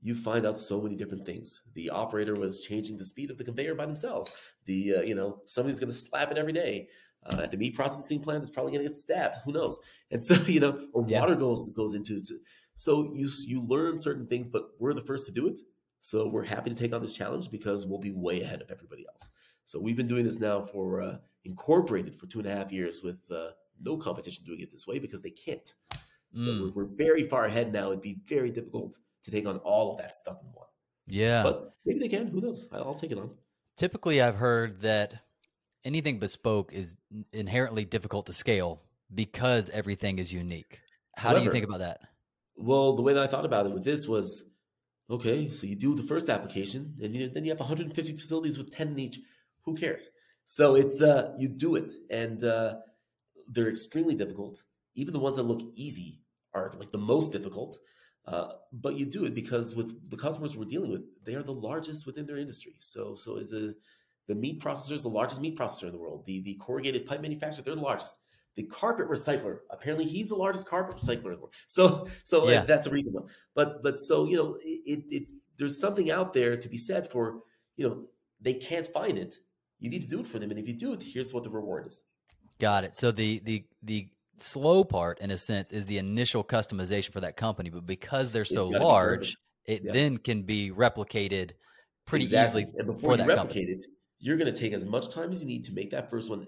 you 0.00 0.14
find 0.14 0.46
out 0.46 0.56
so 0.56 0.80
many 0.80 0.94
different 0.94 1.26
things. 1.26 1.62
The 1.74 1.90
operator 1.90 2.34
was 2.34 2.60
changing 2.60 2.98
the 2.98 3.04
speed 3.04 3.30
of 3.30 3.38
the 3.38 3.44
conveyor 3.44 3.74
by 3.74 3.86
themselves. 3.86 4.34
The 4.66 4.96
uh, 4.96 5.00
you 5.02 5.14
know 5.14 5.40
somebody's 5.46 5.80
going 5.80 5.90
to 5.90 5.96
slap 5.96 6.30
it 6.30 6.38
every 6.38 6.52
day. 6.52 6.88
Uh, 7.26 7.40
at 7.42 7.50
the 7.50 7.56
meat 7.56 7.74
processing 7.74 8.20
plant, 8.20 8.42
it's 8.42 8.50
probably 8.50 8.72
going 8.72 8.84
to 8.84 8.88
get 8.88 8.96
stabbed. 8.96 9.36
Who 9.44 9.52
knows? 9.52 9.78
And 10.10 10.22
so 10.28 10.34
you 10.46 10.60
know, 10.60 10.86
or 10.92 11.04
yeah. 11.06 11.20
water 11.20 11.34
goes 11.34 11.70
goes 11.70 11.94
into. 11.94 12.22
To, 12.22 12.38
so 12.74 13.12
you 13.14 13.28
you 13.46 13.62
learn 13.62 13.98
certain 13.98 14.26
things, 14.26 14.48
but 14.48 14.70
we're 14.78 14.94
the 14.94 15.00
first 15.00 15.26
to 15.26 15.32
do 15.32 15.48
it. 15.48 15.58
So 16.00 16.28
we're 16.28 16.44
happy 16.44 16.70
to 16.70 16.76
take 16.76 16.92
on 16.92 17.02
this 17.02 17.16
challenge 17.16 17.50
because 17.50 17.86
we'll 17.86 17.98
be 17.98 18.12
way 18.12 18.42
ahead 18.42 18.62
of 18.62 18.70
everybody 18.70 19.04
else. 19.08 19.30
So 19.64 19.80
we've 19.80 19.96
been 19.96 20.06
doing 20.06 20.24
this 20.24 20.38
now 20.38 20.62
for 20.62 21.02
uh, 21.02 21.16
incorporated 21.44 22.14
for 22.14 22.26
two 22.26 22.38
and 22.38 22.48
a 22.48 22.54
half 22.54 22.70
years 22.70 23.02
with 23.02 23.18
uh, 23.30 23.50
no 23.82 23.96
competition 23.96 24.44
doing 24.44 24.60
it 24.60 24.70
this 24.70 24.86
way 24.86 24.98
because 24.98 25.22
they 25.22 25.30
can't. 25.30 25.74
Mm. 26.36 26.44
So 26.44 26.72
we're, 26.74 26.84
we're, 26.84 26.94
very 26.94 27.24
far 27.24 27.44
ahead 27.46 27.72
now. 27.72 27.88
It'd 27.88 28.00
be 28.00 28.20
very 28.26 28.50
difficult 28.50 28.98
to 29.24 29.30
take 29.30 29.46
on 29.46 29.58
all 29.58 29.92
of 29.92 29.98
that 29.98 30.16
stuff 30.16 30.40
in 30.42 30.48
one. 30.52 30.66
Yeah, 31.06 31.42
but 31.42 31.74
maybe 31.84 32.00
they 32.00 32.08
can. 32.08 32.26
Who 32.26 32.40
knows? 32.40 32.66
I'll 32.72 32.94
take 32.94 33.12
it 33.12 33.18
on. 33.18 33.30
Typically, 33.76 34.20
I've 34.20 34.36
heard 34.36 34.80
that 34.82 35.14
anything 35.84 36.18
bespoke 36.18 36.72
is 36.72 36.96
inherently 37.32 37.84
difficult 37.84 38.26
to 38.26 38.32
scale 38.32 38.82
because 39.14 39.70
everything 39.70 40.18
is 40.18 40.32
unique. 40.32 40.80
How 41.16 41.30
However, 41.30 41.40
do 41.40 41.44
you 41.46 41.52
think 41.52 41.64
about 41.64 41.78
that? 41.78 42.00
Well, 42.56 42.94
the 42.94 43.02
way 43.02 43.14
that 43.14 43.22
I 43.22 43.26
thought 43.26 43.44
about 43.44 43.66
it 43.66 43.72
with 43.72 43.84
this 43.84 44.06
was 44.06 44.48
Okay, 45.10 45.48
so 45.48 45.66
you 45.66 45.74
do 45.74 45.94
the 45.94 46.02
first 46.02 46.28
application, 46.28 46.94
and 47.02 47.14
you, 47.14 47.30
then 47.30 47.42
you 47.42 47.50
have 47.50 47.60
150 47.60 48.12
facilities 48.12 48.58
with 48.58 48.70
10 48.70 48.88
in 48.88 48.98
each. 48.98 49.18
Who 49.62 49.74
cares? 49.74 50.10
So 50.44 50.74
it's 50.74 51.00
uh, 51.00 51.32
you 51.38 51.48
do 51.48 51.76
it, 51.76 51.92
and 52.10 52.44
uh, 52.44 52.74
they're 53.48 53.70
extremely 53.70 54.14
difficult. 54.14 54.62
Even 54.94 55.14
the 55.14 55.18
ones 55.18 55.36
that 55.36 55.44
look 55.44 55.62
easy 55.76 56.20
are 56.52 56.72
like 56.78 56.92
the 56.92 56.98
most 56.98 57.32
difficult. 57.32 57.78
Uh, 58.28 58.52
but 58.72 58.94
you 58.94 59.06
do 59.06 59.24
it 59.24 59.34
because 59.34 59.74
with 59.74 60.10
the 60.10 60.16
customers 60.16 60.56
we're 60.56 60.64
dealing 60.64 60.90
with, 60.90 61.02
they 61.24 61.34
are 61.34 61.42
the 61.42 61.52
largest 61.52 62.06
within 62.06 62.26
their 62.26 62.36
industry. 62.36 62.74
So 62.78 63.14
so 63.14 63.38
the 63.38 63.74
the 64.26 64.34
meat 64.34 64.62
processor 64.62 64.92
is 64.92 65.02
the 65.02 65.08
largest 65.08 65.40
meat 65.40 65.58
processor 65.58 65.84
in 65.84 65.92
the 65.92 65.98
world. 65.98 66.26
The 66.26 66.40
the 66.42 66.54
corrugated 66.54 67.06
pipe 67.06 67.22
manufacturer, 67.22 67.64
they're 67.64 67.74
the 67.74 67.80
largest 67.80 68.18
the 68.58 68.64
carpet 68.64 69.08
recycler. 69.08 69.58
Apparently, 69.70 70.04
he's 70.04 70.30
the 70.30 70.34
largest 70.34 70.66
carpet 70.66 70.96
recycler 70.96 71.26
in 71.26 71.32
the 71.34 71.38
world. 71.38 71.54
So, 71.68 72.08
so 72.24 72.48
yeah. 72.48 72.64
that's 72.64 72.88
a 72.88 72.90
reason. 72.90 73.14
But, 73.54 73.84
but 73.84 74.00
so 74.00 74.26
you 74.26 74.36
know, 74.36 74.58
it, 74.60 75.04
it 75.08 75.30
there's 75.56 75.80
something 75.80 76.10
out 76.10 76.32
there 76.32 76.56
to 76.56 76.68
be 76.68 76.76
said 76.76 77.08
for 77.08 77.42
you 77.76 77.88
know 77.88 78.04
they 78.40 78.54
can't 78.54 78.86
find 78.88 79.16
it, 79.16 79.36
you 79.78 79.88
need 79.88 80.02
to 80.02 80.08
do 80.08 80.20
it 80.20 80.26
for 80.26 80.40
them. 80.40 80.50
And 80.50 80.58
if 80.58 80.66
you 80.66 80.74
do 80.74 80.92
it, 80.92 81.02
here's 81.02 81.32
what 81.32 81.44
the 81.44 81.50
reward 81.50 81.86
is. 81.86 82.04
Got 82.58 82.82
it. 82.82 82.96
So 82.96 83.12
the 83.12 83.38
the 83.44 83.64
the 83.84 84.08
slow 84.40 84.84
part, 84.84 85.20
in 85.20 85.30
a 85.30 85.38
sense, 85.38 85.72
is 85.72 85.86
the 85.86 85.98
initial 85.98 86.44
customization 86.44 87.12
for 87.12 87.20
that 87.20 87.36
company. 87.36 87.70
But 87.70 87.86
because 87.86 88.30
they're 88.30 88.44
so 88.44 88.68
large, 88.68 89.36
it 89.66 89.82
yeah. 89.84 89.92
then 89.92 90.18
can 90.18 90.42
be 90.42 90.70
replicated 90.70 91.52
pretty 92.06 92.24
exactly. 92.24 92.62
easily. 92.62 92.78
And 92.78 92.86
before 92.86 93.16
you 93.16 93.24
replicate 93.24 93.36
company. 93.36 93.72
it, 93.72 93.82
you're 94.18 94.36
going 94.36 94.52
to 94.52 94.58
take 94.58 94.72
as 94.72 94.84
much 94.84 95.10
time 95.10 95.32
as 95.32 95.40
you 95.40 95.46
need 95.46 95.64
to 95.64 95.72
make 95.72 95.90
that 95.90 96.10
first 96.10 96.30
one 96.30 96.46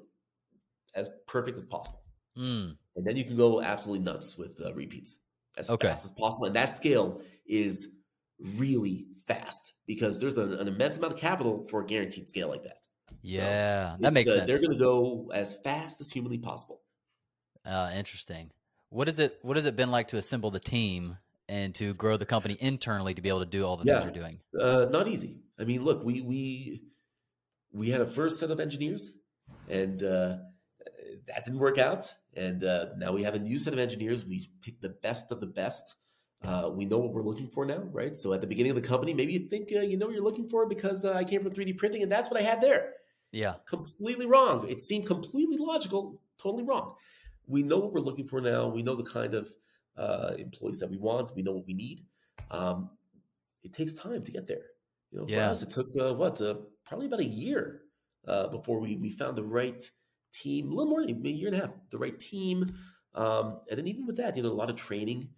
as 0.94 1.08
perfect 1.26 1.56
as 1.56 1.66
possible. 1.66 2.02
Mm. 2.36 2.76
And 2.96 3.06
then 3.06 3.16
you 3.16 3.24
can 3.24 3.36
go 3.36 3.60
absolutely 3.60 4.04
nuts 4.04 4.36
with 4.36 4.60
uh, 4.64 4.72
repeats 4.74 5.18
as 5.56 5.70
okay. 5.70 5.88
fast 5.88 6.04
as 6.04 6.12
possible. 6.12 6.46
And 6.46 6.56
that 6.56 6.74
scale 6.74 7.20
is 7.46 7.88
really 8.58 9.06
fast 9.26 9.72
because 9.86 10.18
there's 10.20 10.38
an, 10.38 10.54
an 10.54 10.68
immense 10.68 10.98
amount 10.98 11.14
of 11.14 11.18
capital 11.18 11.66
for 11.70 11.82
a 11.82 11.86
guaranteed 11.86 12.28
scale 12.28 12.48
like 12.48 12.64
that. 12.64 12.78
Yeah, 13.22 13.92
so 13.92 14.02
that 14.02 14.12
makes 14.12 14.30
uh, 14.30 14.34
sense. 14.34 14.46
They're 14.46 14.60
going 14.60 14.78
to 14.78 14.82
go 14.82 15.30
as 15.34 15.56
fast 15.62 16.00
as 16.00 16.10
humanly 16.10 16.38
possible. 16.38 16.80
Uh, 17.64 17.92
interesting. 17.94 18.50
What 18.90 19.08
is 19.08 19.18
it? 19.18 19.38
What 19.42 19.56
has 19.56 19.66
it 19.66 19.76
been 19.76 19.90
like 19.90 20.08
to 20.08 20.16
assemble 20.16 20.50
the 20.50 20.60
team 20.60 21.16
and 21.48 21.74
to 21.76 21.94
grow 21.94 22.16
the 22.16 22.26
company 22.26 22.56
internally 22.60 23.14
to 23.14 23.22
be 23.22 23.28
able 23.28 23.40
to 23.40 23.46
do 23.46 23.64
all 23.64 23.76
the 23.76 23.84
yeah, 23.84 24.00
things 24.00 24.04
you're 24.04 24.22
doing? 24.22 24.40
Uh, 24.58 24.86
not 24.90 25.08
easy. 25.08 25.38
I 25.58 25.64
mean, 25.64 25.84
look, 25.84 26.04
we 26.04 26.20
we 26.20 26.82
we 27.72 27.90
had 27.90 28.00
a 28.00 28.06
first 28.06 28.40
set 28.40 28.50
of 28.50 28.60
engineers, 28.60 29.12
and 29.68 30.02
uh, 30.02 30.36
that 31.26 31.44
didn't 31.44 31.60
work 31.60 31.78
out. 31.78 32.12
And 32.36 32.62
uh, 32.64 32.86
now 32.96 33.12
we 33.12 33.24
have 33.24 33.34
a 33.34 33.38
new 33.38 33.58
set 33.58 33.72
of 33.72 33.78
engineers. 33.78 34.24
We 34.24 34.50
picked 34.62 34.82
the 34.82 34.88
best 34.88 35.32
of 35.32 35.40
the 35.40 35.46
best. 35.46 35.96
Uh, 36.42 36.70
we 36.72 36.84
know 36.84 36.98
what 36.98 37.12
we're 37.12 37.22
looking 37.22 37.48
for 37.48 37.66
now, 37.66 37.82
right? 37.92 38.16
So 38.16 38.32
at 38.32 38.40
the 38.40 38.46
beginning 38.46 38.70
of 38.70 38.82
the 38.82 38.88
company, 38.88 39.12
maybe 39.12 39.32
you 39.34 39.40
think 39.40 39.70
uh, 39.74 39.80
you 39.80 39.98
know 39.98 40.06
what 40.06 40.14
you're 40.14 40.24
looking 40.24 40.48
for 40.48 40.66
because 40.66 41.04
uh, 41.04 41.12
I 41.12 41.24
came 41.24 41.42
from 41.42 41.52
3D 41.52 41.76
printing, 41.76 42.02
and 42.02 42.10
that's 42.10 42.30
what 42.30 42.40
I 42.40 42.44
had 42.44 42.60
there. 42.60 42.94
Yeah, 43.32 43.54
completely 43.66 44.26
wrong. 44.26 44.66
It 44.68 44.80
seemed 44.80 45.06
completely 45.06 45.56
logical, 45.58 46.20
totally 46.38 46.64
wrong. 46.64 46.94
We 47.50 47.62
know 47.62 47.78
what 47.78 47.92
we're 47.92 48.00
looking 48.00 48.26
for 48.26 48.40
now. 48.40 48.68
We 48.68 48.82
know 48.82 48.94
the 48.94 49.10
kind 49.10 49.34
of 49.34 49.52
uh, 49.96 50.32
employees 50.38 50.78
that 50.80 50.90
we 50.90 50.98
want. 50.98 51.34
We 51.34 51.42
know 51.42 51.52
what 51.52 51.66
we 51.66 51.74
need. 51.74 52.04
Um, 52.50 52.90
it 53.62 53.72
takes 53.72 53.92
time 53.92 54.22
to 54.22 54.32
get 54.32 54.46
there. 54.46 54.64
You 55.10 55.18
know, 55.18 55.26
yeah. 55.28 55.46
for 55.46 55.50
us, 55.50 55.62
it 55.62 55.70
took 55.70 55.88
uh, 56.00 56.14
what 56.14 56.40
uh, 56.40 56.54
probably 56.86 57.06
about 57.08 57.20
a 57.20 57.24
year 57.24 57.82
before 58.50 58.80
we 58.80 58.96
we 58.96 59.10
found 59.10 59.36
the 59.36 59.44
right 59.44 59.82
team, 60.32 60.70
a 60.70 60.74
little 60.74 60.90
more 60.90 61.04
than 61.04 61.26
a 61.26 61.28
year 61.28 61.48
and 61.48 61.56
a 61.56 61.60
half, 61.60 61.70
the 61.90 61.98
right 61.98 62.18
team. 62.18 62.64
Um, 63.14 63.60
and 63.68 63.78
then 63.78 63.88
even 63.88 64.06
with 64.06 64.16
that, 64.16 64.36
you 64.36 64.42
know, 64.42 64.50
a 64.50 64.52
lot 64.52 64.70
of 64.70 64.76
training 64.76 65.28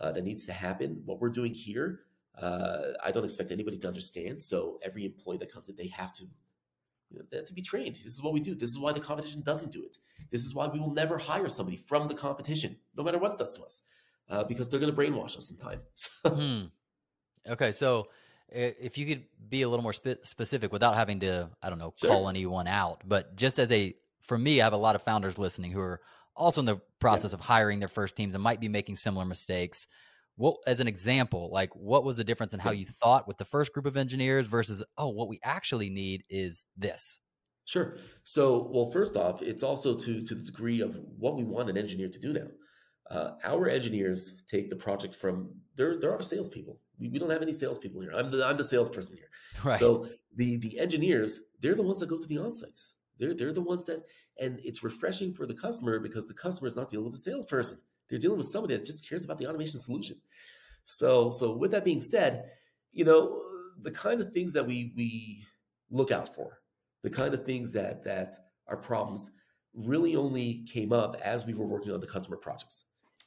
uh, 0.00 0.12
that 0.12 0.24
needs 0.24 0.44
to 0.46 0.52
happen. 0.52 1.02
What 1.04 1.20
we're 1.20 1.30
doing 1.30 1.54
here, 1.54 2.00
uh, 2.40 2.88
I 3.02 3.10
don't 3.10 3.24
expect 3.24 3.50
anybody 3.50 3.78
to 3.78 3.88
understand. 3.88 4.42
So 4.42 4.78
every 4.82 5.04
employee 5.04 5.38
that 5.38 5.52
comes 5.52 5.68
in, 5.68 5.76
they 5.76 5.88
have 5.88 6.12
to, 6.14 6.24
you 7.12 7.18
know, 7.18 7.24
they 7.30 7.36
have 7.36 7.46
to 7.46 7.52
be 7.52 7.62
trained. 7.62 7.96
This 8.02 8.14
is 8.14 8.22
what 8.22 8.32
we 8.32 8.40
do. 8.40 8.54
This 8.54 8.70
is 8.70 8.78
why 8.78 8.92
the 8.92 9.00
competition 9.00 9.42
doesn't 9.42 9.70
do 9.70 9.84
it. 9.84 9.96
This 10.30 10.44
is 10.44 10.54
why 10.54 10.66
we 10.66 10.80
will 10.80 10.92
never 10.92 11.18
hire 11.18 11.48
somebody 11.48 11.76
from 11.76 12.08
the 12.08 12.14
competition, 12.14 12.76
no 12.96 13.02
matter 13.02 13.18
what 13.18 13.32
it 13.32 13.38
does 13.38 13.52
to 13.52 13.62
us, 13.62 13.82
uh, 14.30 14.44
because 14.44 14.68
they're 14.68 14.80
going 14.80 14.94
to 14.94 14.98
brainwash 14.98 15.36
us 15.36 15.50
in 15.50 15.56
time. 15.58 15.80
hmm. 16.26 17.50
Okay, 17.50 17.72
so 17.72 18.08
if 18.48 18.96
you 18.96 19.06
could 19.06 19.24
be 19.48 19.62
a 19.62 19.68
little 19.68 19.82
more 19.82 19.92
spe- 19.92 20.22
specific 20.22 20.72
without 20.72 20.94
having 20.94 21.20
to, 21.20 21.50
I 21.62 21.68
don't 21.68 21.78
know, 21.78 21.92
sure. 21.96 22.10
call 22.10 22.28
anyone 22.28 22.66
out, 22.66 23.02
but 23.06 23.36
just 23.36 23.58
as 23.58 23.70
a 23.72 23.94
for 24.20 24.38
me, 24.38 24.60
I 24.60 24.64
have 24.64 24.72
a 24.72 24.78
lot 24.78 24.94
of 24.94 25.02
founders 25.02 25.36
listening 25.36 25.72
who 25.72 25.80
are 25.80 26.00
also 26.36 26.60
in 26.60 26.66
the 26.66 26.80
process 27.00 27.32
yeah. 27.32 27.38
of 27.38 27.40
hiring 27.40 27.80
their 27.80 27.88
first 27.88 28.16
teams 28.16 28.34
and 28.34 28.42
might 28.42 28.60
be 28.60 28.68
making 28.68 28.96
similar 28.96 29.24
mistakes. 29.24 29.88
What, 30.36 30.56
as 30.66 30.80
an 30.80 30.88
example, 30.88 31.50
like 31.52 31.74
what 31.74 32.04
was 32.04 32.16
the 32.16 32.24
difference 32.24 32.54
in 32.54 32.60
how 32.60 32.70
you 32.70 32.86
thought 32.86 33.28
with 33.28 33.36
the 33.36 33.44
first 33.44 33.72
group 33.72 33.86
of 33.86 33.96
engineers 33.96 34.46
versus, 34.46 34.82
oh, 34.96 35.08
what 35.08 35.28
we 35.28 35.38
actually 35.44 35.90
need 35.90 36.24
is 36.30 36.64
this? 36.76 37.20
Sure. 37.64 37.96
So, 38.24 38.68
well, 38.72 38.90
first 38.90 39.16
off, 39.16 39.40
it's 39.42 39.62
also 39.62 39.94
to 39.94 40.22
to 40.24 40.34
the 40.34 40.42
degree 40.42 40.80
of 40.80 40.98
what 41.18 41.36
we 41.36 41.44
want 41.44 41.70
an 41.70 41.78
engineer 41.78 42.08
to 42.08 42.18
do 42.18 42.32
now. 42.32 42.48
Uh, 43.10 43.32
our 43.44 43.68
engineers 43.68 44.34
take 44.50 44.70
the 44.70 44.76
project 44.76 45.14
from 45.14 45.50
there. 45.76 45.98
There 45.98 46.12
are 46.12 46.22
salespeople. 46.22 46.78
We, 46.98 47.08
we 47.08 47.18
don't 47.18 47.30
have 47.30 47.42
any 47.42 47.52
salespeople 47.52 48.00
here. 48.00 48.12
I'm 48.14 48.30
the 48.30 48.44
I'm 48.44 48.56
the 48.56 48.64
salesperson 48.64 49.16
here. 49.16 49.28
Right. 49.64 49.78
So 49.78 50.08
the 50.34 50.56
the 50.56 50.78
engineers, 50.78 51.40
they're 51.60 51.74
the 51.74 51.82
ones 51.82 52.00
that 52.00 52.08
go 52.08 52.18
to 52.18 52.26
the 52.26 52.36
onsites. 52.36 52.94
They're 53.18 53.34
they're 53.34 53.52
the 53.52 53.60
ones 53.60 53.84
that, 53.86 54.02
and 54.40 54.58
it's 54.64 54.82
refreshing 54.82 55.34
for 55.34 55.46
the 55.46 55.54
customer 55.54 56.00
because 56.00 56.26
the 56.26 56.34
customer 56.34 56.68
is 56.68 56.76
not 56.76 56.90
dealing 56.90 57.06
with 57.06 57.14
a 57.14 57.18
salesperson. 57.18 57.78
They're 58.12 58.20
dealing 58.20 58.36
with 58.36 58.46
somebody 58.46 58.76
that 58.76 58.84
just 58.84 59.08
cares 59.08 59.24
about 59.24 59.38
the 59.38 59.46
automation 59.46 59.80
solution. 59.80 60.16
So 60.84 61.30
so 61.30 61.56
with 61.56 61.70
that 61.70 61.82
being 61.82 61.98
said, 61.98 62.50
you 62.92 63.06
know 63.06 63.40
the 63.80 63.90
kind 63.90 64.20
of 64.20 64.34
things 64.34 64.52
that 64.52 64.66
we 64.66 64.92
we 64.94 65.46
look 65.90 66.10
out 66.10 66.34
for, 66.34 66.58
the 67.02 67.08
kind 67.08 67.32
of 67.32 67.46
things 67.46 67.72
that 67.72 68.04
that 68.04 68.34
are 68.68 68.76
problems 68.76 69.32
really 69.74 70.14
only 70.14 70.62
came 70.70 70.92
up 70.92 71.16
as 71.24 71.46
we 71.46 71.54
were 71.54 71.64
working 71.64 71.90
on 71.90 72.00
the 72.00 72.06
customer 72.06 72.36
projects. 72.36 72.84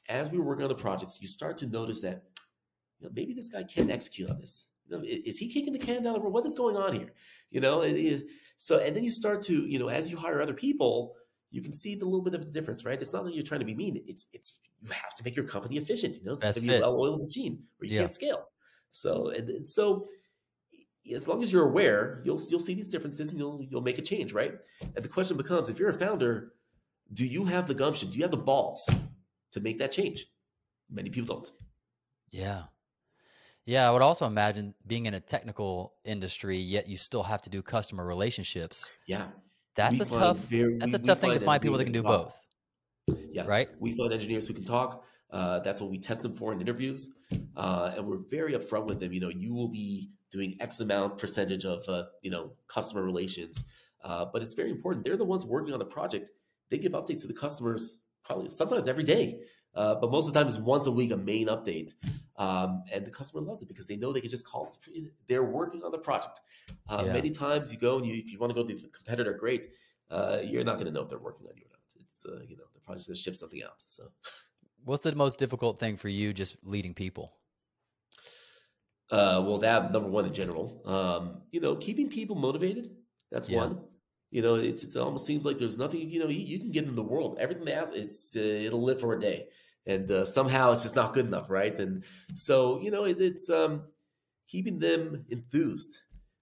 As 0.08 0.30
we 0.30 0.38
were 0.38 0.44
working 0.44 0.62
on 0.62 0.68
the 0.68 0.76
projects, 0.76 1.20
you 1.20 1.26
start 1.26 1.58
to 1.58 1.66
notice 1.66 2.00
that 2.02 2.22
you 3.00 3.08
know, 3.08 3.12
maybe 3.12 3.34
this 3.34 3.48
guy 3.48 3.64
can't 3.64 3.90
execute 3.90 4.30
on 4.30 4.38
this. 4.38 4.68
You 4.86 4.96
know, 4.96 5.04
is 5.04 5.36
he 5.36 5.52
kicking 5.52 5.72
the 5.72 5.80
can 5.80 6.04
down 6.04 6.12
the 6.12 6.20
road? 6.20 6.32
What 6.32 6.46
is 6.46 6.54
going 6.54 6.76
on 6.76 6.92
here? 6.92 7.12
You 7.50 7.60
know, 7.60 7.82
so, 8.56 8.78
and 8.78 8.94
then 8.94 9.02
you 9.02 9.10
start 9.10 9.42
to, 9.42 9.66
you 9.66 9.80
know, 9.80 9.88
as 9.88 10.08
you 10.08 10.16
hire 10.16 10.40
other 10.40 10.54
people, 10.54 11.16
you 11.50 11.62
can 11.62 11.72
see 11.72 11.94
the 11.94 12.04
little 12.04 12.22
bit 12.22 12.34
of 12.34 12.44
the 12.44 12.50
difference, 12.50 12.84
right? 12.84 13.00
It's 13.00 13.12
not 13.12 13.24
that 13.24 13.34
you're 13.34 13.44
trying 13.44 13.60
to 13.60 13.66
be 13.66 13.74
mean. 13.74 14.02
It's, 14.06 14.26
it's, 14.32 14.54
you 14.80 14.90
have 14.90 15.14
to 15.14 15.24
make 15.24 15.36
your 15.36 15.44
company 15.44 15.76
efficient. 15.78 16.16
You 16.16 16.24
know, 16.24 16.32
it's 16.34 16.42
going 16.42 16.54
to 16.54 16.60
be 16.60 16.74
a 16.74 16.80
well-oiled 16.80 17.20
machine 17.20 17.62
where 17.78 17.88
you 17.88 17.94
yeah. 17.94 18.02
can't 18.02 18.14
scale. 18.14 18.48
So, 18.90 19.28
and, 19.28 19.48
and 19.48 19.68
so 19.68 20.06
as 21.14 21.28
long 21.28 21.42
as 21.42 21.52
you're 21.52 21.68
aware, 21.68 22.20
you'll 22.24 22.40
you'll 22.48 22.60
see 22.60 22.74
these 22.74 22.88
differences 22.88 23.30
and 23.30 23.38
you'll 23.38 23.62
you'll 23.70 23.82
make 23.82 23.98
a 23.98 24.02
change, 24.02 24.32
right? 24.32 24.54
And 24.94 25.04
the 25.04 25.08
question 25.08 25.36
becomes: 25.36 25.68
if 25.68 25.78
you're 25.78 25.90
a 25.90 25.94
founder, 25.94 26.54
do 27.12 27.24
you 27.24 27.44
have 27.44 27.66
the 27.66 27.74
gumption? 27.74 28.10
Do 28.10 28.16
you 28.16 28.24
have 28.24 28.30
the 28.30 28.36
balls 28.36 28.88
to 29.52 29.60
make 29.60 29.78
that 29.78 29.92
change? 29.92 30.26
Many 30.90 31.10
people 31.10 31.36
don't. 31.36 31.52
Yeah, 32.30 32.62
yeah, 33.66 33.88
I 33.88 33.92
would 33.92 34.02
also 34.02 34.26
imagine 34.26 34.74
being 34.86 35.06
in 35.06 35.14
a 35.14 35.20
technical 35.20 35.94
industry, 36.04 36.56
yet 36.56 36.88
you 36.88 36.96
still 36.96 37.24
have 37.24 37.42
to 37.42 37.50
do 37.50 37.62
customer 37.62 38.06
relationships. 38.06 38.90
Yeah, 39.06 39.26
that's 39.76 39.94
we 39.94 40.00
a 40.00 40.04
tough. 40.04 40.38
Very, 40.38 40.78
that's 40.78 40.94
a 40.94 40.98
tough 40.98 41.20
thing 41.20 41.32
to 41.32 41.40
find 41.40 41.62
people 41.62 41.76
that 41.78 41.84
can 41.84 41.92
do 41.92 42.02
talk. 42.02 42.34
both. 43.08 43.18
Yeah, 43.30 43.44
right. 43.46 43.68
We 43.78 43.96
find 43.96 44.12
engineers 44.12 44.48
who 44.48 44.54
can 44.54 44.64
talk. 44.64 45.04
Uh, 45.30 45.58
that's 45.60 45.80
what 45.80 45.90
we 45.90 45.98
test 45.98 46.22
them 46.22 46.34
for 46.34 46.52
in 46.52 46.60
interviews, 46.60 47.14
uh, 47.56 47.92
and 47.96 48.06
we're 48.06 48.20
very 48.30 48.54
upfront 48.54 48.86
with 48.86 49.00
them. 49.00 49.12
You 49.12 49.20
know, 49.20 49.28
you 49.28 49.54
will 49.54 49.68
be 49.68 50.10
doing 50.30 50.56
X 50.60 50.80
amount 50.80 51.18
percentage 51.18 51.64
of 51.64 51.86
uh, 51.88 52.04
you 52.22 52.30
know 52.30 52.52
customer 52.68 53.02
relations, 53.02 53.64
uh, 54.02 54.24
but 54.32 54.42
it's 54.42 54.54
very 54.54 54.70
important. 54.70 55.04
They're 55.04 55.16
the 55.16 55.24
ones 55.24 55.44
working 55.44 55.72
on 55.72 55.78
the 55.78 55.84
project. 55.84 56.30
They 56.70 56.78
give 56.78 56.92
updates 56.92 57.20
to 57.22 57.26
the 57.26 57.34
customers 57.34 57.98
probably 58.24 58.48
sometimes 58.48 58.88
every 58.88 59.04
day. 59.04 59.40
Uh, 59.76 59.94
but 59.94 60.10
most 60.10 60.26
of 60.26 60.32
the 60.32 60.40
time, 60.40 60.48
it's 60.48 60.56
once 60.56 60.86
a 60.86 60.90
week 60.90 61.12
a 61.12 61.16
main 61.16 61.48
update, 61.48 61.92
um, 62.36 62.82
and 62.90 63.04
the 63.04 63.10
customer 63.10 63.42
loves 63.42 63.60
it 63.62 63.68
because 63.68 63.86
they 63.86 63.96
know 63.96 64.10
they 64.10 64.22
can 64.22 64.30
just 64.30 64.46
call. 64.46 64.74
They're 65.28 65.44
working 65.44 65.84
on 65.84 65.92
the 65.92 65.98
project. 65.98 66.40
Uh, 66.88 67.02
yeah. 67.04 67.12
Many 67.12 67.30
times, 67.30 67.70
you 67.70 67.78
go 67.78 67.98
and 67.98 68.06
you, 68.06 68.14
if 68.14 68.32
you 68.32 68.38
want 68.38 68.50
to 68.50 68.54
go 68.54 68.66
to 68.66 68.74
the 68.74 68.88
competitor, 68.88 69.34
great. 69.34 69.68
Uh, 70.10 70.38
you're 70.42 70.64
not 70.64 70.74
going 70.74 70.86
to 70.86 70.92
know 70.92 71.02
if 71.02 71.10
they're 71.10 71.18
working 71.18 71.46
on 71.46 71.52
you 71.56 71.64
or 71.64 71.72
not. 71.72 72.00
It's 72.00 72.24
uh, 72.24 72.42
you 72.48 72.56
know 72.56 72.64
they're 72.72 72.80
probably 72.84 73.00
just 73.00 73.08
going 73.08 73.16
to 73.16 73.22
ship 73.22 73.36
something 73.36 73.62
out. 73.62 73.74
So, 73.84 74.04
what's 74.84 75.02
the 75.02 75.14
most 75.14 75.38
difficult 75.38 75.78
thing 75.78 75.98
for 75.98 76.08
you 76.08 76.32
just 76.32 76.56
leading 76.62 76.94
people? 76.94 77.34
Uh, 79.10 79.42
well, 79.44 79.58
that 79.58 79.92
number 79.92 80.08
one 80.08 80.24
in 80.24 80.32
general. 80.32 80.80
Um, 80.86 81.42
you 81.50 81.60
know, 81.60 81.76
keeping 81.76 82.08
people 82.08 82.34
motivated. 82.34 82.92
That's 83.30 83.50
yeah. 83.50 83.58
one. 83.58 83.80
You 84.30 84.40
know, 84.40 84.54
it's 84.54 84.84
it 84.84 84.96
almost 84.96 85.26
seems 85.26 85.44
like 85.44 85.58
there's 85.58 85.76
nothing. 85.76 86.08
You 86.08 86.20
know, 86.20 86.28
you, 86.28 86.40
you 86.40 86.58
can 86.58 86.70
give 86.70 86.86
them 86.86 86.96
the 86.96 87.02
world, 87.02 87.36
everything 87.38 87.66
they 87.66 87.74
ask. 87.74 87.92
It's 87.94 88.34
uh, 88.34 88.40
it'll 88.40 88.82
live 88.82 89.00
for 89.00 89.12
a 89.12 89.20
day 89.20 89.48
and 89.86 90.10
uh, 90.10 90.24
somehow 90.24 90.72
it's 90.72 90.82
just 90.82 90.96
not 90.96 91.14
good 91.14 91.26
enough, 91.26 91.50
right? 91.50 91.76
And 91.78 92.04
so 92.34 92.80
you 92.80 92.90
know, 92.90 93.04
it, 93.04 93.20
it's 93.20 93.48
um, 93.50 93.84
keeping 94.48 94.78
them 94.78 95.24
enthused, 95.30 95.98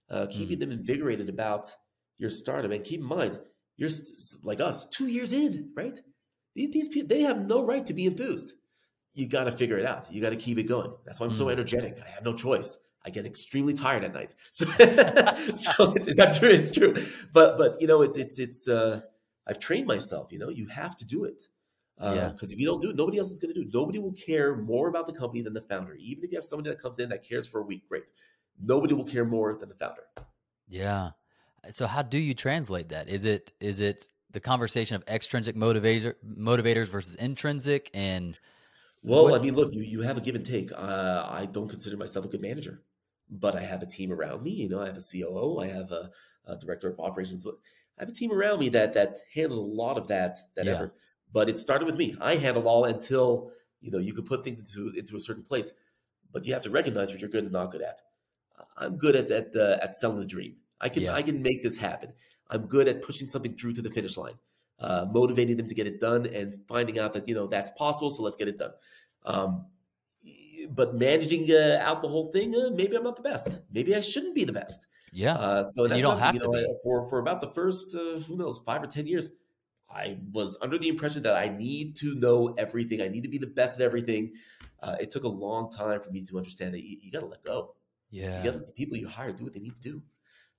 uh, 0.09 0.27
keeping 0.27 0.57
mm. 0.57 0.61
them 0.61 0.71
invigorated 0.71 1.29
about 1.29 1.67
your 2.17 2.29
startup. 2.29 2.71
And 2.71 2.83
keep 2.83 2.99
in 2.99 3.05
mind, 3.05 3.39
you're 3.77 3.89
like 4.43 4.61
us, 4.61 4.87
two 4.87 5.07
years 5.07 5.33
in, 5.33 5.71
right? 5.75 5.99
These, 6.55 6.71
these 6.71 6.87
people, 6.87 7.09
they 7.09 7.23
have 7.23 7.45
no 7.45 7.63
right 7.63 7.85
to 7.87 7.93
be 7.93 8.05
enthused. 8.05 8.53
You 9.13 9.27
got 9.27 9.45
to 9.45 9.51
figure 9.51 9.77
it 9.77 9.85
out. 9.85 10.11
You 10.11 10.21
got 10.21 10.31
to 10.31 10.35
keep 10.35 10.57
it 10.57 10.63
going. 10.63 10.93
That's 11.05 11.19
why 11.19 11.25
I'm 11.25 11.31
mm. 11.31 11.37
so 11.37 11.49
energetic. 11.49 11.97
I 12.03 12.09
have 12.09 12.25
no 12.25 12.33
choice. 12.33 12.77
I 13.05 13.11
get 13.11 13.25
extremely 13.25 13.73
tired 13.73 14.03
at 14.03 14.13
night. 14.13 14.33
So, 14.51 14.65
so 15.55 15.93
it's, 15.93 16.07
it's, 16.07 16.39
true. 16.39 16.49
It's 16.49 16.71
true. 16.71 16.95
But 17.31 17.57
but 17.57 17.79
you 17.81 17.87
know, 17.87 18.01
it's 18.01 18.17
it's 18.17 18.39
it's. 18.39 18.67
Uh, 18.67 19.01
I've 19.47 19.59
trained 19.59 19.85
myself. 19.85 20.31
You 20.31 20.39
know, 20.39 20.49
you 20.49 20.67
have 20.67 20.97
to 20.97 21.05
do 21.05 21.25
it. 21.25 21.43
Uh, 21.97 22.13
yeah. 22.15 22.29
Because 22.29 22.51
if 22.51 22.59
you 22.59 22.65
don't 22.65 22.81
do 22.81 22.89
it, 22.89 22.95
nobody 22.95 23.17
else 23.17 23.31
is 23.31 23.39
going 23.39 23.53
to 23.53 23.61
do 23.61 23.67
it. 23.67 23.73
Nobody 23.73 23.99
will 23.99 24.13
care 24.13 24.55
more 24.55 24.89
about 24.89 25.07
the 25.07 25.13
company 25.13 25.41
than 25.41 25.53
the 25.53 25.61
founder. 25.61 25.95
Even 25.95 26.23
if 26.23 26.31
you 26.31 26.37
have 26.37 26.43
somebody 26.43 26.69
that 26.69 26.81
comes 26.81 26.99
in 26.99 27.09
that 27.09 27.27
cares 27.27 27.47
for 27.47 27.61
a 27.61 27.63
week, 27.63 27.87
great. 27.87 28.11
Nobody 28.61 28.93
will 28.93 29.05
care 29.05 29.25
more 29.25 29.53
than 29.53 29.69
the 29.69 29.75
founder. 29.75 30.03
Yeah. 30.67 31.11
So 31.71 31.87
how 31.87 32.01
do 32.01 32.17
you 32.17 32.33
translate 32.33 32.89
that? 32.89 33.07
Is 33.07 33.25
it 33.25 33.51
is 33.59 33.79
it 33.79 34.07
the 34.31 34.39
conversation 34.39 34.95
of 34.95 35.03
extrinsic 35.07 35.55
motivator 35.55 36.15
motivators 36.37 36.87
versus 36.87 37.15
intrinsic 37.15 37.89
and 37.93 38.37
well, 39.05 39.25
what? 39.25 39.39
I 39.39 39.43
mean, 39.43 39.53
look, 39.55 39.71
you, 39.71 39.83
you 39.83 40.01
have 40.01 40.17
a 40.17 40.21
give 40.21 40.33
and 40.33 40.45
take. 40.45 40.71
Uh, 40.71 41.27
I 41.29 41.45
don't 41.45 41.69
consider 41.69 41.95
myself 41.95 42.25
a 42.25 42.27
good 42.27 42.41
manager, 42.41 42.81
but 43.29 43.55
I 43.55 43.61
have 43.61 43.83
a 43.83 43.85
team 43.85 44.11
around 44.11 44.41
me. 44.41 44.49
You 44.49 44.67
know, 44.67 44.81
I 44.81 44.87
have 44.87 44.97
a 44.97 45.01
COO, 45.01 45.59
I 45.59 45.67
have 45.67 45.91
a, 45.91 46.09
uh, 46.47 46.55
director 46.55 46.89
of 46.89 46.99
operations. 46.99 47.45
I 47.45 48.01
have 48.01 48.09
a 48.09 48.13
team 48.13 48.31
around 48.31 48.59
me 48.59 48.69
that 48.69 48.93
that 48.93 49.17
handles 49.33 49.59
a 49.59 49.61
lot 49.61 49.97
of 49.97 50.07
that 50.07 50.37
that 50.55 50.65
Yeah. 50.65 50.73
effort. 50.73 50.95
But 51.35 51.49
it 51.49 51.59
started 51.59 51.85
with 51.85 51.97
me. 51.97 52.15
I 52.21 52.35
handled 52.37 52.65
all 52.65 52.85
until 52.85 53.51
you 53.81 53.91
know 53.91 53.97
you 53.99 54.13
could 54.13 54.25
put 54.25 54.41
things 54.45 54.61
into 54.61 54.97
into 54.97 55.17
a 55.17 55.19
certain 55.19 55.43
place. 55.43 55.73
But 56.31 56.45
you 56.45 56.53
have 56.53 56.63
to 56.63 56.69
recognize 56.69 57.11
what 57.11 57.19
you're 57.19 57.29
good 57.29 57.43
and 57.43 57.51
not 57.51 57.71
good 57.71 57.81
at. 57.81 57.99
I'm 58.77 58.95
good 58.95 59.17
at 59.17 59.29
at, 59.29 59.53
uh, 59.53 59.77
at 59.81 59.95
selling 59.95 60.19
the 60.19 60.25
dream. 60.25 60.55
I 60.79 60.87
can 60.87 61.03
Yeah. 61.03 61.13
I 61.13 61.21
can 61.21 61.43
make 61.43 61.61
this 61.61 61.77
happen. 61.77 62.13
I'm 62.49 62.67
good 62.67 62.87
at 62.87 63.01
pushing 63.01 63.27
something 63.27 63.53
through 63.57 63.73
to 63.73 63.81
the 63.81 63.89
finish 63.89 64.15
line, 64.15 64.37
uh, 64.79 65.07
motivating 65.11 65.57
them 65.57 65.67
to 65.67 65.75
get 65.75 65.87
it 65.87 65.99
done, 65.99 66.25
and 66.25 66.61
finding 66.69 66.99
out 66.99 67.13
that 67.15 67.27
you 67.27 67.35
know 67.35 67.47
that's 67.47 67.71
possible. 67.71 68.09
So 68.09 68.23
let's 68.23 68.37
get 68.37 68.47
it 68.47 68.57
done. 68.57 68.71
Um, 69.25 69.65
but 70.69 70.95
managing 70.95 71.51
uh, 71.51 71.79
out 71.81 72.01
the 72.01 72.07
whole 72.07 72.31
thing, 72.31 72.55
uh, 72.55 72.69
maybe 72.73 72.95
I'm 72.95 73.03
not 73.03 73.17
the 73.17 73.27
best. 73.33 73.59
Maybe 73.73 73.93
I 73.93 73.99
shouldn't 73.99 74.35
be 74.35 74.45
the 74.45 74.53
best. 74.53 74.87
Yeah. 75.11 75.35
Uh, 75.35 75.63
so 75.63 75.85
that's 75.85 75.97
you 75.97 76.03
don't 76.03 76.17
have 76.17 76.39
to 76.39 76.45
know, 76.45 76.51
be. 76.51 76.65
For 76.81 77.09
for 77.09 77.19
about 77.19 77.41
the 77.41 77.51
first 77.59 77.93
uh, 77.93 78.19
who 78.19 78.37
knows 78.37 78.59
five 78.59 78.81
or 78.81 78.87
ten 78.87 79.05
years. 79.05 79.31
I 79.89 80.17
was 80.31 80.57
under 80.61 80.77
the 80.77 80.89
impression 80.89 81.23
that 81.23 81.35
I 81.35 81.49
need 81.49 81.95
to 81.97 82.15
know 82.15 82.53
everything. 82.57 83.01
I 83.01 83.07
need 83.07 83.23
to 83.23 83.29
be 83.29 83.37
the 83.37 83.47
best 83.47 83.79
at 83.79 83.85
everything. 83.85 84.33
Uh, 84.81 84.95
it 84.99 85.11
took 85.11 85.23
a 85.23 85.29
long 85.29 85.71
time 85.71 86.01
for 86.01 86.09
me 86.11 86.23
to 86.25 86.37
understand 86.37 86.73
that 86.73 86.83
you, 86.83 86.97
you 87.01 87.11
got 87.11 87.21
to 87.21 87.27
let 87.27 87.43
go. 87.43 87.75
Yeah. 88.09 88.39
You 88.39 88.43
got 88.43 88.51
to 88.51 88.57
let 88.57 88.67
the 88.67 88.73
people 88.73 88.97
you 88.97 89.07
hire 89.07 89.31
do 89.31 89.43
what 89.43 89.53
they 89.53 89.59
need 89.59 89.75
to 89.75 89.81
do. 89.81 90.01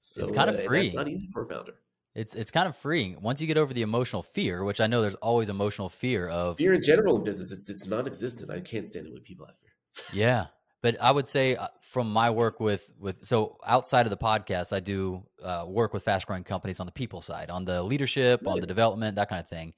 So 0.01 0.23
It's 0.23 0.33
kind 0.33 0.51
of 0.51 0.57
uh, 0.57 0.63
freeing. 0.63 0.85
That's 0.85 0.97
not 0.97 1.09
easy 1.09 1.29
for 1.33 1.45
a 1.45 1.49
founder. 1.49 1.75
It's 2.15 2.35
it's 2.35 2.51
kind 2.51 2.67
of 2.67 2.75
freeing 2.75 3.21
once 3.21 3.43
you 3.43 3.47
get 3.47 3.59
over 3.59 3.75
the 3.75 3.83
emotional 3.83 4.23
fear, 4.23 4.65
which 4.65 4.81
I 4.81 4.87
know 4.87 5.03
there's 5.03 5.17
always 5.17 5.51
emotional 5.51 5.91
fear 5.91 6.29
of. 6.29 6.57
Fear 6.57 6.73
in 6.73 6.83
general 6.83 7.17
in 7.17 7.25
business, 7.25 7.53
it's 7.53 7.69
it's 7.69 7.87
non-existent. 7.87 8.51
I 8.51 8.61
can't 8.61 8.87
stand 8.87 9.07
it 9.07 9.13
when 9.13 9.21
people 9.21 9.45
have 9.45 9.57
fear. 9.59 9.73
Yeah, 10.15 10.47
but 10.83 11.01
I 11.01 11.11
would 11.11 11.27
say 11.27 11.57
uh, 11.57 11.69
from 11.83 12.13
my 12.13 12.31
work 12.31 12.61
with 12.61 12.89
with 12.99 13.25
so 13.25 13.59
outside 13.67 14.07
of 14.07 14.11
the 14.11 14.17
podcast, 14.17 14.73
I 14.75 14.81
do 14.81 15.25
uh, 15.43 15.67
work 15.69 15.93
with 15.95 16.05
fast 16.05 16.27
growing 16.27 16.45
companies 16.45 16.81
on 16.81 16.87
the 16.87 16.93
people 16.93 17.23
side, 17.23 17.51
on 17.51 17.65
the 17.65 17.83
leadership, 17.83 18.47
on 18.47 18.61
the 18.61 18.67
development, 18.67 19.17
that 19.17 19.29
kind 19.29 19.41
of 19.41 19.49
thing. 19.49 19.75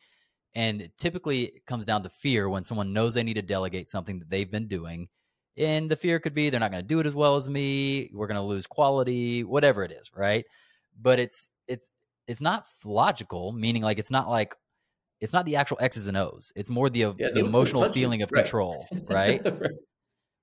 And 0.54 0.90
typically, 0.98 1.44
it 1.44 1.66
comes 1.66 1.84
down 1.84 2.02
to 2.02 2.08
fear 2.08 2.48
when 2.48 2.64
someone 2.64 2.92
knows 2.92 3.14
they 3.14 3.22
need 3.22 3.34
to 3.34 3.42
delegate 3.42 3.88
something 3.88 4.18
that 4.18 4.30
they've 4.30 4.50
been 4.50 4.66
doing, 4.68 5.08
and 5.56 5.90
the 5.90 5.96
fear 5.96 6.18
could 6.20 6.34
be 6.34 6.50
they're 6.50 6.60
not 6.60 6.70
going 6.70 6.82
to 6.82 6.88
do 6.88 7.00
it 7.00 7.06
as 7.06 7.14
well 7.14 7.36
as 7.36 7.48
me. 7.48 8.10
We're 8.12 8.26
going 8.26 8.36
to 8.40 8.42
lose 8.42 8.66
quality, 8.66 9.44
whatever 9.44 9.84
it 9.84 9.92
is, 9.92 10.10
right? 10.16 10.44
But 11.00 11.18
it's 11.18 11.50
it's 11.68 11.86
it's 12.26 12.40
not 12.40 12.66
logical, 12.84 13.52
meaning 13.52 13.82
like 13.82 13.98
it's 13.98 14.10
not 14.10 14.28
like 14.28 14.56
it's 15.20 15.32
not 15.32 15.46
the 15.46 15.56
actual 15.56 15.78
X's 15.80 16.08
and 16.08 16.16
O's. 16.16 16.52
It's 16.56 16.70
more 16.70 16.90
the 16.90 17.14
Yeah, 17.18 17.28
the 17.32 17.40
emotional 17.40 17.84
feeling 17.92 18.22
of 18.22 18.32
Right. 18.32 18.44
control, 18.44 18.88
right? 19.08 19.40
right. 19.60 19.72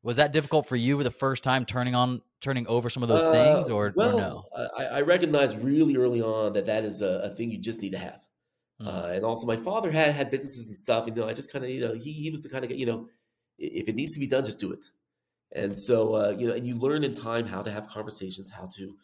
Was 0.05 0.17
that 0.17 0.31
difficult 0.31 0.67
for 0.67 0.75
you 0.75 0.97
for 0.97 1.03
the 1.03 1.09
first 1.09 1.43
time 1.43 1.65
turning 1.65 1.95
on 1.95 2.21
turning 2.39 2.67
over 2.67 2.91
some 2.91 3.01
of 3.01 3.09
those 3.09 3.23
Uh, 3.23 3.31
things, 3.31 3.71
or, 3.71 3.91
well, 3.95 4.15
or 4.15 4.21
no? 4.21 4.45
I, 4.77 4.85
I 4.85 5.01
recognized 5.01 5.57
really 5.63 5.97
early 5.97 6.21
on 6.21 6.53
that 6.53 6.67
that 6.67 6.85
is 6.85 7.01
a, 7.01 7.21
a 7.23 7.29
thing 7.35 7.49
you 7.49 7.57
just 7.57 7.81
need 7.81 7.93
to 7.93 7.97
have. 7.97 8.21
Mm. 8.79 8.87
Uh, 8.87 9.07
and 9.15 9.25
also, 9.25 9.47
my 9.47 9.57
father 9.57 9.89
had 9.89 10.13
had 10.13 10.29
businesses 10.29 10.67
and 10.67 10.77
stuff. 10.77 11.07
And, 11.07 11.17
you 11.17 11.23
know, 11.23 11.27
I 11.27 11.33
just 11.33 11.51
kind 11.51 11.65
of, 11.65 11.71
you 11.71 11.81
know, 11.81 11.95
he, 11.95 12.13
he 12.13 12.29
was 12.29 12.43
the 12.43 12.49
kind 12.49 12.63
of 12.63 12.69
guy, 12.69 12.75
you 12.75 12.85
know, 12.85 13.09
if 13.57 13.87
it 13.89 13.95
needs 13.95 14.13
to 14.13 14.19
be 14.19 14.27
done, 14.27 14.45
just 14.45 14.59
do 14.59 14.71
it. 14.71 14.85
And 15.55 15.75
so, 15.75 16.13
uh, 16.13 16.35
you 16.37 16.45
know, 16.47 16.53
and 16.53 16.67
you 16.67 16.75
learn 16.75 17.03
in 17.03 17.15
time 17.15 17.47
how 17.47 17.63
to 17.63 17.71
have 17.71 17.87
conversations, 17.87 18.51
how 18.51 18.69
to 18.75 18.95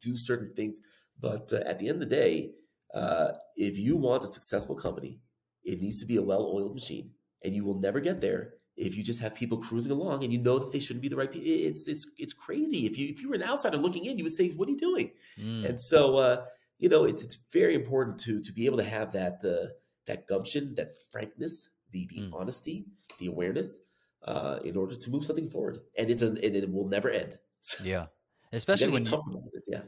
do 0.00 0.14
certain 0.14 0.52
things. 0.54 0.78
But 1.18 1.54
uh, 1.54 1.60
at 1.64 1.78
the 1.78 1.88
end 1.88 2.02
of 2.02 2.10
the 2.10 2.14
day, 2.14 2.50
uh, 2.92 3.32
if 3.56 3.78
you 3.78 3.96
want 3.96 4.24
a 4.24 4.28
successful 4.28 4.76
company, 4.76 5.20
it 5.62 5.80
needs 5.80 6.00
to 6.00 6.06
be 6.06 6.18
a 6.18 6.22
well-oiled 6.22 6.74
machine, 6.74 7.12
and 7.42 7.54
you 7.54 7.64
will 7.64 7.80
never 7.80 8.00
get 8.00 8.20
there 8.20 8.54
if 8.76 8.96
you 8.96 9.02
just 9.04 9.20
have 9.20 9.34
people 9.34 9.58
cruising 9.58 9.92
along 9.92 10.24
and 10.24 10.32
you 10.32 10.38
know 10.40 10.58
that 10.58 10.72
they 10.72 10.80
shouldn't 10.80 11.02
be 11.02 11.08
the 11.08 11.16
right 11.16 11.30
people. 11.30 11.48
It's 11.48 11.86
it's 11.88 12.08
it's 12.18 12.32
crazy. 12.32 12.86
If 12.86 12.98
you 12.98 13.08
if 13.08 13.20
you 13.22 13.28
were 13.28 13.36
an 13.36 13.42
outsider 13.42 13.76
looking 13.76 14.04
in, 14.04 14.18
you 14.18 14.24
would 14.24 14.32
say, 14.34 14.50
"What 14.50 14.68
are 14.68 14.72
you 14.72 14.78
doing?" 14.78 15.12
Mm. 15.38 15.64
And 15.68 15.80
so, 15.80 16.16
uh, 16.16 16.44
you 16.78 16.88
know, 16.88 17.04
it's 17.04 17.22
it's 17.22 17.38
very 17.52 17.74
important 17.74 18.18
to 18.20 18.42
to 18.42 18.52
be 18.52 18.66
able 18.66 18.78
to 18.78 18.84
have 18.84 19.12
that 19.12 19.44
uh, 19.44 19.72
that 20.06 20.26
gumption, 20.26 20.74
that 20.74 20.90
frankness, 21.10 21.70
the 21.92 22.06
the 22.06 22.20
Mm. 22.22 22.34
honesty, 22.34 22.86
the 23.20 23.26
awareness, 23.26 23.78
uh, 24.24 24.58
in 24.64 24.76
order 24.76 24.96
to 24.96 25.10
move 25.10 25.24
something 25.24 25.48
forward. 25.48 25.78
And 25.96 26.10
it's 26.10 26.22
an 26.22 26.38
and 26.38 26.56
it 26.56 26.70
will 26.72 26.88
never 26.88 27.10
end. 27.10 27.38
So 27.60 27.82
yeah, 27.84 28.06
especially 28.52 28.86
gotta 28.88 28.92
when 28.92 29.06
you, 29.06 29.40
with 29.42 29.54
it, 29.54 29.64
yeah, 29.68 29.82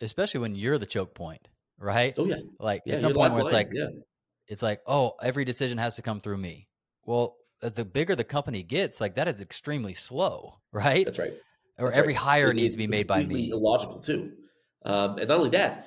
especially 0.00 0.40
when 0.40 0.56
you're 0.56 0.78
the 0.78 0.86
choke 0.86 1.14
point, 1.14 1.46
right? 1.78 2.12
Oh 2.18 2.24
yeah. 2.24 2.40
Like 2.58 2.82
Yeah. 2.86 2.94
at 2.94 3.00
some 3.02 3.12
point 3.12 3.32
where 3.32 3.42
it's 3.42 3.52
line. 3.52 3.66
like 3.66 3.72
yeah. 3.72 3.88
it's 4.48 4.62
like 4.62 4.80
oh 4.86 5.12
every 5.22 5.44
decision 5.44 5.78
has 5.78 5.94
to 5.96 6.02
come 6.02 6.18
through 6.18 6.38
me. 6.38 6.68
Well, 7.04 7.36
as 7.62 7.72
the 7.74 7.84
bigger 7.84 8.16
the 8.16 8.24
company 8.24 8.62
gets, 8.62 9.00
like 9.00 9.14
that 9.16 9.28
is 9.28 9.40
extremely 9.40 9.94
slow, 9.94 10.60
right? 10.72 11.04
That's 11.04 11.18
right. 11.18 11.34
or 11.78 11.88
That's 11.88 11.98
every 11.98 12.14
right. 12.14 12.22
hire 12.22 12.50
It 12.50 12.56
needs 12.56 12.74
to 12.74 12.78
be 12.78 12.86
made 12.86 13.06
by 13.06 13.24
me. 13.24 13.50
Illogical 13.50 14.00
too, 14.00 14.32
um, 14.84 15.18
and 15.18 15.28
not 15.28 15.38
only 15.38 15.50
that, 15.50 15.86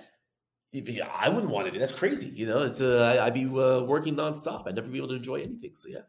I 0.74 1.30
wouldn't 1.30 1.52
want 1.52 1.68
to 1.68 1.72
do. 1.72 1.80
That's 1.80 1.92
crazy. 1.92 2.28
You 2.28 2.48
know, 2.48 2.64
it's 2.64 2.82
uh, 2.82 3.20
I'd 3.22 3.34
be 3.34 3.46
uh, 3.46 3.84
working 3.84 4.16
nonstop. 4.16 4.68
I'd 4.68 4.76
never 4.76 4.88
be 4.88 4.98
able 4.98 5.10
to 5.10 5.16
enjoy 5.16 5.42
anything. 5.42 5.76
So 5.76 5.90
yeah. 5.90 6.00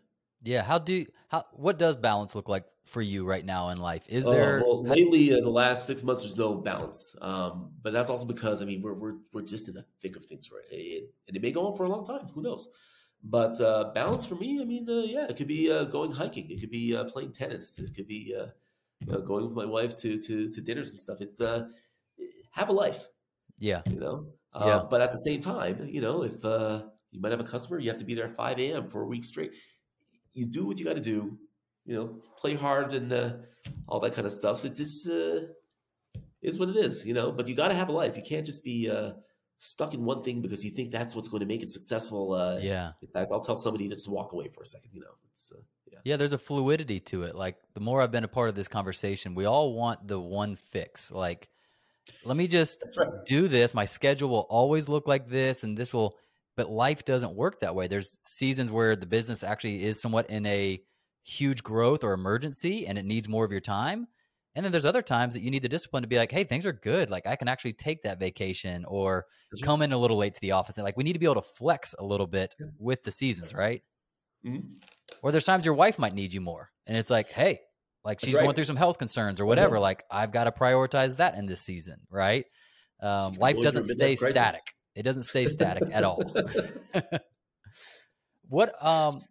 Yeah, 0.42 0.62
how 0.62 0.78
do 0.78 1.06
how 1.28 1.44
what 1.52 1.78
does 1.78 1.96
balance 1.96 2.34
look 2.34 2.48
like 2.48 2.64
for 2.84 3.00
you 3.00 3.24
right 3.24 3.44
now 3.44 3.70
in 3.70 3.78
life? 3.78 4.04
Is 4.08 4.26
Uh, 4.26 4.30
there 4.30 4.62
well, 4.62 4.82
lately, 4.84 5.32
uh, 5.32 5.40
the 5.40 5.48
last 5.50 5.86
six 5.86 6.02
months, 6.02 6.22
there's 6.22 6.36
no 6.36 6.54
balance. 6.56 7.16
Um, 7.20 7.70
but 7.82 7.92
that's 7.92 8.10
also 8.10 8.26
because 8.26 8.60
I 8.60 8.66
mean 8.66 8.82
we're 8.82 8.94
we're 8.94 9.16
we're 9.32 9.42
just 9.42 9.68
in 9.68 9.74
the 9.74 9.84
thick 10.02 10.16
of 10.16 10.24
things, 10.26 10.50
right? 10.50 11.02
And 11.28 11.36
it 11.36 11.42
may 11.42 11.50
go 11.50 11.66
on 11.66 11.76
for 11.76 11.84
a 11.84 11.88
long 11.88 12.04
time. 12.04 12.28
Who 12.34 12.42
knows? 12.42 12.68
But 13.26 13.60
uh, 13.60 13.92
balance 13.94 14.26
for 14.26 14.34
me, 14.36 14.60
I 14.60 14.64
mean, 14.64 14.88
uh, 14.88 15.00
yeah, 15.02 15.26
it 15.28 15.36
could 15.36 15.48
be 15.48 15.70
uh, 15.72 15.84
going 15.84 16.12
hiking, 16.12 16.50
it 16.50 16.60
could 16.60 16.70
be 16.70 16.94
uh, 16.94 17.04
playing 17.04 17.32
tennis, 17.32 17.78
it 17.78 17.94
could 17.94 18.06
be 18.06 18.34
uh, 18.38 18.48
you 19.00 19.12
know, 19.12 19.22
going 19.22 19.46
with 19.46 19.54
my 19.56 19.64
wife 19.64 19.96
to 19.98 20.20
to 20.20 20.50
to 20.50 20.60
dinners 20.60 20.90
and 20.90 21.00
stuff. 21.00 21.20
It's 21.20 21.40
uh, 21.40 21.68
have 22.52 22.68
a 22.68 22.72
life, 22.72 23.08
yeah, 23.58 23.82
you 23.86 23.98
know. 23.98 24.34
Uh, 24.52 24.64
Yeah. 24.66 24.86
But 24.90 25.00
at 25.00 25.12
the 25.12 25.18
same 25.18 25.40
time, 25.40 25.86
you 25.88 26.00
know, 26.00 26.22
if 26.22 26.44
uh, 26.44 26.88
you 27.10 27.20
might 27.20 27.32
have 27.32 27.40
a 27.40 27.44
customer, 27.44 27.78
you 27.80 27.90
have 27.90 27.98
to 27.98 28.04
be 28.04 28.14
there 28.14 28.26
at 28.28 28.36
five 28.36 28.58
a.m. 28.60 28.88
for 28.88 29.02
a 29.02 29.06
week 29.06 29.24
straight. 29.24 29.52
You 30.34 30.46
do 30.46 30.66
what 30.66 30.78
you 30.78 30.84
got 30.84 30.94
to 30.94 31.00
do, 31.00 31.38
you 31.84 31.94
know, 31.96 32.22
play 32.38 32.54
hard 32.54 32.94
and 32.94 33.12
uh, 33.12 33.36
all 33.88 34.00
that 34.00 34.14
kind 34.14 34.26
of 34.26 34.32
stuff. 34.32 34.58
So 34.60 34.68
it's 34.68 34.78
just 34.78 35.08
uh, 35.08 35.52
is 36.42 36.58
what 36.58 36.68
it 36.68 36.76
is, 36.76 37.06
you 37.06 37.14
know. 37.14 37.32
But 37.32 37.48
you 37.48 37.54
got 37.54 37.68
to 37.68 37.74
have 37.74 37.88
a 37.88 37.92
life. 37.92 38.16
You 38.16 38.22
can't 38.22 38.46
just 38.46 38.62
be 38.64 38.90
uh, 38.90 39.14
stuck 39.58 39.94
in 39.94 40.04
one 40.04 40.22
thing 40.22 40.40
because 40.40 40.64
you 40.64 40.70
think 40.70 40.90
that's 40.90 41.14
what's 41.14 41.28
going 41.28 41.40
to 41.40 41.46
make 41.46 41.62
it 41.62 41.70
successful. 41.70 42.32
Uh, 42.32 42.58
yeah. 42.60 42.92
In 43.02 43.08
fact, 43.08 43.30
I'll 43.32 43.40
tell 43.40 43.56
somebody 43.56 43.88
to 43.88 43.94
just 43.94 44.08
walk 44.08 44.32
away 44.32 44.48
for 44.48 44.62
a 44.62 44.66
second. 44.66 44.90
You 44.92 45.00
know, 45.00 45.14
it's 45.30 45.52
uh, 45.52 45.60
yeah, 45.90 45.98
Yeah, 46.04 46.16
there's 46.16 46.32
a 46.32 46.38
fluidity 46.38 47.00
to 47.00 47.22
it. 47.22 47.34
Like 47.34 47.56
the 47.74 47.80
more 47.80 48.00
I've 48.00 48.12
been 48.12 48.24
a 48.24 48.28
part 48.28 48.48
of 48.48 48.54
this 48.54 48.68
conversation, 48.68 49.34
we 49.34 49.44
all 49.44 49.74
want 49.74 50.06
the 50.06 50.20
one 50.20 50.56
fix. 50.56 51.10
Like, 51.10 51.48
let 52.24 52.36
me 52.36 52.48
just 52.48 52.84
right. 52.96 53.08
do 53.26 53.48
this. 53.48 53.74
My 53.74 53.86
schedule 53.86 54.28
will 54.28 54.46
always 54.50 54.88
look 54.88 55.08
like 55.08 55.28
this, 55.28 55.64
and 55.64 55.76
this 55.76 55.92
will. 55.92 56.16
But 56.56 56.70
life 56.70 57.04
doesn't 57.04 57.34
work 57.34 57.58
that 57.60 57.74
way. 57.74 57.88
There's 57.88 58.16
seasons 58.22 58.70
where 58.70 58.94
the 58.94 59.06
business 59.06 59.42
actually 59.42 59.84
is 59.84 60.00
somewhat 60.00 60.30
in 60.30 60.46
a 60.46 60.80
huge 61.24 61.64
growth 61.64 62.04
or 62.04 62.12
emergency, 62.12 62.86
and 62.86 62.96
it 62.96 63.04
needs 63.04 63.28
more 63.28 63.44
of 63.44 63.50
your 63.50 63.60
time. 63.60 64.06
And 64.56 64.64
then 64.64 64.70
there's 64.70 64.84
other 64.84 65.02
times 65.02 65.34
that 65.34 65.42
you 65.42 65.50
need 65.50 65.62
the 65.62 65.68
discipline 65.68 66.02
to 66.02 66.08
be 66.08 66.16
like, 66.16 66.30
hey, 66.30 66.44
things 66.44 66.64
are 66.64 66.72
good. 66.72 67.10
Like 67.10 67.26
I 67.26 67.34
can 67.34 67.48
actually 67.48 67.72
take 67.72 68.02
that 68.04 68.20
vacation 68.20 68.84
or 68.86 69.26
right. 69.52 69.62
come 69.62 69.82
in 69.82 69.92
a 69.92 69.98
little 69.98 70.16
late 70.16 70.34
to 70.34 70.40
the 70.40 70.52
office. 70.52 70.78
And 70.78 70.84
like 70.84 70.96
we 70.96 71.02
need 71.02 71.14
to 71.14 71.18
be 71.18 71.26
able 71.26 71.42
to 71.42 71.48
flex 71.56 71.94
a 71.98 72.04
little 72.04 72.26
bit 72.26 72.54
Yeah. 72.60 72.66
with 72.78 73.02
the 73.02 73.10
seasons, 73.10 73.52
right? 73.52 73.82
Mhm. 74.46 74.78
Or 75.22 75.32
there's 75.32 75.44
times 75.44 75.64
your 75.64 75.74
wife 75.74 75.98
might 75.98 76.14
need 76.14 76.32
you 76.32 76.40
more. 76.40 76.70
And 76.86 76.96
it's 76.96 77.10
like, 77.10 77.30
hey, 77.30 77.60
like 78.04 78.20
That's 78.20 78.26
she's 78.26 78.34
right. 78.36 78.42
going 78.42 78.54
through 78.54 78.66
some 78.66 78.76
health 78.76 78.98
concerns 78.98 79.40
or 79.40 79.44
yeah. 79.44 79.48
whatever. 79.48 79.80
Like 79.80 80.04
I've 80.10 80.30
got 80.30 80.44
to 80.44 80.52
prioritize 80.52 81.16
that 81.16 81.36
in 81.36 81.46
this 81.46 81.62
season, 81.62 82.00
right? 82.08 82.44
Um, 83.00 83.32
life 83.34 83.54
going 83.54 83.54
through 83.54 83.60
a 83.60 83.64
doesn't 83.64 83.84
stay 83.86 84.14
static. 84.14 84.62
It 84.94 85.02
doesn't 85.02 85.24
stay 85.24 85.46
static 85.46 85.88
at 85.90 86.04
all. 86.04 86.22
what 88.48 88.72
um 88.84 89.22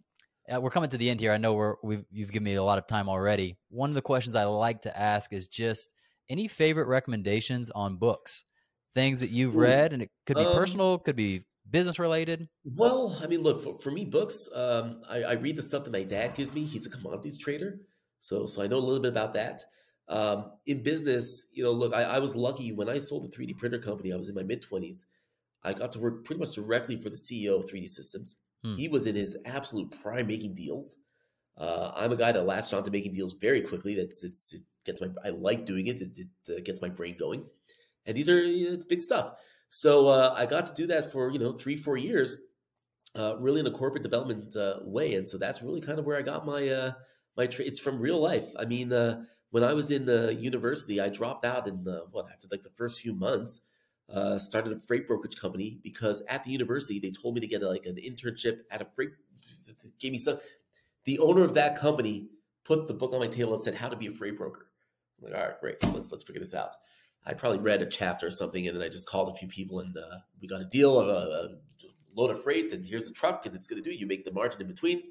uh, 0.52 0.60
we're 0.60 0.70
coming 0.70 0.90
to 0.90 0.98
the 0.98 1.10
end 1.10 1.20
here. 1.20 1.32
I 1.32 1.38
know 1.38 1.54
we're 1.54 1.76
we've 1.84 2.06
you've 2.12 2.32
given 2.32 2.46
me 2.46 2.56
a 2.56 2.64
lot 2.64 2.78
of 2.78 2.88
time 2.88 3.08
already. 3.08 3.58
One 3.70 3.90
of 3.90 3.96
the 3.96 4.02
questions 4.02 4.36
I 4.36 4.44
like 4.44 4.82
to 4.82 4.98
ask 4.98 5.32
is 5.34 5.48
just 5.48 5.94
any 6.30 6.48
favorite 6.48 6.88
recommendations 6.88 7.70
on 7.70 7.98
books, 7.98 8.44
things 8.96 9.20
that 9.22 9.30
you've 9.30 9.56
read, 9.56 9.94
and 9.94 10.02
it 10.02 10.12
could 10.26 10.38
be 10.38 10.44
um, 10.44 10.54
personal, 10.54 11.00
could 11.00 11.16
be 11.16 11.46
business 11.70 12.00
related. 12.00 12.50
Well, 12.66 13.18
I 13.22 13.28
mean, 13.28 13.42
look 13.42 13.64
for, 13.64 13.78
for 13.78 13.92
me, 13.92 14.06
books. 14.06 14.50
Um, 14.54 15.02
I, 15.10 15.24
I 15.24 15.34
read 15.34 15.56
the 15.56 15.62
stuff 15.62 15.86
that 15.86 15.94
my 15.94 16.04
dad 16.04 16.36
gives 16.36 16.54
me. 16.54 16.66
He's 16.66 16.86
a 16.86 16.90
commodities 16.90 17.38
trader, 17.38 17.80
so 18.20 18.46
so 18.46 18.62
I 18.62 18.68
know 18.68 18.78
a 18.78 18.86
little 18.86 19.02
bit 19.02 19.12
about 19.12 19.34
that. 19.36 19.62
Um, 20.10 20.52
in 20.66 20.84
business, 20.84 21.46
you 21.54 21.64
know, 21.64 21.72
look, 21.72 21.94
I, 21.94 22.04
I 22.04 22.20
was 22.20 22.36
lucky 22.36 22.74
when 22.74 22.90
I 22.90 22.98
sold 22.98 23.32
the 23.32 23.38
3D 23.38 23.58
printer 23.58 23.80
company. 23.80 24.12
I 24.12 24.18
was 24.18 24.28
in 24.28 24.36
my 24.36 24.44
mid 24.44 24.62
twenties. 24.62 25.06
I 25.64 25.72
got 25.72 25.94
to 25.94 26.00
work 26.00 26.26
pretty 26.26 26.40
much 26.40 26.56
directly 26.56 27.00
for 27.00 27.10
the 27.10 27.16
CEO 27.16 27.58
of 27.58 27.66
3D 27.66 27.88
Systems. 27.88 28.40
Hmm. 28.64 28.76
He 28.76 28.88
was 28.88 29.08
in 29.08 29.16
his 29.16 29.38
absolute 29.46 29.96
prime 30.02 30.28
making 30.28 30.56
deals. 30.56 30.98
Uh, 31.58 31.92
I'm 31.96 32.12
a 32.12 32.16
guy 32.16 32.32
that 32.32 32.46
latched 32.46 32.74
on 32.74 32.84
to 32.84 32.92
making 32.92 33.14
deals 33.14 33.34
very 33.34 33.62
quickly. 33.62 33.96
That's 33.96 34.24
it's 34.24 34.54
it 34.54 34.62
gets 34.86 35.02
my 35.02 35.10
I 35.24 35.30
like 35.30 35.66
doing 35.66 35.88
it. 35.88 36.02
It, 36.02 36.18
it 36.18 36.58
uh, 36.58 36.62
gets 36.64 36.82
my 36.82 36.90
brain 36.90 37.16
going, 37.20 37.46
and 38.06 38.18
these 38.18 38.30
are 38.30 38.40
it's 38.40 38.86
big 38.86 39.02
stuff. 39.02 39.34
So 39.70 40.08
uh, 40.10 40.34
I 40.36 40.46
got 40.46 40.68
to 40.68 40.74
do 40.74 40.88
that 40.88 41.12
for 41.12 41.32
you 41.32 41.40
know 41.40 41.52
three 41.52 41.78
four 41.78 41.98
years, 41.98 42.38
uh, 43.16 43.38
really 43.38 43.60
in 43.60 43.68
a 43.68 43.72
corporate 43.72 44.04
development 44.04 44.56
uh, 44.56 44.80
way, 44.82 45.14
and 45.16 45.28
so 45.28 45.38
that's 45.38 45.62
really 45.62 45.82
kind 45.82 46.00
of 46.00 46.06
where 46.06 46.18
I 46.18 46.22
got 46.22 46.46
my 46.46 46.68
uh, 46.68 46.92
my 47.38 47.48
tra- 47.48 47.66
it's 47.66 47.80
from 47.80 48.00
real 48.00 48.20
life. 48.20 48.46
I 48.58 48.66
mean, 48.66 48.90
when 49.52 49.64
I 49.64 49.74
was 49.74 49.92
in 49.92 50.06
the 50.06 50.34
university, 50.34 51.00
I 51.00 51.10
dropped 51.10 51.46
out 51.46 51.68
in 51.68 51.84
the 51.84 52.06
what 52.10 52.26
after 52.32 52.48
like 52.50 52.64
the 52.64 52.72
first 52.72 53.02
few 53.02 53.14
months. 53.14 53.62
Uh, 54.10 54.38
started 54.38 54.74
a 54.74 54.80
freight 54.80 55.08
brokerage 55.08 55.38
company 55.38 55.80
because 55.84 56.22
at 56.28 56.44
the 56.44 56.52
university 56.52 57.00
they 57.00 57.12
told 57.12 57.36
me 57.36 57.42
to 57.42 57.48
get 57.48 57.62
a, 57.64 57.70
like 57.70 57.86
an 57.86 57.96
internship 57.96 58.60
at 58.72 58.82
a 58.82 58.86
freight. 58.86 59.12
Gave 60.00 60.12
me 60.12 60.18
some. 60.18 60.40
The 61.06 61.20
owner 61.20 61.44
of 61.44 61.54
that 61.56 61.78
company 61.78 62.30
put 62.64 62.88
the 62.88 62.94
book 62.94 63.14
on 63.14 63.20
my 63.20 63.28
table 63.28 63.54
and 63.54 63.62
said 63.62 63.76
how 63.76 63.90
to 63.90 63.96
be 63.96 64.08
a 64.08 64.12
freight 64.12 64.38
broker. 64.38 64.68
I'm 65.20 65.32
like, 65.32 65.40
all 65.40 65.48
right, 65.48 65.60
great, 65.60 65.84
let's 65.94 66.12
let's 66.12 66.24
figure 66.24 66.42
this 66.42 66.54
out. 66.54 66.76
I 67.26 67.34
probably 67.34 67.60
read 67.60 67.82
a 67.82 67.86
chapter 67.86 68.28
or 68.28 68.32
something, 68.32 68.68
and 68.68 68.76
then 68.76 68.84
I 68.84 68.90
just 68.90 69.08
called 69.08 69.30
a 69.30 69.34
few 69.34 69.48
people, 69.48 69.80
and 69.80 69.96
uh, 69.96 70.18
we 70.42 70.48
got 70.48 70.62
a 70.62 70.66
deal 70.66 71.00
of 71.00 71.08
a, 71.08 71.12
a, 71.12 71.50
load 72.16 72.32
of 72.32 72.44
freight, 72.44 72.72
and 72.74 72.86
here's 72.86 73.08
a 73.08 73.14
truck, 73.14 73.46
and 73.46 73.56
it's 73.56 73.66
going 73.66 73.82
to 73.82 73.90
do. 73.90 73.96
You 73.96 74.06
make 74.06 74.26
the 74.26 74.32
margin 74.32 74.62
in 74.62 74.68
between. 74.68 75.04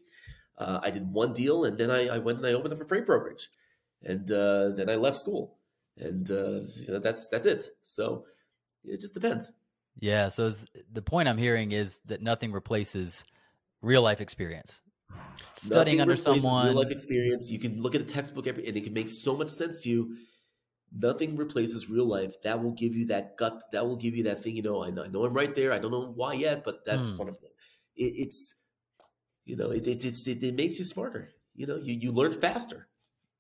Uh, 0.59 0.79
I 0.83 0.91
did 0.91 1.11
one 1.11 1.33
deal, 1.33 1.65
and 1.65 1.79
then 1.79 1.91
I, 1.91 2.09
I, 2.09 2.19
went 2.19 2.39
and 2.39 2.47
I 2.47 2.53
opened 2.53 2.75
up 2.75 2.81
a 2.81 2.85
freight 2.85 3.07
brokerage, 3.07 3.49
and 4.03 4.31
uh, 4.31 4.71
then 4.71 4.91
I 4.91 4.97
left 4.97 5.19
school, 5.19 5.57
and 5.97 6.31
uh, 6.31 6.61
you 6.77 6.89
know, 6.89 6.99
that's 6.99 7.29
that's 7.29 7.47
it. 7.47 7.65
So 7.83 8.27
it 8.85 9.01
just 9.01 9.15
depends. 9.15 9.53
Yeah. 9.97 10.29
So 10.29 10.51
the 10.91 11.03
point 11.03 11.29
I'm 11.29 11.39
hearing 11.39 11.73
is 11.73 12.01
that 12.07 12.23
nothing 12.23 12.53
replaces 12.53 13.25
real 13.83 14.03
life 14.03 14.21
experience. 14.23 14.83
Studying 15.55 16.01
nothing 16.01 16.01
under 16.01 16.17
someone, 16.17 16.53
real 16.61 16.75
life 16.75 16.91
experience. 16.91 17.51
You 17.51 17.59
can 17.59 17.81
look 17.81 17.95
at 17.95 18.01
a 18.01 18.05
textbook 18.05 18.47
every, 18.47 18.67
and 18.67 18.77
it 18.77 18.85
can 18.85 18.93
make 18.93 19.09
so 19.09 19.37
much 19.37 19.49
sense 19.49 19.81
to 19.83 19.91
you. 19.91 20.17
Nothing 20.93 21.37
replaces 21.37 21.91
real 21.91 22.07
life. 22.07 22.35
That 22.43 22.63
will 22.63 22.73
give 22.73 22.95
you 22.95 23.07
that 23.07 23.37
gut. 23.37 23.63
That 23.73 23.87
will 23.87 23.97
give 23.97 24.17
you 24.17 24.25
that 24.25 24.43
thing. 24.43 24.57
You 24.57 24.63
know, 24.63 24.85
I 24.85 24.91
know, 24.91 25.05
I 25.05 25.09
know 25.09 25.25
I'm 25.25 25.35
right 25.35 25.55
there. 25.55 25.73
I 25.73 25.79
don't 25.79 25.91
know 25.93 26.13
why 26.13 26.35
yet, 26.35 26.65
but 26.65 26.85
that's 26.85 27.17
Hmm. 27.17 27.19
one 27.19 27.29
of 27.29 27.41
them. 27.41 27.51
It, 27.97 28.15
it's, 28.29 28.57
you 29.45 29.57
know, 29.57 29.71
it, 29.73 29.87
it, 29.89 30.05
it's, 30.05 30.27
it, 30.29 30.43
it 30.43 30.55
makes 30.55 30.79
you 30.79 30.85
smarter. 30.85 31.31
You 31.55 31.67
know, 31.67 31.77
you, 31.77 31.95
you 31.95 32.13
learn 32.13 32.33
faster. 32.33 32.89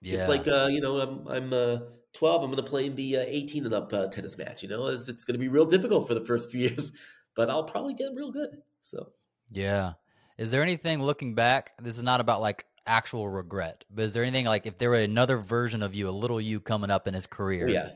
yeah, 0.01 0.09
It's 0.11 0.28
like, 0.28 0.49
uh, 0.49 0.68
you 0.70 0.80
know, 0.80 1.01
I'm, 1.01 1.28
I'm 1.28 1.53
uh, 1.53 1.78
12. 2.14 2.42
I'm 2.42 2.50
going 2.50 2.62
to 2.62 2.68
play 2.68 2.86
in 2.86 2.94
the 2.96 3.16
uh, 3.18 3.24
18 3.26 3.64
and 3.64 3.74
up 3.74 3.92
uh, 3.92 4.08
tennis 4.08 4.36
match. 4.38 4.62
You 4.62 4.68
know, 4.68 4.86
it's, 4.88 5.08
it's 5.08 5.24
going 5.24 5.34
to 5.34 5.38
be 5.38 5.48
real 5.48 5.64
difficult 5.66 6.06
for 6.08 6.14
the 6.14 6.24
first 6.24 6.50
few 6.50 6.60
years, 6.68 6.92
but 7.34 7.50
I'll 7.50 7.64
probably 7.64 7.94
get 7.94 8.14
real 8.14 8.30
good. 8.32 8.58
So, 8.82 9.08
yeah. 9.50 9.92
Is 10.38 10.50
there 10.50 10.62
anything 10.62 11.02
looking 11.02 11.34
back? 11.34 11.72
This 11.80 11.96
is 11.96 12.02
not 12.02 12.20
about 12.20 12.40
like 12.40 12.64
actual 12.86 13.28
regret, 13.28 13.84
but 13.90 14.02
is 14.02 14.12
there 14.12 14.22
anything 14.24 14.46
like 14.46 14.66
if 14.66 14.78
there 14.78 14.90
were 14.90 14.96
another 14.96 15.38
version 15.38 15.82
of 15.82 15.94
you, 15.94 16.08
a 16.08 16.10
little 16.10 16.40
you 16.40 16.58
coming 16.60 16.90
up 16.90 17.06
in 17.06 17.14
his 17.14 17.26
career, 17.26 17.68
oh, 17.68 17.72
yeah. 17.72 17.88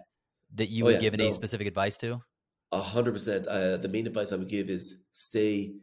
that 0.54 0.68
you 0.68 0.84
Oh, 0.84 0.86
would 0.86 0.94
yeah, 0.96 1.00
give 1.00 1.14
any 1.14 1.24
no. 1.24 1.30
specific 1.30 1.66
advice 1.66 1.96
to? 1.98 2.22
A 2.72 2.80
hundred 2.80 3.12
percent. 3.12 3.46
Uh, 3.46 3.76
the 3.78 3.88
main 3.88 4.06
advice 4.06 4.32
I 4.32 4.36
would 4.36 4.48
give 4.48 4.68
is 4.70 5.02
stay 5.12 5.74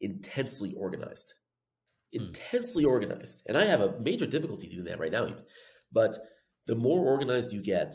intensely 0.00 0.74
organized. 0.74 1.34
Hmm. 2.14 2.24
Intensely 2.24 2.84
organized. 2.84 3.42
And 3.46 3.56
I 3.56 3.64
have 3.64 3.80
a 3.80 3.98
major 4.00 4.26
difficulty 4.26 4.68
doing 4.68 4.84
that 4.84 4.98
right 4.98 5.12
now, 5.12 5.24
even. 5.24 5.44
But 5.92 6.18
the 6.66 6.74
more 6.74 7.04
organized 7.04 7.52
you 7.52 7.60
get, 7.62 7.94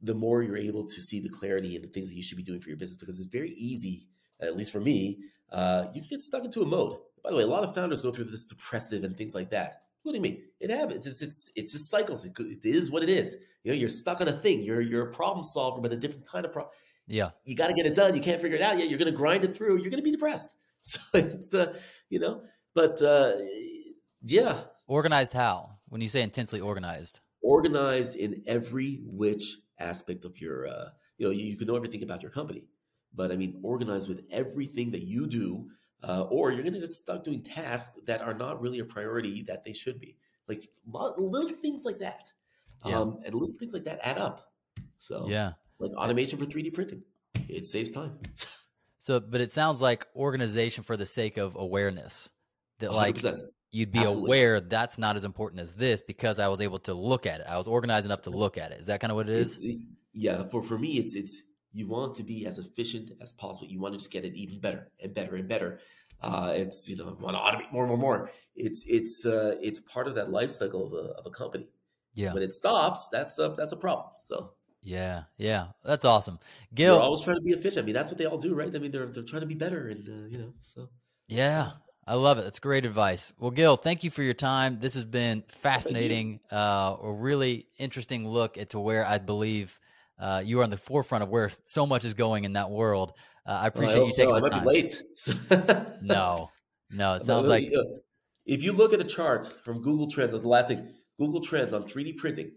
the 0.00 0.14
more 0.14 0.42
you're 0.42 0.56
able 0.56 0.86
to 0.86 1.00
see 1.00 1.20
the 1.20 1.28
clarity 1.28 1.76
and 1.76 1.84
the 1.84 1.88
things 1.88 2.08
that 2.08 2.16
you 2.16 2.22
should 2.22 2.36
be 2.36 2.42
doing 2.42 2.60
for 2.60 2.68
your 2.68 2.76
business 2.78 2.98
because 2.98 3.18
it's 3.18 3.28
very 3.28 3.50
easy, 3.52 4.06
at 4.40 4.56
least 4.56 4.72
for 4.72 4.80
me, 4.80 5.18
uh, 5.52 5.86
you 5.94 6.00
can 6.00 6.10
get 6.10 6.22
stuck 6.22 6.44
into 6.44 6.62
a 6.62 6.66
mode. 6.66 6.96
By 7.22 7.30
the 7.30 7.36
way, 7.36 7.42
a 7.44 7.46
lot 7.46 7.62
of 7.62 7.74
founders 7.74 8.00
go 8.00 8.10
through 8.10 8.24
this 8.24 8.44
depressive 8.44 9.04
and 9.04 9.16
things 9.16 9.34
like 9.34 9.50
that, 9.50 9.82
including 10.00 10.22
me. 10.22 10.42
It 10.58 10.70
happens. 10.70 11.06
It's 11.06 11.22
it's 11.22 11.52
it's 11.54 11.72
just 11.72 11.88
cycles. 11.88 12.24
It, 12.24 12.32
it 12.38 12.64
is 12.64 12.90
what 12.90 13.02
it 13.04 13.08
is. 13.08 13.36
You 13.62 13.70
know, 13.72 13.78
you're 13.78 13.88
stuck 13.88 14.20
on 14.20 14.26
a 14.28 14.32
thing. 14.32 14.62
You're 14.62 14.80
you're 14.80 15.08
a 15.08 15.12
problem 15.12 15.44
solver, 15.44 15.80
but 15.80 15.92
a 15.92 15.96
different 15.96 16.26
kind 16.26 16.44
of 16.44 16.52
problem 16.52 16.74
Yeah. 17.06 17.30
you 17.44 17.54
got 17.54 17.68
to 17.68 17.74
get 17.74 17.86
it 17.86 17.94
done. 17.94 18.14
You 18.16 18.20
can't 18.20 18.40
figure 18.42 18.56
it 18.56 18.62
out 18.62 18.76
yet. 18.78 18.88
You're 18.88 18.98
going 18.98 19.12
to 19.12 19.16
grind 19.16 19.44
it 19.44 19.56
through. 19.56 19.76
You're 19.80 19.90
going 19.90 20.02
to 20.02 20.10
be 20.10 20.10
depressed. 20.10 20.54
So 20.84 20.98
it's, 21.14 21.54
uh, 21.54 21.78
you 22.10 22.18
know, 22.18 22.42
but 22.74 23.00
uh, 23.00 23.34
yeah, 24.24 24.62
Organized 24.88 25.32
how? 25.32 25.78
When 25.88 26.00
you 26.00 26.08
say 26.08 26.22
intensely 26.22 26.60
organized. 26.60 27.20
Organized 27.42 28.16
in 28.16 28.42
every 28.46 29.00
which 29.04 29.56
aspect 29.78 30.24
of 30.24 30.40
your, 30.40 30.66
uh, 30.68 30.86
you 31.18 31.26
know, 31.26 31.32
you, 31.32 31.44
you 31.44 31.56
can 31.56 31.66
know 31.66 31.76
everything 31.76 32.02
about 32.02 32.22
your 32.22 32.30
company, 32.30 32.64
but 33.14 33.30
I 33.30 33.36
mean, 33.36 33.60
organized 33.62 34.08
with 34.08 34.22
everything 34.30 34.90
that 34.92 35.02
you 35.02 35.26
do, 35.26 35.68
uh, 36.02 36.22
or 36.22 36.50
you're 36.50 36.62
going 36.62 36.74
to 36.74 36.80
get 36.80 36.94
stuck 36.94 37.22
doing 37.24 37.42
tasks 37.42 37.98
that 38.06 38.22
are 38.22 38.34
not 38.34 38.60
really 38.60 38.80
a 38.80 38.84
priority 38.84 39.42
that 39.44 39.64
they 39.64 39.72
should 39.72 40.00
be. 40.00 40.16
Like 40.48 40.68
little 40.86 41.50
things 41.62 41.84
like 41.84 41.98
that. 42.00 42.32
Yeah. 42.84 42.98
Um, 42.98 43.20
and 43.24 43.34
little 43.34 43.54
things 43.58 43.72
like 43.72 43.84
that 43.84 44.00
add 44.02 44.18
up. 44.18 44.52
So, 44.98 45.26
Yeah. 45.28 45.52
like 45.78 45.92
automation 45.92 46.38
for 46.38 46.46
3D 46.46 46.72
printing, 46.74 47.02
it 47.48 47.66
saves 47.66 47.90
time. 47.90 48.18
So, 49.02 49.18
but 49.18 49.40
it 49.40 49.50
sounds 49.50 49.80
like 49.80 50.06
organization 50.14 50.84
for 50.84 50.96
the 50.96 51.06
sake 51.06 51.36
of 51.36 51.56
awareness. 51.56 52.30
That 52.78 52.92
like 52.92 53.16
100%. 53.16 53.48
You'd 53.72 53.90
be 53.90 53.98
Absolutely. 53.98 54.28
aware 54.28 54.60
that's 54.60 54.98
not 54.98 55.16
as 55.16 55.24
important 55.24 55.60
as 55.60 55.74
this 55.74 56.00
because 56.00 56.38
I 56.38 56.46
was 56.48 56.60
able 56.60 56.78
to 56.80 56.94
look 56.94 57.26
at 57.26 57.40
it. 57.40 57.46
I 57.48 57.56
was 57.56 57.66
organized 57.66 58.04
enough 58.06 58.22
to 58.22 58.30
look 58.30 58.58
at 58.58 58.70
it. 58.70 58.80
Is 58.80 58.86
that 58.86 59.00
kind 59.00 59.10
of 59.10 59.16
what 59.16 59.28
it 59.28 59.34
is? 59.34 59.60
It's, 59.62 59.82
yeah, 60.12 60.44
for 60.44 60.62
for 60.62 60.78
me, 60.78 60.98
it's 60.98 61.16
it's 61.16 61.42
you 61.72 61.88
want 61.88 62.14
to 62.16 62.22
be 62.22 62.46
as 62.46 62.58
efficient 62.58 63.12
as 63.20 63.32
possible. 63.32 63.66
You 63.66 63.80
want 63.80 63.94
to 63.94 63.98
just 63.98 64.12
get 64.12 64.24
it 64.24 64.34
even 64.34 64.60
better 64.60 64.88
and 65.02 65.12
better 65.14 65.36
and 65.36 65.48
better. 65.48 65.80
Uh, 66.20 66.52
it's 66.54 66.88
you 66.88 66.96
know 66.96 67.16
want 67.18 67.34
to 67.36 67.42
automate 67.42 67.72
more 67.72 67.84
and 67.84 67.88
more 67.88 67.94
and 67.94 68.00
more. 68.00 68.30
It's 68.54 68.84
it's 68.86 69.24
uh, 69.24 69.56
it's 69.60 69.80
part 69.80 70.06
of 70.06 70.14
that 70.14 70.30
life 70.30 70.50
cycle 70.50 70.86
of 70.86 70.92
a 70.92 71.12
of 71.18 71.26
a 71.26 71.30
company. 71.30 71.66
Yeah. 72.14 72.34
When 72.34 72.42
it 72.42 72.52
stops, 72.52 73.08
that's 73.08 73.38
a 73.38 73.54
that's 73.56 73.72
a 73.72 73.76
problem. 73.76 74.08
So 74.18 74.52
Yeah. 74.82 75.22
Yeah. 75.38 75.68
That's 75.82 76.04
awesome. 76.04 76.38
Gil. 76.74 76.98
always 76.98 77.22
trying 77.22 77.36
to 77.36 77.42
be 77.42 77.52
efficient. 77.52 77.84
I 77.84 77.86
mean, 77.86 77.94
that's 77.94 78.10
what 78.10 78.18
they 78.18 78.26
all 78.26 78.36
do, 78.38 78.54
right? 78.54 78.74
I 78.74 78.78
mean, 78.78 78.90
they're 78.90 79.06
they're 79.06 79.22
trying 79.22 79.40
to 79.40 79.46
be 79.46 79.54
better, 79.54 79.88
and 79.88 80.06
uh, 80.08 80.28
you 80.28 80.38
know, 80.38 80.52
so 80.60 80.90
Yeah. 81.26 81.70
I 82.06 82.14
love 82.14 82.38
it. 82.38 82.42
That's 82.42 82.58
great 82.58 82.84
advice. 82.84 83.32
Well, 83.38 83.52
Gil, 83.52 83.76
thank 83.76 84.02
you 84.02 84.10
for 84.10 84.22
your 84.22 84.34
time. 84.34 84.78
This 84.80 84.94
has 84.94 85.04
been 85.04 85.44
fascinating, 85.48 86.40
uh, 86.50 86.96
a 87.00 87.12
really 87.12 87.66
interesting 87.78 88.28
look 88.28 88.58
at 88.58 88.70
to 88.70 88.80
where 88.80 89.06
I 89.06 89.18
believe 89.18 89.78
uh, 90.18 90.42
you 90.44 90.60
are 90.60 90.64
on 90.64 90.70
the 90.70 90.76
forefront 90.76 91.22
of 91.22 91.30
where 91.30 91.48
so 91.64 91.86
much 91.86 92.04
is 92.04 92.14
going 92.14 92.44
in 92.44 92.54
that 92.54 92.70
world. 92.70 93.12
Uh, 93.46 93.60
I 93.62 93.66
appreciate 93.68 93.98
Well, 93.98 94.04
I 94.04 94.06
you 94.06 94.12
taking 94.16 94.30
so. 94.30 94.34
I 94.34 94.40
the 94.40 94.42
might 94.42 94.52
time. 94.52 94.64
be 94.64 95.78
late. 95.78 95.96
No, 96.02 96.50
no, 96.90 97.14
it 97.14 97.24
sounds 97.24 97.46
like 97.46 97.70
if 98.44 98.62
you 98.62 98.72
look 98.72 98.92
at 98.92 99.00
a 99.00 99.04
chart 99.04 99.64
from 99.64 99.82
Google 99.82 100.10
Trends, 100.10 100.32
that's 100.32 100.42
the 100.42 100.48
last 100.48 100.68
thing, 100.68 100.92
Google 101.18 101.40
Trends 101.40 101.72
on 101.72 101.84
3D 101.84 102.16
printing, 102.16 102.50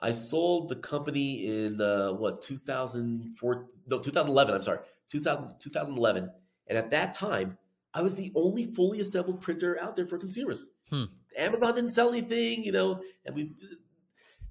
I 0.00 0.12
sold 0.12 0.68
the 0.68 0.76
company 0.76 1.46
in 1.46 1.80
uh, 1.80 2.12
what 2.12 2.42
2004 2.42 3.66
no 3.86 3.98
2011 3.98 4.54
I'm 4.54 4.62
sorry 4.62 4.80
2000, 5.10 5.54
2011 5.60 6.30
and 6.68 6.78
at 6.78 6.90
that 6.90 7.14
time 7.14 7.56
I 7.96 8.02
was 8.02 8.14
the 8.14 8.30
only 8.34 8.64
fully 8.64 9.00
assembled 9.00 9.40
printer 9.40 9.80
out 9.80 9.96
there 9.96 10.06
for 10.06 10.18
consumers. 10.18 10.68
Hmm. 10.90 11.04
Amazon 11.36 11.74
didn't 11.74 11.90
sell 11.90 12.10
anything, 12.10 12.62
you 12.62 12.72
know, 12.72 13.00
and 13.24 13.34
we 13.34 13.52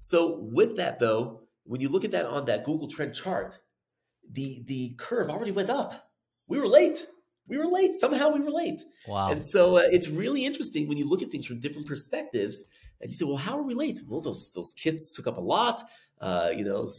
so 0.00 0.38
with 0.40 0.76
that 0.76 0.98
though, 0.98 1.42
when 1.64 1.80
you 1.80 1.88
look 1.88 2.04
at 2.04 2.10
that 2.10 2.26
on 2.26 2.46
that 2.46 2.64
Google 2.64 2.88
Trend 2.88 3.14
chart, 3.14 3.60
the 4.30 4.62
the 4.66 4.94
curve 4.98 5.30
already 5.30 5.52
went 5.52 5.70
up. 5.70 6.10
We 6.48 6.58
were 6.58 6.66
late. 6.66 7.06
We 7.48 7.56
were 7.56 7.66
late. 7.66 7.94
Somehow 7.94 8.30
we 8.30 8.40
were 8.40 8.50
late. 8.50 8.82
wow. 9.06 9.30
And 9.30 9.44
so 9.44 9.76
uh, 9.76 9.84
it's 9.92 10.08
really 10.08 10.44
interesting 10.44 10.88
when 10.88 10.98
you 10.98 11.08
look 11.08 11.22
at 11.22 11.30
things 11.30 11.46
from 11.46 11.60
different 11.60 11.86
perspectives, 11.86 12.64
and 13.00 13.10
you 13.10 13.16
say, 13.16 13.24
"Well, 13.24 13.36
how 13.36 13.56
are 13.58 13.62
we 13.62 13.74
late?" 13.74 14.00
Well, 14.08 14.20
those 14.20 14.50
those 14.50 14.72
kits 14.72 15.14
took 15.14 15.28
up 15.28 15.36
a 15.36 15.40
lot. 15.40 15.82
Uh, 16.20 16.50
you 16.56 16.64
know, 16.64 16.90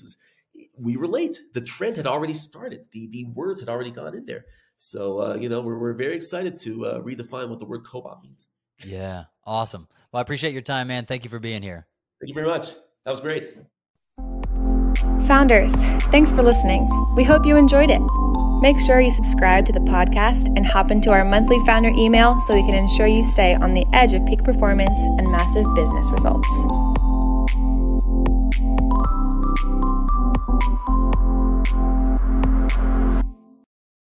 we 0.79 0.95
were 0.95 1.07
late. 1.07 1.37
The 1.53 1.61
trend 1.61 1.97
had 1.97 2.07
already 2.07 2.33
started. 2.33 2.85
The 2.91 3.07
the 3.07 3.25
words 3.25 3.59
had 3.59 3.69
already 3.69 3.91
gone 3.91 4.15
in 4.15 4.25
there. 4.25 4.45
So 4.77 5.19
uh, 5.21 5.35
you 5.35 5.49
know, 5.49 5.61
we're 5.61 5.77
we're 5.77 5.93
very 5.93 6.15
excited 6.15 6.57
to 6.59 6.85
uh, 6.85 7.01
redefine 7.01 7.49
what 7.49 7.59
the 7.59 7.65
word 7.65 7.83
cobot 7.83 8.21
means. 8.23 8.47
Yeah, 8.85 9.25
awesome. 9.45 9.87
Well, 10.11 10.19
I 10.19 10.21
appreciate 10.21 10.53
your 10.53 10.61
time, 10.61 10.87
man. 10.87 11.05
Thank 11.05 11.23
you 11.23 11.29
for 11.29 11.39
being 11.39 11.61
here. 11.61 11.87
Thank 12.21 12.29
you 12.29 12.35
very 12.35 12.47
much. 12.47 12.73
That 13.05 13.11
was 13.11 13.19
great. 13.19 13.55
Founders, 15.27 15.73
thanks 16.05 16.31
for 16.31 16.41
listening. 16.41 16.89
We 17.15 17.23
hope 17.23 17.45
you 17.45 17.57
enjoyed 17.57 17.89
it. 17.89 18.01
Make 18.61 18.79
sure 18.79 18.99
you 19.01 19.11
subscribe 19.11 19.65
to 19.67 19.73
the 19.73 19.79
podcast 19.81 20.47
and 20.55 20.65
hop 20.65 20.89
into 20.89 21.11
our 21.11 21.23
monthly 21.23 21.59
founder 21.65 21.89
email 21.89 22.39
so 22.41 22.55
we 22.55 22.63
can 22.63 22.75
ensure 22.75 23.05
you 23.05 23.23
stay 23.23 23.53
on 23.53 23.73
the 23.73 23.85
edge 23.93 24.13
of 24.13 24.25
peak 24.25 24.43
performance 24.43 24.99
and 24.99 25.31
massive 25.31 25.65
business 25.75 26.09
results. 26.09 26.47